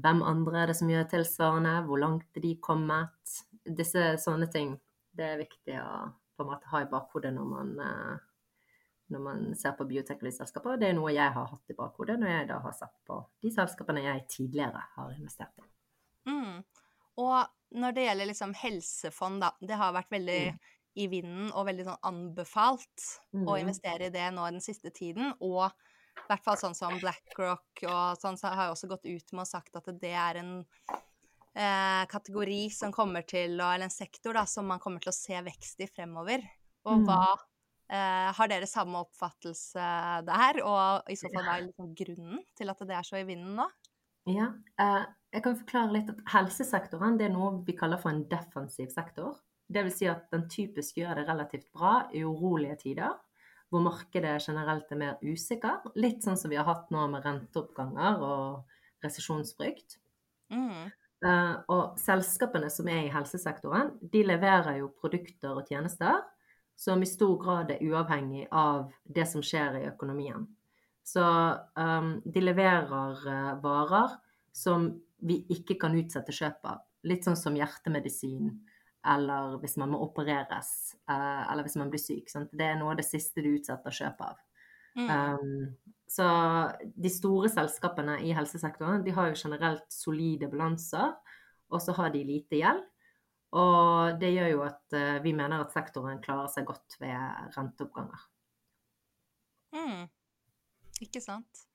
Hvem 0.00 0.24
andre 0.24 0.62
er 0.62 0.72
det 0.72 0.78
som 0.80 0.88
gjør 0.88 1.10
tilsvarende? 1.12 1.76
Hvor 1.84 2.00
langt 2.00 2.40
er 2.40 2.46
de 2.46 2.56
kommet? 2.64 3.36
Disse 3.68 4.14
sånne 4.22 4.48
ting. 4.52 4.74
Det 5.12 5.28
er 5.28 5.40
viktig 5.44 5.76
å 5.82 5.92
på 6.32 6.46
en 6.46 6.54
måte 6.54 6.72
ha 6.72 6.80
i 6.80 6.88
bakhodet 6.88 7.34
når 7.36 7.48
man, 7.52 7.72
eh, 7.84 8.14
når 9.12 9.24
man 9.28 9.48
ser 9.60 9.76
på 9.76 9.84
bioteknologiselskaper. 9.92 10.80
Det 10.80 10.88
er 10.88 10.96
noe 10.96 11.12
jeg 11.12 11.36
har 11.36 11.50
hatt 11.52 11.70
i 11.74 11.76
bakhodet 11.76 12.16
når 12.18 12.32
jeg 12.32 12.48
da 12.48 12.62
har 12.64 12.76
sett 12.80 12.94
på 13.04 13.20
de 13.44 13.52
selskapene 13.52 14.08
jeg 14.08 14.28
tidligere 14.32 14.86
har 14.96 15.12
investert 15.12 15.60
i. 15.60 15.68
Mm. 16.32 16.62
Og 17.20 17.36
når 17.74 17.94
det 17.96 18.04
gjelder 18.06 18.30
liksom 18.30 18.54
helsefond, 18.58 19.42
da. 19.44 19.52
Det 19.60 19.78
har 19.80 19.94
vært 19.96 20.12
veldig 20.14 20.42
i 21.02 21.06
vinden 21.08 21.50
og 21.56 21.66
veldig 21.70 21.86
sånn 21.88 22.02
anbefalt 22.10 23.06
å 23.48 23.56
Mm. 23.56 23.58
investere 23.60 24.06
i 24.08 24.12
det 24.14 24.26
nå 24.36 24.44
den 24.52 24.60
siste 24.64 24.90
tiden. 24.94 25.32
Og 25.40 25.64
i 25.70 26.28
hvert 26.30 26.44
fall 26.44 26.58
sånn 26.60 26.76
som 26.78 27.00
BlackRock 27.02 27.84
og 27.88 28.20
sånn, 28.20 28.38
så 28.38 28.52
har 28.54 28.68
jo 28.70 28.76
også 28.76 28.90
gått 28.92 29.08
ut 29.08 29.32
med 29.32 29.44
og 29.46 29.50
sagt 29.50 29.76
at 29.80 29.88
det 30.02 30.12
er 30.14 30.40
en 30.42 30.52
eh, 31.56 32.04
kategori 32.12 32.60
som 32.72 32.92
kommer 32.94 33.22
til 33.28 33.58
å 33.60 33.70
Eller 33.74 33.88
en 33.88 33.94
sektor, 33.94 34.34
da, 34.36 34.44
som 34.46 34.66
man 34.68 34.80
kommer 34.80 35.00
til 35.04 35.12
å 35.12 35.16
se 35.16 35.40
vekst 35.44 35.80
i 35.84 35.88
fremover. 35.90 36.44
Og 36.86 37.02
Mm. 37.02 37.06
hva 37.06 37.34
eh, 37.92 38.32
Har 38.36 38.48
dere 38.48 38.66
samme 38.70 39.02
oppfattelse 39.04 39.86
der? 40.28 40.62
Og 40.64 41.10
i 41.12 41.16
så 41.20 41.30
fall 41.32 41.44
hva 41.48 41.58
er 41.60 41.66
liksom 41.68 41.94
grunnen 41.98 42.44
til 42.56 42.70
at 42.72 42.78
det 42.88 42.96
er 42.96 43.02
så 43.08 43.20
i 43.20 43.26
vinden 43.28 43.56
nå? 43.60 43.68
Ja, 44.26 44.46
eh, 44.78 45.04
jeg 45.32 45.44
kan 45.44 45.56
forklare 45.56 45.94
litt 45.94 46.10
at 46.12 46.20
helsesektoren 46.34 47.16
det 47.16 47.30
er 47.30 47.34
noe 47.34 47.62
vi 47.66 47.74
kaller 47.76 48.00
for 48.00 48.12
en 48.12 48.24
defensiv 48.28 48.90
sektor. 48.92 49.38
Det 49.72 49.84
vil 49.86 49.94
si 49.94 50.08
at 50.10 50.26
den 50.32 50.44
typisk 50.52 50.98
gjør 51.00 51.16
det 51.16 51.28
relativt 51.28 51.70
bra 51.72 52.02
i 52.12 52.24
urolige 52.24 52.76
tider, 52.82 53.14
hvor 53.72 53.84
markedet 53.84 54.34
generelt 54.44 54.90
er 54.92 55.00
mer 55.00 55.22
usikker. 55.24 55.86
Litt 55.96 56.20
sånn 56.24 56.36
som 56.36 56.52
vi 56.52 56.58
har 56.60 56.68
hatt 56.68 56.90
nå 56.92 57.06
med 57.08 57.24
renteoppganger 57.24 58.20
og 58.20 59.04
resesjonsfrykt. 59.04 59.96
Mm. 60.52 60.90
Uh, 61.22 61.54
og 61.70 62.00
selskapene 62.02 62.68
som 62.72 62.90
er 62.92 63.06
i 63.06 63.12
helsesektoren, 63.14 63.94
de 64.02 64.24
leverer 64.26 64.82
jo 64.82 64.90
produkter 65.00 65.54
og 65.54 65.70
tjenester 65.70 66.20
som 66.76 67.00
i 67.00 67.08
stor 67.08 67.36
grad 67.40 67.70
er 67.72 67.84
uavhengig 67.86 68.48
av 68.50 68.90
det 69.04 69.24
som 69.30 69.44
skjer 69.44 69.78
i 69.80 69.86
økonomien. 69.88 70.44
Så 71.06 71.22
um, 71.22 72.12
de 72.24 72.42
leverer 72.42 73.24
uh, 73.24 73.54
varer 73.62 74.18
som 74.52 74.90
vi 75.22 75.40
ikke 75.54 75.78
kan 75.80 75.96
utsette 75.98 76.34
kjøp 76.34 76.68
av. 76.70 76.84
Litt 77.08 77.26
sånn 77.26 77.38
som 77.38 77.56
hjertemedisin, 77.58 78.50
eller 79.12 79.56
hvis 79.62 79.76
man 79.82 79.90
må 79.94 80.00
opereres, 80.04 80.94
eh, 81.10 81.42
eller 81.50 81.66
hvis 81.66 81.78
man 81.80 81.90
blir 81.90 82.02
syk. 82.02 82.30
Sant? 82.30 82.52
Det 82.54 82.68
er 82.68 82.78
noe 82.78 82.94
av 82.94 83.00
det 83.00 83.08
siste 83.08 83.42
du 83.42 83.52
utsetter 83.56 83.94
kjøp 84.02 84.22
av. 84.28 84.40
Mm. 84.92 85.08
Um, 85.08 85.94
så 86.10 86.26
de 86.84 87.10
store 87.10 87.48
selskapene 87.48 88.18
i 88.20 88.34
helsesektoren 88.36 89.04
de 89.06 89.14
har 89.16 89.30
jo 89.30 89.38
generelt 89.40 89.86
solide 89.92 90.50
balanser, 90.52 91.14
og 91.72 91.80
så 91.80 91.94
har 91.96 92.12
de 92.12 92.24
lite 92.28 92.60
gjeld. 92.60 92.84
Og 93.56 94.20
det 94.20 94.30
gjør 94.32 94.48
jo 94.48 94.60
at 94.64 94.96
eh, 94.96 95.18
vi 95.24 95.34
mener 95.36 95.60
at 95.60 95.74
sektoren 95.74 96.20
klarer 96.24 96.48
seg 96.52 96.64
godt 96.68 96.96
ved 97.00 97.52
renteoppganger. 97.56 98.22
Mm. 99.76 100.06
Ikke 101.04 101.20
sant? 101.20 101.66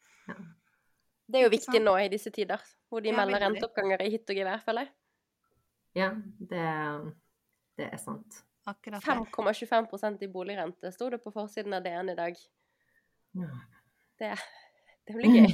Det 1.28 1.40
er 1.40 1.48
jo 1.48 1.52
viktig 1.52 1.80
nå 1.84 1.94
i 2.00 2.10
disse 2.12 2.32
tider, 2.34 2.62
hvor 2.88 3.04
de 3.04 3.12
Ja, 3.12 3.18
melder 3.20 3.44
renteoppganger 3.44 4.04
i 4.06 4.12
hytt 4.14 4.30
og 4.32 4.38
gevær, 4.40 4.62
føler 4.64 4.88
jeg. 4.88 4.94
Ja, 5.98 6.12
det, 6.52 6.68
det 7.80 7.90
er 7.90 8.00
sant. 8.00 8.44
Akkurat 8.68 9.04
5,25% 9.04 10.24
i 10.24 10.30
boligrente 10.32 10.92
sto 10.92 11.10
det 11.12 11.20
på 11.24 11.32
forsiden 11.36 11.76
av 11.76 11.84
DN 11.86 12.14
i 12.14 12.18
dag. 12.18 12.40
Det, 14.20 14.32
det 15.08 15.16
blir 15.16 15.36
gøy. 15.36 15.54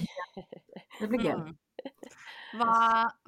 det 1.00 1.10
blir 1.12 1.26
gøy. 1.28 1.36
Mm. 1.42 1.58
Hva, 2.58 2.74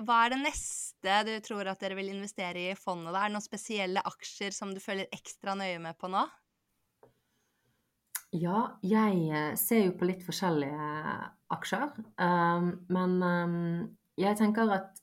hva 0.05 0.17
er 0.25 0.35
det 0.35 0.41
neste 0.43 1.19
du 1.25 1.33
tror 1.45 1.69
at 1.71 1.81
dere 1.81 1.97
vil 1.97 2.11
investere 2.13 2.61
i 2.61 2.71
i 2.73 2.77
fondet? 2.77 3.13
Er 3.13 3.29
det 3.29 3.35
noen 3.35 3.45
spesielle 3.45 4.03
aksjer 4.05 4.53
som 4.53 4.73
du 4.73 4.81
følger 4.83 5.09
ekstra 5.15 5.57
nøye 5.57 5.79
med 5.81 5.97
på 5.97 6.09
nå? 6.13 6.21
Ja, 8.35 8.59
jeg 8.83 9.19
eh, 9.31 9.53
ser 9.59 9.85
jo 9.85 9.95
på 9.95 10.07
litt 10.09 10.23
forskjellige 10.25 10.89
aksjer. 11.55 11.91
Um, 12.19 12.71
men 12.91 13.17
um, 13.23 13.59
jeg 14.19 14.35
tenker 14.39 14.71
at 14.75 15.01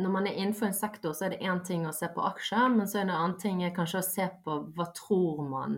når 0.00 0.10
man 0.10 0.26
er 0.26 0.38
innenfor 0.38 0.66
en 0.66 0.76
sektor, 0.76 1.14
så 1.14 1.26
er 1.26 1.34
det 1.34 1.46
én 1.46 1.60
ting 1.66 1.84
å 1.86 1.94
se 1.94 2.08
på 2.10 2.24
aksjer, 2.26 2.66
men 2.74 2.88
så 2.90 2.98
er 2.98 3.06
det 3.06 3.12
en 3.12 3.20
annen 3.20 3.36
ting 3.38 3.62
kanskje 3.76 4.00
å 4.00 4.06
se 4.06 4.26
på 4.42 4.56
hva 4.74 4.88
tror 4.96 5.44
man 5.46 5.76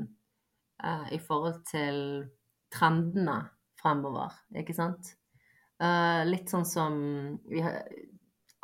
eh, 0.81 1.11
i 1.13 1.19
forhold 1.21 1.61
til 1.69 1.99
trendene 2.73 3.37
fremover, 3.77 4.33
ikke 4.57 4.77
sant? 4.77 5.13
Eh, 5.77 6.23
litt 6.25 6.49
sånn 6.49 6.65
som 6.65 6.97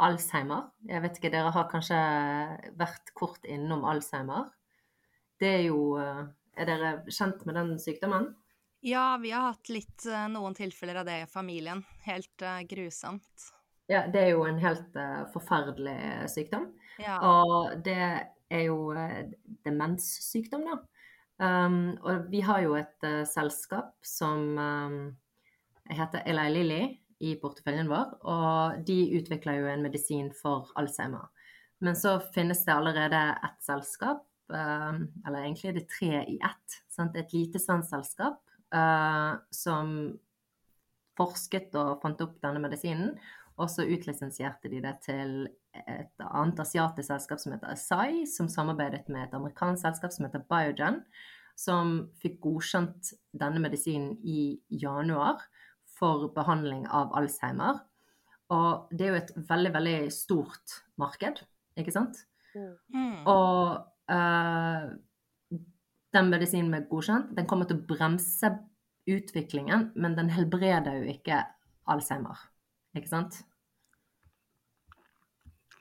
Alzheimer. 0.03 0.71
Jeg 0.89 1.05
vet 1.05 1.21
ikke, 1.21 1.35
dere 1.35 1.53
har 1.53 1.69
kanskje 1.69 2.01
vært 2.81 3.13
kort 3.19 3.45
innom 3.45 3.85
Alzheimer. 3.85 4.49
Det 5.37 5.53
er 5.59 5.67
jo 5.67 5.99
eh, 6.01 6.25
Er 6.57 6.69
dere 6.69 6.93
kjent 7.09 7.45
med 7.49 7.57
den 7.57 7.75
sykdommen? 7.81 8.33
Ja, 8.85 9.17
vi 9.23 9.31
har 9.31 9.53
hatt 9.53 9.69
litt 9.71 10.07
eh, 10.11 10.29
noen 10.33 10.57
tilfeller 10.59 11.01
av 11.01 11.07
det 11.07 11.19
i 11.23 11.27
familien. 11.31 11.85
Helt 12.03 12.43
uh, 12.43 12.61
grusomt. 12.67 13.45
Ja, 13.87 14.05
det 14.11 14.25
er 14.25 14.33
jo 14.35 14.43
en 14.49 14.59
helt 14.59 14.97
uh, 14.99 15.23
forferdelig 15.31 15.99
sykdom. 16.33 16.67
Ja. 16.99 17.21
Og 17.23 17.77
det 17.87 18.01
er 18.51 18.65
jo 18.67 18.91
uh, 18.91 19.21
demenssykdom, 19.63 20.67
da. 20.67 20.81
Um, 21.43 21.95
og 22.03 22.27
vi 22.31 22.43
har 22.45 22.61
jo 22.63 22.75
et 22.79 23.07
selskap 23.27 23.95
som 24.07 24.59
um, 24.59 24.99
heter 25.91 26.27
Eli 26.29 26.49
Lilly 26.55 26.83
i 27.23 27.37
porteføljen 27.39 27.91
vår, 27.91 28.13
og 28.27 28.83
de 28.87 28.99
utvikler 29.19 29.61
jo 29.61 29.71
en 29.71 29.83
medisin 29.87 30.29
for 30.35 30.71
Alzheimer. 30.79 31.31
Men 31.83 31.99
så 31.99 32.19
finnes 32.35 32.63
det 32.67 32.75
allerede 32.75 33.23
et 33.47 33.59
selskap, 33.63 34.23
eller 34.51 35.45
egentlig 35.45 35.71
er 35.71 35.77
det 35.79 35.89
tre 35.91 36.25
i 36.29 36.39
ett. 36.43 36.81
Sant? 36.91 37.17
Et 37.17 37.35
lite 37.37 37.61
svensk 37.63 37.93
selskap 37.93 38.41
eh, 38.75 39.33
som 39.55 39.95
forsket 41.19 41.75
og 41.79 42.01
fant 42.03 42.21
opp 42.25 42.39
denne 42.43 42.63
medisinen. 42.63 43.15
Og 43.61 43.69
så 43.71 43.85
utlisensierte 43.85 44.71
de 44.73 44.81
det 44.83 44.95
til 45.05 45.45
et 45.73 46.25
annet 46.25 46.61
asiatisk 46.65 47.09
selskap 47.09 47.41
som 47.41 47.55
heter 47.55 47.73
Asai, 47.73 48.25
som 48.29 48.49
samarbeidet 48.51 49.07
med 49.13 49.29
et 49.29 49.37
amerikansk 49.37 49.85
selskap 49.85 50.15
som 50.15 50.27
heter 50.27 50.45
Biogen. 50.49 51.03
som 51.63 52.09
fikk 52.17 52.39
godkjent 52.41 53.11
denne 53.37 53.61
medisinen 53.61 54.15
i 54.25 54.57
januar 54.73 55.43
for 55.85 56.31
behandling 56.33 56.87
av 56.89 57.13
Alzheimer. 57.13 57.83
Og 58.53 58.89
det 58.91 59.05
er 59.05 59.13
jo 59.13 59.21
et 59.21 59.33
veldig, 59.51 59.73
veldig 59.77 59.99
stort 60.17 60.79
marked, 61.01 61.43
ikke 61.79 61.93
sant? 61.95 62.25
Mm. 62.57 63.29
Og 63.29 64.02
eh, 64.11 64.91
den 66.13 66.29
medisinen 66.31 66.71
med 66.73 66.89
godkjent, 66.91 67.33
den 67.37 67.49
kommer 67.49 67.69
til 67.69 67.81
å 67.81 67.87
bremse 67.89 68.51
utviklingen, 69.09 69.91
men 69.95 70.17
den 70.19 70.31
helbreder 70.33 71.01
jo 71.01 71.15
ikke 71.15 71.43
Alzheimer, 71.91 72.39
ikke 72.95 73.11
sant? 73.11 73.41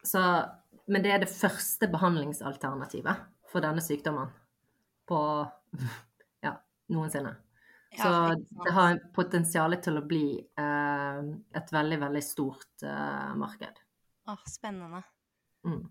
Så, 0.03 0.21
men 0.89 1.03
det 1.03 1.11
er 1.13 1.21
det 1.21 1.29
første 1.29 1.89
behandlingsalternativet 1.91 3.27
for 3.51 3.61
denne 3.61 3.83
sykdommen 3.85 4.31
på 5.09 5.21
ja, 6.47 6.55
noensinne. 6.89 7.35
Så 7.91 8.09
det 8.63 8.71
har 8.71 9.01
potensial 9.11 9.75
til 9.83 9.99
å 9.99 10.05
bli 10.07 10.25
eh, 10.39 11.21
et 11.59 11.73
veldig, 11.75 11.97
veldig 12.05 12.21
stort 12.23 12.85
eh, 12.87 13.31
marked. 13.35 13.81
Åh, 14.31 14.43
spennende. 14.47 15.01
Mm. 15.67 15.81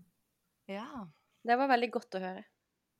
Ja. 0.71 0.87
Det 1.47 1.57
var 1.57 1.71
veldig 1.71 1.89
godt 1.93 2.17
å 2.17 2.23
høre. 2.23 2.43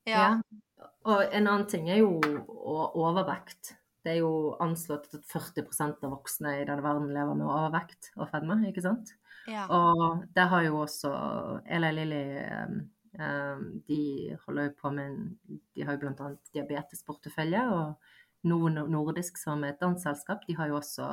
Ja. 0.09 0.21
Ja. 0.21 0.87
Og 1.09 1.21
en 1.29 1.47
annen 1.47 1.67
ting 1.69 1.89
er 1.93 2.01
jo 2.01 2.17
overvekt. 2.57 3.75
Det 4.01 4.15
er 4.15 4.21
jo 4.23 4.55
anslått 4.61 5.11
at 5.13 5.25
40% 5.29 6.05
av 6.05 6.13
voksne 6.15 6.55
i 6.57 6.63
denne 6.65 6.81
verden 6.81 7.11
lever 7.13 7.37
med 7.37 7.49
overvekt 7.49 8.09
og 8.17 8.31
fedme, 8.31 8.57
ikke 8.69 8.85
sant? 8.85 9.13
ja. 9.49 9.67
Og 9.73 10.23
det 10.35 10.47
har 10.51 10.65
jo 10.67 10.79
også 10.83 11.11
Eli 11.65 11.91
Lilly 11.97 12.25
um, 12.45 12.75
um, 13.17 13.63
De 13.87 14.01
holder 14.45 14.67
jo 14.67 14.73
på 14.77 14.91
med 14.93 15.07
en 15.07 15.55
De 15.73 15.85
har 15.85 15.97
jo 15.97 16.11
annet 16.11 16.53
diabetesportefølje, 16.53 17.63
og 17.73 18.49
Novo 18.49 18.69
Nordisk, 18.69 19.37
som 19.37 19.63
er 19.63 19.75
et 19.75 19.81
dansk 19.81 20.01
selskap, 20.01 20.45
de 20.47 20.57
har 20.57 20.69
jo 20.69 20.79
også 20.81 21.07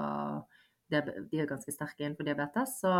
De 0.88 1.02
er 1.02 1.48
ganske 1.48 1.72
sterke 1.72 2.04
innenfor 2.04 2.24
diabetes. 2.24 2.78
Så 2.80 2.92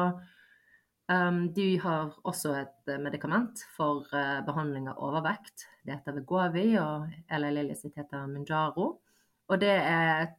um, 1.12 1.52
de 1.52 1.76
har 1.82 2.14
også 2.28 2.54
et 2.58 2.90
eh, 2.92 3.00
medikament 3.00 3.62
for 3.76 4.06
uh, 4.12 4.40
behandling 4.46 4.88
av 4.90 5.00
overvekt. 5.04 5.66
Det 5.84 5.96
heter 5.96 6.16
Vegovi, 6.20 6.68
og 6.80 7.08
Eli 7.32 7.52
Lilly 7.56 7.76
sitt 7.78 7.96
heter 7.98 8.28
Munjaro. 8.30 8.88
Og 9.48 9.60
det 9.60 9.74
er 9.74 10.32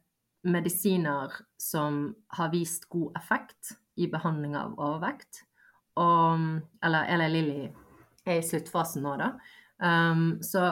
medisiner 0.46 1.34
som 1.60 2.02
har 2.36 2.52
vist 2.54 2.88
god 2.88 3.16
effekt 3.18 3.74
i 4.00 4.08
behandling 4.08 4.54
av 4.56 4.78
overvekt. 4.78 5.42
Og, 6.00 6.60
eller 6.86 7.10
Eli 7.16 7.28
Lilly 7.34 7.64
er 8.24 8.38
i 8.38 8.46
sluttfasen 8.46 9.04
nå, 9.04 9.16
da. 9.20 9.34
Um, 9.80 10.38
så 10.44 10.70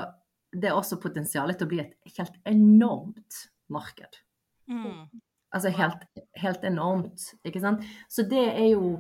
det 0.53 0.71
er 0.71 0.77
også 0.77 1.01
potensial 1.03 1.51
til 1.53 1.67
å 1.67 1.71
bli 1.71 1.83
et 1.83 2.17
helt 2.17 2.37
enormt 2.49 3.45
marked. 3.73 4.21
Mm. 4.71 5.09
Altså 5.55 5.73
helt, 5.73 6.05
helt 6.37 6.65
enormt, 6.65 7.33
ikke 7.47 7.61
sant. 7.63 7.85
Så 8.09 8.25
det 8.29 8.45
er 8.53 8.71
jo 8.73 8.99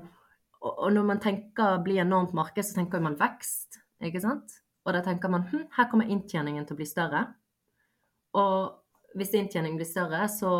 Og 0.78 0.92
når 0.94 1.04
man 1.08 1.20
tenker 1.22 1.78
bli 1.84 1.98
enormt 2.02 2.34
marked, 2.36 2.64
så 2.64 2.74
tenker 2.78 3.00
man 3.04 3.16
vekst, 3.20 3.80
ikke 4.04 4.20
sant. 4.24 4.58
Og 4.86 4.94
da 4.94 5.02
tenker 5.04 5.28
man 5.32 5.42
hm, 5.50 5.66
her 5.76 5.88
kommer 5.90 6.08
inntjeningen 6.08 6.66
til 6.66 6.76
å 6.76 6.80
bli 6.80 6.86
større. 6.88 7.24
Og 8.38 9.18
hvis 9.18 9.34
inntjeningen 9.36 9.78
blir 9.80 9.88
større, 9.88 10.22
så 10.28 10.50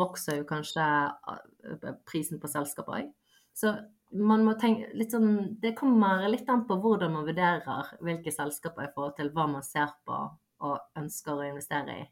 vokser 0.00 0.40
jo 0.40 0.46
kanskje 0.48 0.84
eh, 0.84 1.94
prisen 2.08 2.40
på 2.42 2.48
selskapet 2.50 2.94
òg. 2.96 3.10
Så 3.56 3.74
man 4.16 4.42
må 4.46 4.56
tenke 4.58 4.88
litt 4.98 5.12
sånn 5.14 5.56
Det 5.62 5.74
kommer 5.78 6.24
litt 6.30 6.48
an 6.50 6.64
på 6.66 6.76
hvordan 6.82 7.12
man 7.14 7.26
vurderer 7.28 7.92
hvilke 8.02 8.32
selskaper 8.34 8.88
i 8.88 8.92
forhold 8.94 9.16
til 9.18 9.30
hva 9.34 9.46
man 9.52 9.62
ser 9.66 9.92
på 10.06 10.16
og 10.60 10.78
ønsker 10.98 11.38
å 11.38 11.46
investere 11.46 11.94
i. 12.02 12.08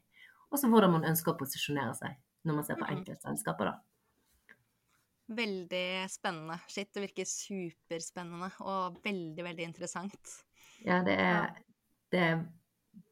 Og 0.49 0.57
så 0.57 0.69
hvordan 0.71 0.95
man 0.95 1.05
ønsker 1.05 1.33
å 1.33 1.39
posisjonere 1.39 1.93
seg 1.97 2.15
når 2.47 2.55
man 2.55 2.63
ser 2.65 2.79
på 2.79 2.87
Mhm. 2.87 2.97
enkeltselskaper, 2.97 3.65
da. 3.65 3.75
Veldig 5.29 6.09
spennende. 6.09 6.57
Shit, 6.67 6.89
det 6.95 7.03
virker 7.03 7.27
superspennende 7.29 8.49
og 8.65 8.97
veldig, 9.03 9.43
veldig 9.45 9.67
interessant. 9.67 10.31
Ja, 10.81 11.03
det 11.05 11.19
er, 11.21 11.51
det 12.09 12.23
er 12.23 12.39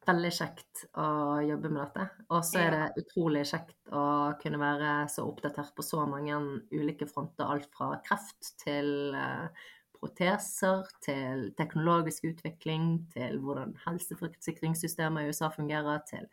veldig 0.08 0.30
kjekt 0.34 0.84
å 0.98 1.06
jobbe 1.44 1.70
med 1.70 1.82
dette. 1.84 2.06
Og 2.34 2.42
så 2.46 2.62
er 2.64 2.74
det 2.74 3.04
utrolig 3.04 3.44
kjekt 3.50 3.92
å 3.94 4.04
kunne 4.42 4.60
være 4.60 4.92
så 5.12 5.26
oppdatert 5.28 5.74
på 5.76 5.84
så 5.86 6.04
mange 6.10 6.40
ulike 6.74 7.06
fronter. 7.10 7.46
Alt 7.46 7.70
fra 7.76 7.92
kreft 8.06 8.54
til 8.64 9.14
eh, 9.14 9.68
proteser, 9.98 10.88
til 11.04 11.48
teknologisk 11.58 12.28
utvikling, 12.32 12.90
til 13.14 13.38
hvordan 13.44 13.76
helseforsikringssystemet 13.84 15.22
i 15.22 15.32
USA 15.32 15.52
fungerer, 15.54 16.02
til, 16.08 16.26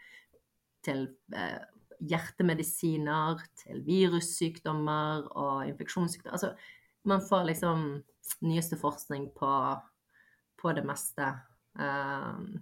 til 0.85 1.07
eh, 1.35 1.61
hjertemedisiner, 1.99 3.41
til 3.63 3.81
virussykdommer 3.85 5.29
og 5.31 5.65
infeksjonssykdommer. 5.69 6.35
Altså, 6.37 6.53
man 7.05 7.21
får 7.21 7.43
liksom 7.51 7.83
nyeste 8.41 8.77
forskning 8.81 9.29
på, 9.37 9.51
på 10.61 10.73
det 10.75 10.85
meste. 10.87 11.27
Um, 11.77 12.55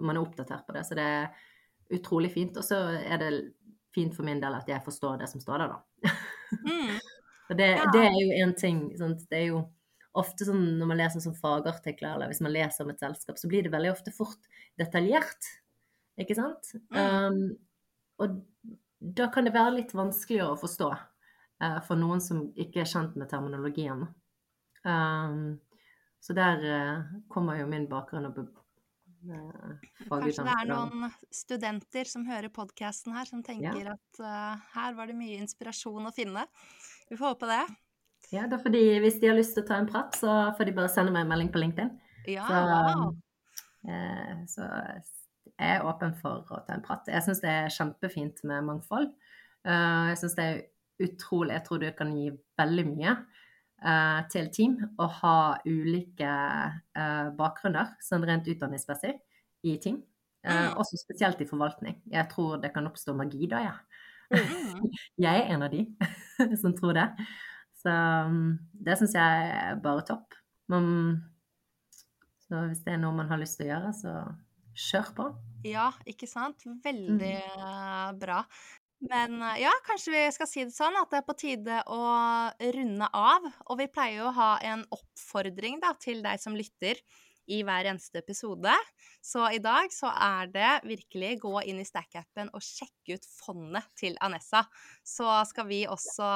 man 0.00 0.16
er 0.16 0.22
oppdatert 0.22 0.66
på 0.66 0.76
det, 0.76 0.84
så 0.86 0.96
det 0.98 1.06
er 1.08 1.96
utrolig 1.98 2.32
fint. 2.32 2.56
Og 2.56 2.64
så 2.64 2.78
er 3.00 3.18
det 3.20 3.32
fint 3.94 4.14
for 4.16 4.24
min 4.24 4.40
del 4.40 4.54
at 4.56 4.68
jeg 4.70 4.84
forstår 4.84 5.20
det 5.20 5.28
som 5.32 5.42
står 5.42 5.64
der, 5.64 5.74
da. 5.74 6.14
Mm. 6.62 6.96
Og 7.50 7.58
det, 7.58 7.66
Ja. 7.76 7.84
det 7.92 8.00
er 8.06 8.14
jo 8.16 8.36
en 8.40 8.52
ting 8.56 8.78
sant? 8.96 9.26
Det 9.28 9.36
er 9.36 9.48
jo 9.50 9.58
ofte 10.16 10.46
sånn 10.46 10.62
når 10.78 10.88
man 10.88 11.00
leser 11.00 11.20
sånn 11.24 11.36
fagartikler, 11.36 12.14
eller 12.14 12.30
hvis 12.30 12.40
man 12.44 12.52
leser 12.54 12.84
om 12.86 12.92
et 12.92 13.02
selskap, 13.02 13.36
så 13.36 13.48
blir 13.50 13.66
det 13.66 13.72
veldig 13.74 13.90
ofte 13.92 14.12
fort 14.14 14.48
detaljert. 14.80 15.50
Ikke 16.20 16.36
sant? 16.38 16.70
Um, 16.96 17.58
og 18.20 18.40
da 19.02 19.28
kan 19.34 19.46
det 19.46 19.54
være 19.54 19.78
litt 19.80 19.94
vanskeligere 19.96 20.54
å 20.54 20.60
forstå 20.60 20.90
eh, 20.92 21.78
for 21.86 21.98
noen 21.98 22.22
som 22.22 22.44
ikke 22.54 22.84
er 22.84 22.90
kjent 22.90 23.16
med 23.18 23.30
terminologien. 23.32 24.06
Um, 24.82 25.60
så 26.22 26.34
der 26.38 26.62
eh, 26.66 27.14
kommer 27.30 27.58
jo 27.58 27.68
min 27.70 27.88
bakgrunn 27.90 28.28
og 28.28 28.38
eh, 28.42 29.88
Kanskje 30.06 30.44
det 30.46 30.54
er 30.54 30.68
noen 30.70 31.08
studenter 31.34 32.10
som 32.10 32.26
hører 32.26 32.52
podkasten 32.54 33.14
her, 33.16 33.26
som 33.26 33.42
tenker 33.46 33.94
at 33.94 34.22
uh, 34.22 34.58
her 34.76 34.98
var 34.98 35.10
det 35.10 35.18
mye 35.18 35.40
inspirasjon 35.42 36.06
å 36.06 36.14
finne. 36.14 36.46
Vi 37.10 37.18
får 37.18 37.34
håpe 37.34 37.50
det. 37.50 37.64
Ja, 38.32 38.46
da 38.48 38.56
får 38.62 38.72
de, 38.72 38.84
hvis 39.02 39.18
de 39.20 39.28
har 39.28 39.36
lyst 39.36 39.56
til 39.56 39.64
å 39.64 39.68
ta 39.68 39.80
en 39.82 39.90
prat, 39.90 40.14
så 40.16 40.30
får 40.56 40.70
de 40.70 40.76
bare 40.78 40.90
sende 40.92 41.12
meg 41.12 41.26
en 41.26 41.34
melding 41.34 41.50
på 41.52 41.60
LinkedIn. 41.60 41.90
Ja, 42.30 42.46
Så, 42.46 42.60
wow. 42.70 43.10
eh, 43.90 44.38
så 44.48 44.68
jeg 45.60 45.78
er 45.78 45.86
åpen 45.86 46.14
for 46.18 46.46
å 46.50 46.60
ta 46.66 46.76
en 46.76 46.84
prat. 46.84 47.08
Jeg 47.10 47.24
syns 47.26 47.42
det 47.42 47.50
er 47.50 47.72
kjempefint 47.72 48.42
med 48.48 48.66
mangfold. 48.66 49.10
Eh, 49.68 50.04
jeg 50.12 50.20
syns 50.22 50.38
det 50.38 50.46
er 50.48 50.62
utrolig 51.02 51.54
Jeg 51.56 51.64
tror 51.66 51.80
det 51.82 51.94
kan 51.98 52.10
gi 52.14 52.28
veldig 52.58 52.84
mye 52.86 53.12
eh, 53.12 54.20
til 54.30 54.48
team 54.54 54.76
å 55.00 55.08
ha 55.20 55.36
ulike 55.66 56.30
eh, 56.30 57.28
bakgrunner, 57.38 57.94
sånn 58.02 58.26
rent 58.28 58.48
utdanningsmessig, 58.50 59.16
i 59.66 59.76
team. 59.82 60.00
Mm. 60.42 60.74
Også 60.80 60.98
spesielt 60.98 61.40
i 61.42 61.46
forvaltning. 61.46 62.00
Jeg 62.10 62.26
tror 62.32 62.56
det 62.62 62.72
kan 62.74 62.88
oppstå 62.88 63.14
magi 63.14 63.46
da, 63.50 63.62
jeg. 63.62 63.72
Ja. 63.72 64.02
Jeg 65.26 65.42
er 65.42 65.50
en 65.52 65.62
av 65.66 65.70
de 65.70 65.84
som 66.62 66.72
tror 66.74 66.96
det. 66.96 67.04
Så 67.82 67.92
um, 67.92 68.54
det 68.72 68.96
syns 68.98 69.14
jeg 69.18 69.50
er 69.52 69.80
bare 69.82 70.04
topp. 70.06 70.36
Man, 70.70 70.86
så 72.46 72.62
hvis 72.68 72.82
det 72.86 72.94
er 72.94 73.02
noe 73.02 73.16
man 73.16 73.30
har 73.30 73.40
lyst 73.42 73.58
til 73.58 73.66
å 73.66 73.72
gjøre, 73.72 73.92
så 73.98 74.14
kjør 74.74 75.10
på. 75.16 75.26
Ja, 75.66 75.90
ikke 76.08 76.28
sant? 76.30 76.64
Veldig 76.84 77.34
mm. 77.38 78.20
bra. 78.22 78.42
Men 79.10 79.40
eh, 79.42 79.62
ja, 79.64 79.72
kanskje 79.86 80.14
vi 80.14 80.22
skal 80.34 80.48
si 80.50 80.64
det 80.66 80.74
sånn 80.74 80.96
at 81.00 81.10
det 81.10 81.22
er 81.22 81.26
på 81.26 81.38
tide 81.38 81.82
å 81.90 82.04
runde 82.76 83.10
av. 83.10 83.50
Og 83.68 83.82
vi 83.82 83.90
pleier 83.90 84.22
jo 84.22 84.30
å 84.30 84.38
ha 84.38 84.54
en 84.72 84.86
oppfordring 84.94 85.82
da, 85.82 85.94
til 86.02 86.22
deg 86.24 86.42
som 86.42 86.56
lytter 86.58 87.00
i 87.50 87.58
hver 87.66 87.88
eneste 87.90 88.20
episode. 88.22 88.72
Så 89.22 89.44
i 89.50 89.58
dag 89.62 89.90
så 89.94 90.12
er 90.14 90.50
det 90.54 90.70
virkelig 90.86 91.32
gå 91.42 91.54
inn 91.70 91.80
i 91.82 91.86
Stack-appen 91.86 92.52
og 92.54 92.62
sjekke 92.62 93.18
ut 93.18 93.26
fondet 93.26 93.88
til 93.98 94.16
Anessa. 94.22 94.62
Så 95.02 95.26
skal 95.50 95.66
vi 95.70 95.82
også 95.90 96.28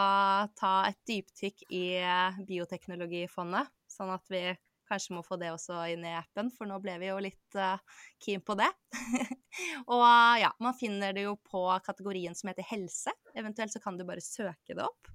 ta 0.58 0.74
et 0.90 0.98
dyptykk 1.08 1.68
i 1.70 1.84
eh, 2.02 2.42
bioteknologifondet, 2.48 3.70
sånn 3.90 4.14
at 4.16 4.26
vi 4.32 4.44
kanskje 4.88 5.16
må 5.16 5.24
få 5.26 5.38
det 5.40 5.52
også 5.54 5.82
inn 5.92 6.06
i 6.06 6.14
appen, 6.16 6.50
for 6.54 6.68
nå 6.68 6.78
ble 6.82 6.96
vi 7.02 7.10
jo 7.10 7.18
litt 7.22 7.58
uh, 7.58 7.76
keen 8.22 8.44
på 8.46 8.56
det. 8.58 8.70
og 9.94 10.06
ja, 10.40 10.52
man 10.62 10.76
finner 10.78 11.16
det 11.16 11.26
jo 11.26 11.36
på 11.50 11.66
kategorien 11.86 12.36
som 12.38 12.52
heter 12.52 12.66
helse. 12.70 13.14
Eventuelt 13.36 13.74
så 13.74 13.82
kan 13.82 13.98
du 13.98 14.06
bare 14.08 14.24
søke 14.24 14.76
det 14.76 14.86
opp. 14.86 15.12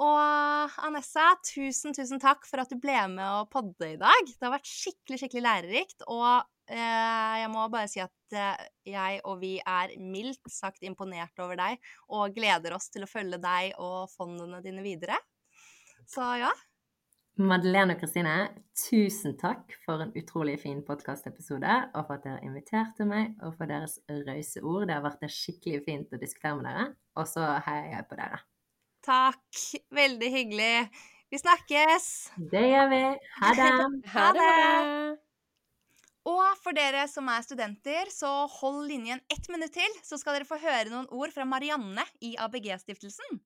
Og 0.00 0.78
Anessa, 0.86 1.26
tusen, 1.44 1.92
tusen 1.96 2.20
takk 2.22 2.46
for 2.48 2.62
at 2.62 2.70
du 2.72 2.78
ble 2.80 2.96
med 3.12 3.26
og 3.26 3.50
podde 3.52 3.92
i 3.96 3.98
dag. 4.00 4.30
Det 4.30 4.46
har 4.46 4.54
vært 4.54 4.70
skikkelig, 4.70 5.18
skikkelig 5.20 5.42
lærerikt. 5.44 6.06
Og 6.08 6.40
eh, 6.72 7.34
jeg 7.42 7.50
må 7.52 7.66
bare 7.72 7.90
si 7.90 8.00
at 8.00 8.36
eh, 8.36 8.62
jeg 8.88 9.20
og 9.28 9.42
vi 9.42 9.58
er 9.60 9.92
mildt 10.00 10.48
sagt 10.52 10.86
imponert 10.88 11.44
over 11.44 11.58
deg, 11.60 11.84
og 12.08 12.32
gleder 12.36 12.78
oss 12.78 12.88
til 12.94 13.04
å 13.04 13.10
følge 13.10 13.42
deg 13.42 13.76
og 13.76 14.08
fondene 14.14 14.62
dine 14.64 14.84
videre. 14.86 15.20
Så 16.08 16.24
ja. 16.40 16.50
Madeleine 17.40 17.94
og 17.94 18.02
Kristine, 18.02 18.34
tusen 18.76 19.32
takk 19.40 19.72
for 19.86 20.02
en 20.04 20.10
utrolig 20.18 20.58
fin 20.60 20.82
podkastepisode, 20.84 21.76
og 21.96 22.02
for 22.04 22.18
at 22.18 22.26
dere 22.26 22.42
inviterte 22.44 23.06
meg, 23.08 23.30
og 23.40 23.54
for 23.56 23.70
deres 23.70 23.94
rause 24.26 24.60
ord. 24.60 24.84
Det 24.90 24.96
har 24.98 25.04
vært 25.06 25.24
skikkelig 25.32 25.80
fint 25.86 26.12
å 26.12 26.20
diskutere 26.20 26.58
med 26.58 26.68
dere, 26.68 26.84
og 27.16 27.30
så 27.30 27.46
heier 27.64 27.94
jeg 27.94 28.06
på 28.10 28.18
dere. 28.18 28.42
Takk. 29.06 29.62
Veldig 29.96 30.30
hyggelig. 30.34 30.74
Vi 31.32 31.40
snakkes. 31.40 32.10
Det 32.52 32.64
gjør 32.66 32.92
vi. 32.92 33.02
Ha 33.40 33.54
det. 33.56 33.70
Ha 34.12 34.26
det. 34.36 34.50
Og 36.28 36.44
for 36.60 36.76
dere 36.76 37.06
som 37.08 37.30
er 37.32 37.46
studenter, 37.46 38.12
så 38.12 38.28
hold 38.58 38.82
linjen 38.90 39.22
ett 39.32 39.48
minutt 39.48 39.72
til, 39.72 39.96
så 40.04 40.20
skal 40.20 40.36
dere 40.36 40.48
få 40.48 40.60
høre 40.60 40.92
noen 40.92 41.08
ord 41.08 41.32
fra 41.32 41.48
Marianne 41.48 42.04
i 42.20 42.34
ABG-stiftelsen. 42.36 43.40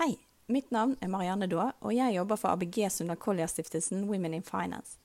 Hei, 0.00 0.14
mitt 0.48 0.70
navn 0.72 0.96
er 1.04 1.10
Marianne 1.12 1.46
Daa, 1.50 1.72
og 1.84 1.92
jeg 1.92 2.14
jobber 2.16 2.38
for 2.40 2.56
ABG 2.56 2.86
Sunda 2.90 3.16
Collier-stiftelsen 3.20 4.06
Women 4.08 4.34
in 4.38 4.44
Finance. 4.46 4.96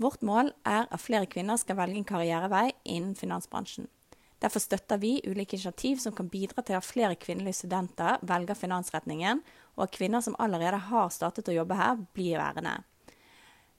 Vårt 0.00 0.22
mål 0.22 0.52
er 0.64 0.86
at 0.86 1.02
flere 1.02 1.28
kvinner 1.28 1.58
skal 1.60 1.76
velge 1.76 1.98
en 1.98 2.06
karrierevei 2.08 2.70
innen 2.84 3.16
finansbransjen. 3.18 3.88
Derfor 4.40 4.62
støtter 4.62 4.96
vi 5.02 5.18
ulike 5.26 5.58
initiativ 5.58 5.98
som 6.00 6.14
kan 6.16 6.30
bidra 6.32 6.62
til 6.64 6.78
at 6.78 6.86
flere 6.86 7.18
kvinnelige 7.20 7.58
studenter 7.58 8.22
velger 8.24 8.56
finansretningen, 8.56 9.42
og 9.76 9.84
at 9.84 9.96
kvinner 9.98 10.24
som 10.24 10.38
allerede 10.38 10.78
har 10.86 11.10
startet 11.12 11.50
å 11.50 11.56
jobbe 11.58 11.76
her, 11.76 11.98
blir 12.14 12.38
værende. 12.40 12.78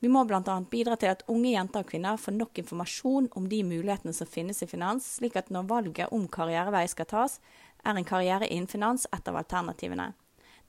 Vi 0.01 0.09
må 0.09 0.23
bl.a. 0.25 0.41
bidra 0.69 0.97
til 0.97 1.13
at 1.13 1.23
unge 1.29 1.53
jenter 1.53 1.83
og 1.85 1.89
kvinner 1.89 2.17
får 2.17 2.33
nok 2.35 2.61
informasjon 2.61 3.29
om 3.37 3.49
de 3.49 3.61
mulighetene 3.65 4.13
som 4.17 4.29
finnes 4.29 4.61
i 4.61 4.69
finans, 4.69 5.05
slik 5.17 5.37
at 5.37 5.49
når 5.53 5.69
valget 5.69 6.13
om 6.13 6.27
karrierevei 6.27 6.87
skal 6.89 7.09
tas, 7.09 7.37
er 7.85 7.97
en 7.97 8.05
karriere 8.05 8.49
innen 8.49 8.69
finans 8.69 9.07
et 9.13 9.29
av 9.29 9.37
alternativene. 9.41 10.11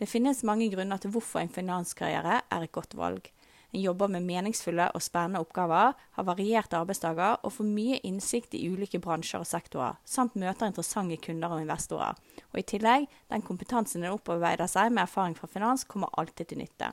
Det 0.03 0.09
finnes 0.11 0.41
mange 0.43 0.67
grunner 0.67 0.99
til 0.99 1.13
hvorfor 1.15 1.39
en 1.39 1.53
finanskarriere 1.55 2.41
er 2.51 2.63
et 2.65 2.73
godt 2.75 2.97
valg. 2.99 3.29
En 3.71 3.85
jobber 3.85 4.09
med 4.11 4.25
meningsfulle 4.27 4.89
og 4.97 5.03
spennende 5.05 5.39
oppgaver, 5.45 5.93
har 5.95 6.27
varierte 6.27 6.75
arbeidsdager 6.75 7.37
og 7.47 7.53
får 7.55 7.69
mye 7.69 8.01
innsikt 8.09 8.57
i 8.59 8.65
ulike 8.67 8.99
bransjer 9.05 9.45
og 9.45 9.47
sektorer, 9.47 10.01
samt 10.03 10.35
møter 10.35 10.67
interessante 10.67 11.21
kunder 11.23 11.55
og 11.55 11.63
investorer. 11.63 12.19
Og 12.51 12.59
i 12.59 12.65
tillegg, 12.73 13.07
den 13.31 13.47
kompetansen 13.47 14.03
en 14.03 14.17
opparbeider 14.17 14.67
seg 14.73 14.91
med 14.91 15.05
erfaring 15.05 15.39
fra 15.39 15.47
finans, 15.53 15.87
kommer 15.87 16.11
alltid 16.19 16.51
til 16.51 16.61
nytte. 16.65 16.91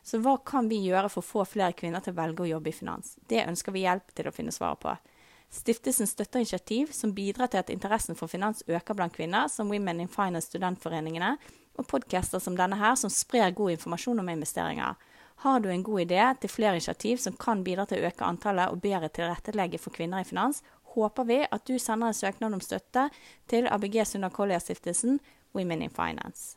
Så 0.00 0.22
hva 0.24 0.38
kan 0.40 0.72
vi 0.72 0.80
gjøre 0.86 1.12
for 1.12 1.20
å 1.20 1.28
få 1.34 1.44
flere 1.52 1.76
kvinner 1.76 2.00
til 2.00 2.16
å 2.16 2.20
velge 2.22 2.46
å 2.46 2.48
jobbe 2.54 2.72
i 2.72 2.78
finans? 2.78 3.18
Det 3.28 3.44
ønsker 3.44 3.76
vi 3.76 3.84
hjelp 3.84 4.16
til 4.16 4.32
å 4.32 4.32
finne 4.32 4.56
svar 4.56 4.80
på. 4.80 4.96
Stiftelsen 5.52 6.08
støtter 6.08 6.40
initiativ 6.40 6.96
som 6.96 7.12
bidrar 7.12 7.52
til 7.52 7.60
at 7.60 7.76
interessen 7.76 8.16
for 8.16 8.32
finans 8.32 8.64
øker 8.66 8.96
blant 8.96 9.12
kvinner, 9.12 9.52
som 9.52 9.68
Women 9.68 10.00
in 10.00 10.08
Finance 10.10 10.48
studentforeningene, 10.48 11.36
og 11.78 11.86
podcaster 11.90 12.42
som 12.42 12.56
denne 12.58 12.78
her, 12.80 12.96
som 12.98 13.12
sprer 13.12 13.54
god 13.56 13.76
informasjon 13.76 14.20
om 14.22 14.28
investeringer. 14.32 14.96
Har 15.44 15.60
du 15.60 15.68
en 15.68 15.84
god 15.84 16.00
idé 16.06 16.22
til 16.40 16.50
flere 16.50 16.78
initiativ 16.78 17.20
som 17.20 17.36
kan 17.36 17.64
bidra 17.64 17.84
til 17.86 18.00
å 18.00 18.08
øke 18.08 18.24
antallet 18.24 18.72
og 18.72 18.80
bedre 18.80 19.10
tilrettelegge 19.12 19.78
for 19.78 19.92
kvinner 19.92 20.24
i 20.24 20.28
finans, 20.28 20.62
håper 20.96 21.28
vi 21.28 21.42
at 21.44 21.66
du 21.68 21.76
sender 21.78 22.12
en 22.12 22.16
søknad 22.16 22.56
om 22.56 22.62
støtte 22.64 23.08
til 23.50 23.68
ABG 23.68 24.00
Sunda 24.06 24.32
Collier-stiftelsen 24.32 25.20
Women 25.54 25.82
in 25.82 25.92
Finance. 25.92 26.56